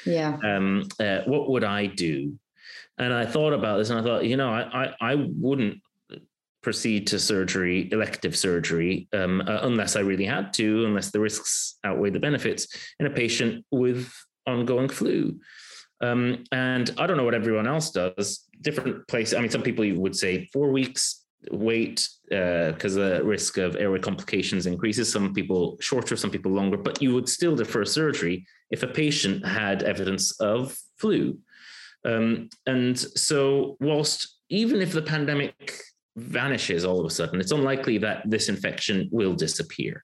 yeah, 0.05 0.37
um, 0.43 0.87
uh, 0.99 1.19
what 1.25 1.49
would 1.49 1.63
I 1.63 1.85
do? 1.87 2.39
And 2.97 3.13
I 3.13 3.25
thought 3.25 3.53
about 3.53 3.77
this, 3.77 3.89
and 3.89 3.99
I 3.99 4.03
thought, 4.03 4.25
you 4.25 4.37
know, 4.37 4.49
I 4.49 4.85
I, 4.85 5.11
I 5.11 5.15
wouldn't 5.15 5.81
proceed 6.63 7.07
to 7.07 7.19
surgery, 7.19 7.87
elective 7.91 8.35
surgery, 8.35 9.07
um, 9.13 9.41
uh, 9.41 9.59
unless 9.61 9.95
I 9.95 10.01
really 10.01 10.25
had 10.25 10.53
to, 10.53 10.85
unless 10.85 11.11
the 11.11 11.19
risks 11.19 11.77
outweigh 11.83 12.09
the 12.09 12.19
benefits 12.19 12.67
in 12.99 13.05
a 13.05 13.09
patient 13.09 13.63
with 13.71 14.11
ongoing 14.45 14.89
flu. 14.89 15.39
Um, 16.01 16.43
and 16.51 16.93
I 16.97 17.07
don't 17.07 17.17
know 17.17 17.23
what 17.23 17.33
everyone 17.33 17.67
else 17.67 17.91
does. 17.91 18.47
Different 18.61 19.07
places. 19.07 19.33
I 19.33 19.41
mean, 19.41 19.49
some 19.49 19.63
people 19.63 19.85
would 19.95 20.15
say 20.15 20.47
four 20.53 20.71
weeks 20.71 21.25
wait 21.51 22.07
because 22.29 22.97
uh, 22.97 23.19
the 23.19 23.23
risk 23.23 23.57
of 23.57 23.75
airway 23.75 23.99
complications 23.99 24.65
increases. 24.65 25.11
Some 25.11 25.33
people 25.33 25.77
shorter, 25.79 26.15
some 26.15 26.29
people 26.29 26.51
longer. 26.51 26.77
But 26.77 27.01
you 27.01 27.13
would 27.13 27.29
still 27.29 27.55
defer 27.55 27.85
surgery 27.85 28.45
if 28.71 28.83
a 28.83 28.87
patient 28.87 29.45
had 29.45 29.83
evidence 29.83 30.31
of 30.39 30.77
flu. 30.97 31.37
Um, 32.05 32.49
and 32.65 32.97
so, 32.97 33.77
whilst 33.79 34.39
even 34.49 34.81
if 34.81 34.91
the 34.91 35.01
pandemic 35.01 35.81
vanishes 36.15 36.85
all 36.85 36.99
of 36.99 37.05
a 37.05 37.09
sudden, 37.09 37.39
it's 37.39 37.51
unlikely 37.51 37.97
that 37.99 38.23
this 38.25 38.49
infection 38.49 39.09
will 39.11 39.33
disappear. 39.33 40.03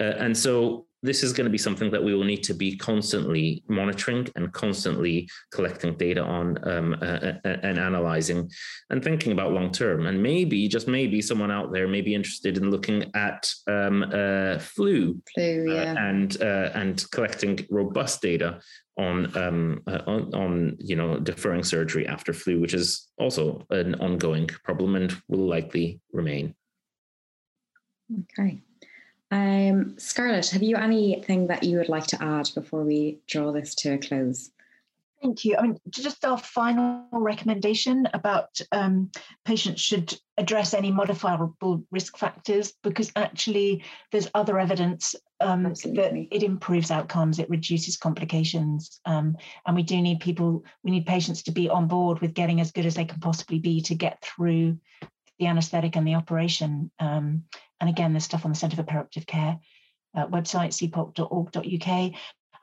Uh, 0.00 0.04
and 0.04 0.36
so 0.36 0.86
this 1.02 1.22
is 1.22 1.32
going 1.32 1.44
to 1.44 1.50
be 1.50 1.58
something 1.58 1.90
that 1.90 2.02
we 2.02 2.14
will 2.14 2.24
need 2.24 2.44
to 2.44 2.54
be 2.54 2.76
constantly 2.76 3.62
monitoring 3.68 4.28
and 4.36 4.52
constantly 4.52 5.28
collecting 5.50 5.94
data 5.96 6.22
on 6.22 6.56
um, 6.68 6.94
uh, 7.02 7.04
uh, 7.04 7.32
uh 7.44 7.56
and 7.62 7.78
analyzing 7.78 8.48
and 8.90 9.02
thinking 9.02 9.32
about 9.32 9.52
long 9.52 9.72
term. 9.72 10.06
And 10.06 10.22
maybe, 10.22 10.68
just 10.68 10.86
maybe, 10.86 11.20
someone 11.20 11.50
out 11.50 11.72
there 11.72 11.88
may 11.88 12.00
be 12.00 12.14
interested 12.14 12.56
in 12.56 12.70
looking 12.70 13.10
at 13.14 13.52
um, 13.66 14.04
uh, 14.04 14.58
flu, 14.58 15.20
flu 15.34 15.70
uh, 15.70 15.74
yeah. 15.74 15.94
and 15.98 16.36
and 16.40 17.10
collecting 17.10 17.66
robust 17.70 18.22
data 18.22 18.60
on, 18.98 19.36
um, 19.36 19.82
on 20.06 20.34
on 20.34 20.76
you 20.78 20.96
know 20.96 21.18
deferring 21.18 21.64
surgery 21.64 22.06
after 22.06 22.32
flu, 22.32 22.60
which 22.60 22.74
is 22.74 23.08
also 23.18 23.66
an 23.70 23.94
ongoing 23.96 24.46
problem 24.64 24.94
and 24.94 25.16
will 25.28 25.48
likely 25.48 26.00
remain. 26.12 26.54
Okay. 28.20 28.62
Um, 29.32 29.98
Scarlett, 29.98 30.50
have 30.50 30.62
you 30.62 30.76
anything 30.76 31.46
that 31.46 31.62
you 31.64 31.78
would 31.78 31.88
like 31.88 32.06
to 32.08 32.22
add 32.22 32.50
before 32.54 32.84
we 32.84 33.18
draw 33.26 33.50
this 33.50 33.74
to 33.76 33.94
a 33.94 33.98
close? 33.98 34.50
Thank 35.22 35.46
you. 35.46 35.56
I 35.56 35.62
mean, 35.62 35.78
just 35.88 36.22
our 36.26 36.36
final 36.36 37.06
recommendation 37.12 38.06
about 38.12 38.60
um, 38.72 39.10
patients 39.46 39.80
should 39.80 40.14
address 40.36 40.74
any 40.74 40.90
modifiable 40.90 41.82
risk 41.90 42.18
factors 42.18 42.74
because 42.82 43.10
actually 43.16 43.84
there's 44.10 44.28
other 44.34 44.58
evidence 44.58 45.14
um, 45.40 45.62
that 45.62 46.28
it 46.30 46.42
improves 46.42 46.90
outcomes, 46.90 47.38
it 47.38 47.48
reduces 47.48 47.96
complications, 47.96 49.00
um, 49.06 49.36
and 49.66 49.74
we 49.74 49.82
do 49.82 50.02
need 50.02 50.20
people, 50.20 50.62
we 50.82 50.90
need 50.90 51.06
patients 51.06 51.42
to 51.44 51.52
be 51.52 51.70
on 51.70 51.88
board 51.88 52.20
with 52.20 52.34
getting 52.34 52.60
as 52.60 52.70
good 52.70 52.84
as 52.84 52.96
they 52.96 53.04
can 53.06 53.20
possibly 53.20 53.60
be 53.60 53.80
to 53.80 53.94
get 53.94 54.20
through 54.22 54.76
the 55.42 55.48
anaesthetic 55.48 55.96
and 55.96 56.06
the 56.06 56.14
operation. 56.14 56.90
Um, 57.00 57.44
and 57.80 57.90
again, 57.90 58.12
there's 58.12 58.24
stuff 58.24 58.44
on 58.44 58.52
the 58.52 58.56
Centre 58.56 58.76
for 58.76 58.84
Perioperative 58.84 59.26
Care 59.26 59.58
uh, 60.14 60.26
website, 60.28 60.70
cpoc.org.uk. 60.70 62.12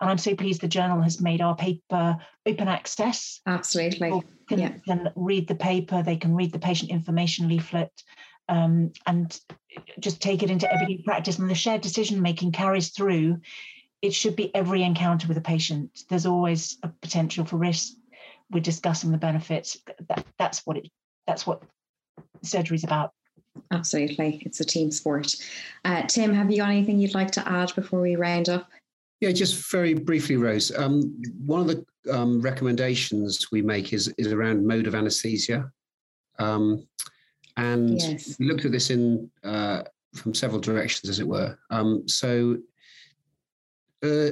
And 0.02 0.10
I'm 0.10 0.18
so 0.18 0.34
pleased 0.34 0.62
the 0.62 0.70
journal 0.70 1.02
has 1.02 1.20
made 1.20 1.42
our 1.42 1.56
paper 1.56 2.18
open 2.46 2.70
access. 2.70 3.42
Absolutely. 3.46 4.08
People 4.08 4.24
can, 4.48 4.60
yeah. 4.60 4.74
can 4.88 5.12
read 5.18 5.48
the 5.50 5.56
paper, 5.56 6.02
they 6.02 6.16
can 6.16 6.36
read 6.36 6.54
the 6.54 6.60
patient 6.60 6.90
information 6.90 7.50
leaflet, 7.50 7.92
um, 8.48 8.94
and 9.06 9.38
just 10.00 10.22
take 10.22 10.42
it 10.42 10.50
into 10.50 10.72
everyday 10.72 11.04
practice. 11.04 11.38
And 11.38 11.50
the 11.50 11.56
shared 11.56 11.82
decision 11.82 12.22
making 12.22 12.54
carries 12.54 12.90
through. 12.92 13.42
It 14.02 14.14
should 14.14 14.38
be 14.38 14.56
every 14.56 14.84
encounter 14.84 15.28
with 15.28 15.38
a 15.38 15.42
patient. 15.42 16.04
There's 16.10 16.26
always 16.26 16.78
a 16.82 16.88
potential 16.88 17.44
for 17.44 17.58
risk. 17.58 17.92
We're 18.50 18.62
discussing 18.62 19.12
the 19.12 19.18
benefits. 19.18 19.78
That, 20.08 20.26
that's 20.38 20.66
what 20.66 20.78
it. 20.78 20.90
That's 21.28 21.46
what 21.46 21.62
surgery 22.42 22.76
is 22.76 22.84
about. 22.84 23.14
Absolutely. 23.72 24.42
It's 24.46 24.60
a 24.60 24.66
team 24.66 24.92
sport. 24.92 25.36
Uh, 25.84 26.04
Tim, 26.04 26.34
have 26.34 26.50
you 26.50 26.58
got 26.58 26.70
anything 26.70 27.00
you'd 27.00 27.14
like 27.14 27.32
to 27.32 27.48
add 27.50 27.74
before 27.76 28.02
we 28.02 28.16
round 28.16 28.50
up? 28.50 28.70
Yeah, 29.20 29.32
just 29.32 29.70
very 29.70 29.94
briefly, 29.94 30.38
Rose. 30.38 30.72
Um, 30.76 31.22
one 31.46 31.62
of 31.62 31.68
the 31.68 31.86
um, 32.14 32.42
recommendations 32.42 33.52
we 33.52 33.62
make 33.62 33.92
is, 33.92 34.08
is 34.18 34.32
around 34.32 34.66
mode 34.66 34.88
of 34.88 34.96
anesthesia. 34.96 35.70
Um, 36.38 36.88
and 37.58 38.00
yes. 38.00 38.38
we 38.40 38.48
looked 38.48 38.64
at 38.64 38.72
this 38.72 38.90
in 38.90 39.30
uh, 39.44 39.84
from 40.16 40.34
several 40.34 40.62
directions, 40.62 41.10
as 41.10 41.20
it 41.20 41.28
were. 41.28 41.58
Um, 41.70 42.08
so 42.08 42.58
uh, 44.04 44.32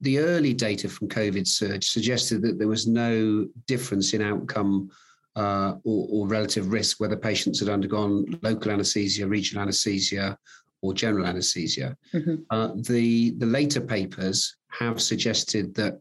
the 0.00 0.18
early 0.18 0.52
data 0.52 0.88
from 0.88 1.08
COVIDSurg 1.08 1.84
suggested 1.84 2.42
that 2.42 2.58
there 2.58 2.68
was 2.68 2.86
no 2.88 3.46
difference 3.66 4.12
in 4.12 4.22
outcome 4.22 4.90
uh, 5.36 5.74
or, 5.84 6.06
or, 6.10 6.28
relative 6.28 6.70
risk, 6.70 7.00
whether 7.00 7.16
patients 7.16 7.58
had 7.58 7.68
undergone 7.68 8.24
local 8.42 8.70
anesthesia, 8.70 9.26
regional 9.26 9.62
anesthesia, 9.62 10.38
or 10.80 10.94
general 10.94 11.26
anesthesia. 11.26 11.96
Mm-hmm. 12.12 12.34
Uh, 12.50 12.70
the 12.88 13.32
the 13.38 13.46
later 13.46 13.80
papers 13.80 14.56
have 14.68 15.00
suggested 15.00 15.74
that 15.74 15.98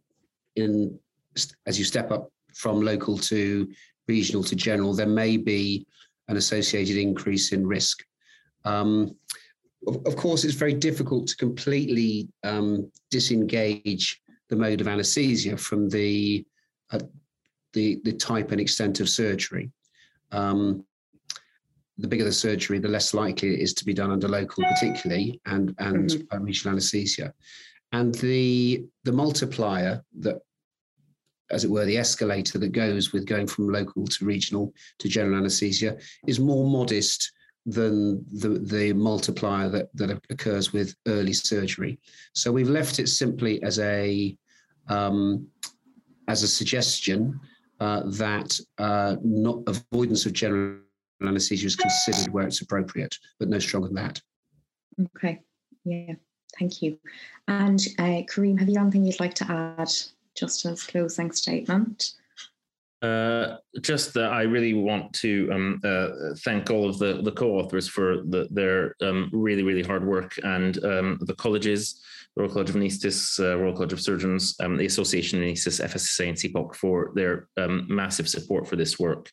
in 0.55 0.97
as 1.65 1.79
you 1.79 1.85
step 1.85 2.11
up 2.11 2.31
from 2.53 2.81
local 2.81 3.17
to 3.17 3.67
regional 4.07 4.43
to 4.43 4.55
general, 4.55 4.93
there 4.93 5.07
may 5.07 5.37
be 5.37 5.87
an 6.27 6.37
associated 6.37 6.97
increase 6.97 7.51
in 7.53 7.65
risk. 7.65 8.03
Um, 8.65 9.15
of, 9.87 9.97
of, 10.05 10.15
course, 10.15 10.43
it's 10.43 10.53
very 10.53 10.73
difficult 10.73 11.27
to 11.27 11.35
completely 11.37 12.29
um, 12.43 12.91
disengage 13.11 14.21
the 14.49 14.55
mode 14.55 14.81
of 14.81 14.87
anesthesia 14.87 15.57
from 15.57 15.89
the 15.89 16.45
uh, 16.91 16.99
the, 17.73 17.99
the 18.03 18.13
type 18.13 18.51
and 18.51 18.61
extent 18.61 18.99
of 18.99 19.09
surgery. 19.09 19.71
Um, 20.31 20.85
the 21.97 22.07
bigger 22.07 22.23
the 22.23 22.31
surgery, 22.31 22.79
the 22.79 22.87
less 22.87 23.13
likely 23.13 23.53
it 23.53 23.59
is 23.59 23.73
to 23.75 23.85
be 23.85 23.93
done 23.93 24.11
under 24.11 24.27
local, 24.27 24.63
particularly, 24.63 25.39
and 25.45 25.75
and 25.77 26.09
mm-hmm. 26.09 26.43
regional 26.43 26.73
anaesthesia. 26.73 27.33
And 27.91 28.15
the 28.15 28.85
the 29.03 29.11
multiplier 29.11 30.03
that, 30.19 30.41
as 31.51 31.63
it 31.63 31.69
were, 31.69 31.85
the 31.85 31.97
escalator 31.97 32.57
that 32.57 32.71
goes 32.71 33.13
with 33.13 33.27
going 33.27 33.45
from 33.45 33.69
local 33.69 34.07
to 34.07 34.25
regional 34.25 34.73
to 34.99 35.07
general 35.07 35.37
anaesthesia 35.37 35.97
is 36.27 36.39
more 36.39 36.67
modest 36.67 37.31
than 37.65 38.25
the, 38.39 38.59
the 38.59 38.91
multiplier 38.93 39.69
that, 39.69 39.87
that 39.95 40.19
occurs 40.29 40.73
with 40.73 40.95
early 41.07 41.31
surgery. 41.31 41.97
So 42.33 42.51
we've 42.51 42.69
left 42.69 42.99
it 42.99 43.07
simply 43.07 43.61
as 43.63 43.79
a 43.79 44.35
um, 44.89 45.47
as 46.27 46.43
a 46.43 46.47
suggestion 46.47 47.39
uh, 47.83 48.01
that 48.05 48.57
uh, 48.77 49.17
not 49.23 49.61
avoidance 49.67 50.25
of 50.25 50.31
general 50.31 50.77
anesthesia 51.21 51.67
is 51.67 51.75
considered 51.75 52.33
where 52.33 52.47
it's 52.47 52.61
appropriate, 52.61 53.13
but 53.39 53.49
no 53.49 53.59
stronger 53.59 53.87
than 53.87 53.95
that. 53.95 54.21
Okay. 55.17 55.41
Yeah. 55.83 56.13
Thank 56.57 56.81
you. 56.81 56.97
And 57.49 57.79
uh, 57.99 58.23
Kariem, 58.29 58.57
have 58.57 58.69
you 58.69 58.79
anything 58.79 59.05
you'd 59.05 59.19
like 59.19 59.33
to 59.35 59.51
add 59.51 59.91
just 60.33 60.65
as 60.65 60.83
closing 60.83 61.33
statement? 61.33 62.13
Uh, 63.03 63.57
just 63.81 64.13
that 64.13 64.31
I 64.31 64.43
really 64.43 64.73
want 64.73 65.11
to 65.15 65.49
um, 65.51 65.81
uh, 65.83 66.07
thank 66.45 66.69
all 66.69 66.87
of 66.87 66.99
the, 66.99 67.21
the 67.21 67.33
co-authors 67.33 67.85
for 67.85 68.23
the, 68.23 68.47
their 68.49 68.95
um, 69.01 69.29
really, 69.33 69.61
really 69.61 69.83
hard 69.83 70.07
work 70.07 70.39
and 70.41 70.81
um, 70.85 71.19
the 71.23 71.35
colleges, 71.35 72.01
Royal 72.37 72.49
College 72.49 72.69
of 72.69 72.77
Anaesthetists, 72.77 73.41
uh, 73.41 73.57
Royal 73.57 73.73
College 73.73 73.91
of 73.91 73.99
Surgeons, 73.99 74.55
um, 74.61 74.77
the 74.77 74.85
Association 74.85 75.39
of 75.39 75.45
Anaesthetists, 75.45 75.83
FSSA 75.83 76.29
and 76.29 76.37
CPOC 76.37 76.75
for 76.75 77.11
their 77.13 77.49
um, 77.57 77.85
massive 77.89 78.29
support 78.29 78.69
for 78.69 78.77
this 78.77 78.97
work. 78.97 79.29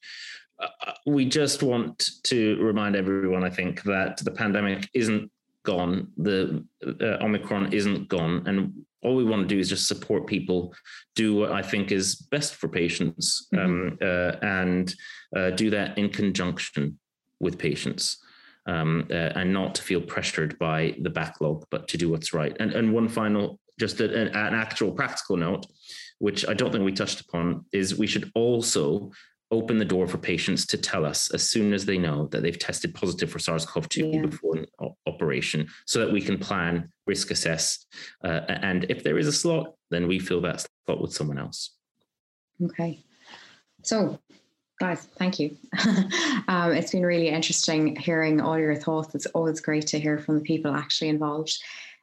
Uh, 0.58 0.92
we 1.06 1.24
just 1.24 1.62
want 1.62 2.10
to 2.24 2.60
remind 2.60 2.96
everyone, 2.96 3.44
I 3.44 3.50
think, 3.50 3.84
that 3.84 4.16
the 4.16 4.32
pandemic 4.32 4.88
isn't 4.94 5.30
gone, 5.64 6.08
the 6.16 6.64
uh, 6.84 7.24
Omicron 7.24 7.72
isn't 7.72 8.08
gone, 8.08 8.42
and 8.48 8.72
all 9.02 9.16
we 9.16 9.24
want 9.24 9.42
to 9.42 9.54
do 9.54 9.58
is 9.58 9.68
just 9.68 9.88
support 9.88 10.26
people 10.26 10.74
do 11.14 11.34
what 11.34 11.52
I 11.52 11.62
think 11.62 11.90
is 11.90 12.16
best 12.16 12.54
for 12.54 12.68
patients 12.68 13.48
mm-hmm. 13.54 13.64
um, 13.64 13.98
uh, 14.00 14.36
and 14.42 14.94
uh, 15.36 15.50
do 15.50 15.70
that 15.70 15.96
in 15.98 16.10
conjunction 16.10 16.98
with 17.40 17.58
patients 17.58 18.18
um, 18.66 19.06
uh, 19.10 19.14
and 19.14 19.52
not 19.52 19.74
to 19.76 19.82
feel 19.82 20.00
pressured 20.00 20.58
by 20.58 20.94
the 21.00 21.10
backlog, 21.10 21.64
but 21.70 21.88
to 21.88 21.98
do 21.98 22.10
what's 22.10 22.32
right. 22.34 22.56
And, 22.60 22.72
and 22.72 22.92
one 22.92 23.08
final, 23.08 23.58
just 23.78 24.00
a, 24.00 24.28
an 24.28 24.54
actual 24.54 24.92
practical 24.92 25.36
note, 25.36 25.66
which 26.18 26.46
I 26.46 26.54
don't 26.54 26.70
think 26.70 26.84
we 26.84 26.92
touched 26.92 27.20
upon, 27.20 27.64
is 27.72 27.96
we 27.96 28.06
should 28.06 28.30
also 28.34 29.10
open 29.50 29.78
the 29.78 29.84
door 29.84 30.06
for 30.06 30.18
patients 30.18 30.64
to 30.66 30.78
tell 30.78 31.04
us 31.04 31.30
as 31.32 31.48
soon 31.48 31.72
as 31.72 31.84
they 31.84 31.98
know 31.98 32.26
that 32.28 32.42
they've 32.42 32.58
tested 32.58 32.94
positive 32.94 33.30
for 33.30 33.38
SARS-CoV-2 33.38 34.14
yeah. 34.14 34.20
before 34.22 34.56
an 34.56 34.66
operation, 35.06 35.66
so 35.86 35.98
that 35.98 36.12
we 36.12 36.20
can 36.20 36.38
plan, 36.38 36.90
risk 37.06 37.30
assess, 37.30 37.86
uh, 38.24 38.40
and 38.48 38.86
if 38.88 39.02
there 39.02 39.18
is 39.18 39.26
a 39.26 39.32
slot, 39.32 39.74
then 39.90 40.06
we 40.06 40.18
fill 40.18 40.40
that 40.42 40.64
slot 40.86 41.00
with 41.00 41.12
someone 41.12 41.38
else. 41.38 41.76
Okay, 42.62 43.00
so 43.82 44.18
guys, 44.80 45.06
thank 45.16 45.38
you. 45.38 45.56
um, 46.48 46.72
it's 46.72 46.92
been 46.92 47.04
really 47.04 47.28
interesting 47.28 47.94
hearing 47.96 48.40
all 48.40 48.58
your 48.58 48.74
thoughts. 48.74 49.14
It's 49.14 49.26
always 49.26 49.60
great 49.60 49.86
to 49.88 50.00
hear 50.00 50.18
from 50.18 50.36
the 50.36 50.44
people 50.44 50.74
actually 50.74 51.10
involved. 51.10 51.58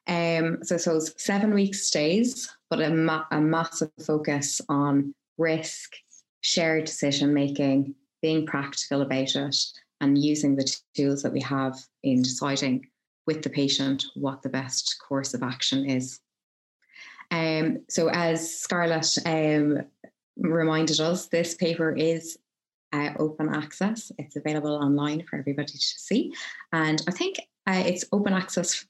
Um, 0.08 0.60
so, 0.64 0.78
so 0.78 1.00
seven 1.00 1.54
weeks 1.54 1.82
stays, 1.82 2.50
but 2.70 2.80
a, 2.80 2.89
ma- 2.89 3.26
a 3.32 3.41
massive 3.41 3.91
focus 4.06 4.62
on 4.70 5.14
risk 5.38 5.93
shared 6.42 6.86
decision 6.86 7.34
making, 7.34 7.96
being 8.22 8.46
practical 8.46 9.02
about 9.02 9.36
it, 9.36 9.56
and 10.02 10.18
using 10.18 10.56
the 10.56 10.76
tools 10.96 11.24
that 11.24 11.34
we 11.34 11.42
have 11.42 11.78
in 12.04 12.22
deciding 12.22 12.88
with 13.26 13.42
the 13.42 13.50
patient 13.50 14.06
what 14.16 14.42
the 14.42 14.50
best 14.50 14.98
course 15.06 15.34
of 15.34 15.44
action 15.44 15.90
is. 15.90 16.20
Um, 17.30 17.80
so, 17.90 18.10
as 18.10 18.58
Scarlett 18.58 19.18
um, 19.26 19.82
reminded 20.38 21.00
us, 21.00 21.28
this 21.28 21.56
paper 21.56 21.92
is 21.92 22.38
uh, 22.94 23.10
open 23.20 23.54
access. 23.54 24.12
It's 24.18 24.36
available 24.36 24.76
online 24.76 25.24
for 25.24 25.38
everybody 25.38 25.74
to 25.74 25.78
see. 25.78 26.34
And 26.72 27.02
I 27.08 27.12
think 27.12 27.40
uh, 27.68 27.84
it's 27.86 28.06
open 28.12 28.34
access 28.34 28.86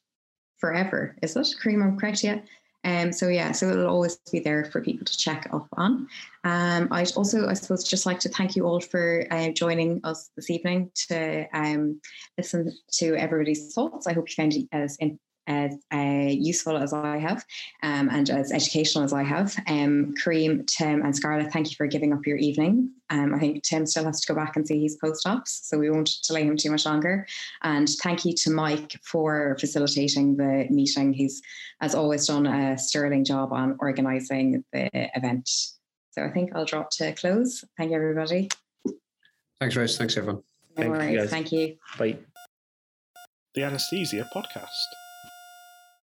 forever, 0.58 1.16
is 1.22 1.36
it? 1.36 1.56
Kariem, 1.62 2.00
correct 2.00 2.24
yet? 2.24 2.46
Um, 2.88 3.12
so 3.12 3.28
yeah, 3.28 3.52
so 3.52 3.70
it'll 3.70 3.90
always 3.90 4.16
be 4.32 4.40
there 4.40 4.64
for 4.64 4.80
people 4.80 5.04
to 5.04 5.18
check 5.18 5.50
up 5.52 5.68
on. 5.74 6.08
Um, 6.46 6.88
I'd 6.90 7.12
also, 7.18 7.46
I 7.46 7.54
suppose, 7.54 7.84
just 7.84 8.06
like 8.06 8.18
to 8.22 8.30
thank 8.30 8.56
you 8.56 8.66
all 8.66 8.80
for 8.80 9.28
uh, 9.30 9.50
joining 9.50 10.00
us 10.06 10.30
this 10.38 10.50
evening 10.50 10.90
to 11.10 11.48
um, 11.54 12.00
listen 12.38 12.72
to 12.94 13.16
everybody's 13.16 13.74
thoughts. 13.74 14.08
I 14.08 14.14
hope 14.14 14.30
you 14.30 14.36
found 14.36 14.54
it 14.54 14.70
as 14.72 14.96
in, 15.02 15.20
as 15.48 15.74
uh, 15.94 16.30
useful 16.30 16.78
as 16.78 16.94
I 16.94 17.18
have 17.18 17.46
um, 17.84 18.10
and 18.10 18.30
as 18.30 18.52
educational 18.52 19.04
as 19.04 19.14
I 19.14 19.24
have. 19.24 19.56
Um, 19.68 20.14
Kariem, 20.22 20.68
Tim, 20.68 21.02
and 21.04 21.16
Scarlett, 21.16 21.52
thank 21.52 21.70
you 21.70 21.76
for 21.76 21.88
giving 21.88 22.14
up 22.14 22.28
your 22.28 22.38
evening. 22.38 22.92
Um, 23.10 23.34
I 23.34 23.40
think 23.40 23.64
Tim 23.64 23.86
still 23.86 24.06
has 24.06 24.22
to 24.22 24.34
go 24.34 24.36
back 24.36 24.56
and 24.56 24.68
see 24.68 24.82
his 24.82 24.98
post 24.98 25.26
ops, 25.26 25.62
so 25.64 25.78
we 25.78 25.90
won't 25.90 26.12
delay 26.28 26.44
him 26.44 26.58
too 26.58 26.72
much 26.72 26.86
longer. 26.86 27.26
And 27.64 27.90
thank 28.04 28.26
you 28.26 28.34
to 28.34 28.52
Mike 28.52 29.00
for 29.04 29.56
facilitating 29.60 30.36
the 30.36 30.68
meeting. 30.70 31.14
He's, 31.14 31.42
as 31.82 31.96
always, 31.96 32.28
done 32.28 32.46
a 32.46 32.78
sterling 32.78 33.24
job 33.24 33.54
on 33.54 33.78
organising 33.80 34.64
the 34.74 34.90
event. 34.94 35.50
So 36.12 36.24
I 36.24 36.30
think 36.30 36.52
I'll 36.56 36.66
drop 36.66 36.90
to 36.92 37.14
close. 37.14 37.64
Thank 37.78 37.92
you, 37.92 37.96
everybody. 37.96 38.50
Thanks, 39.60 39.76
Rose. 39.76 39.98
Thanks, 39.98 40.18
everyone. 40.18 40.44
No 40.78 40.84
Thank 40.84 40.94
worries. 40.94 41.14
You 41.14 41.28
Thank 41.28 41.52
you. 41.52 41.78
Bye. 41.98 42.18
The 43.56 43.64
Anesthesia 43.64 44.28
Podcast. 44.36 45.07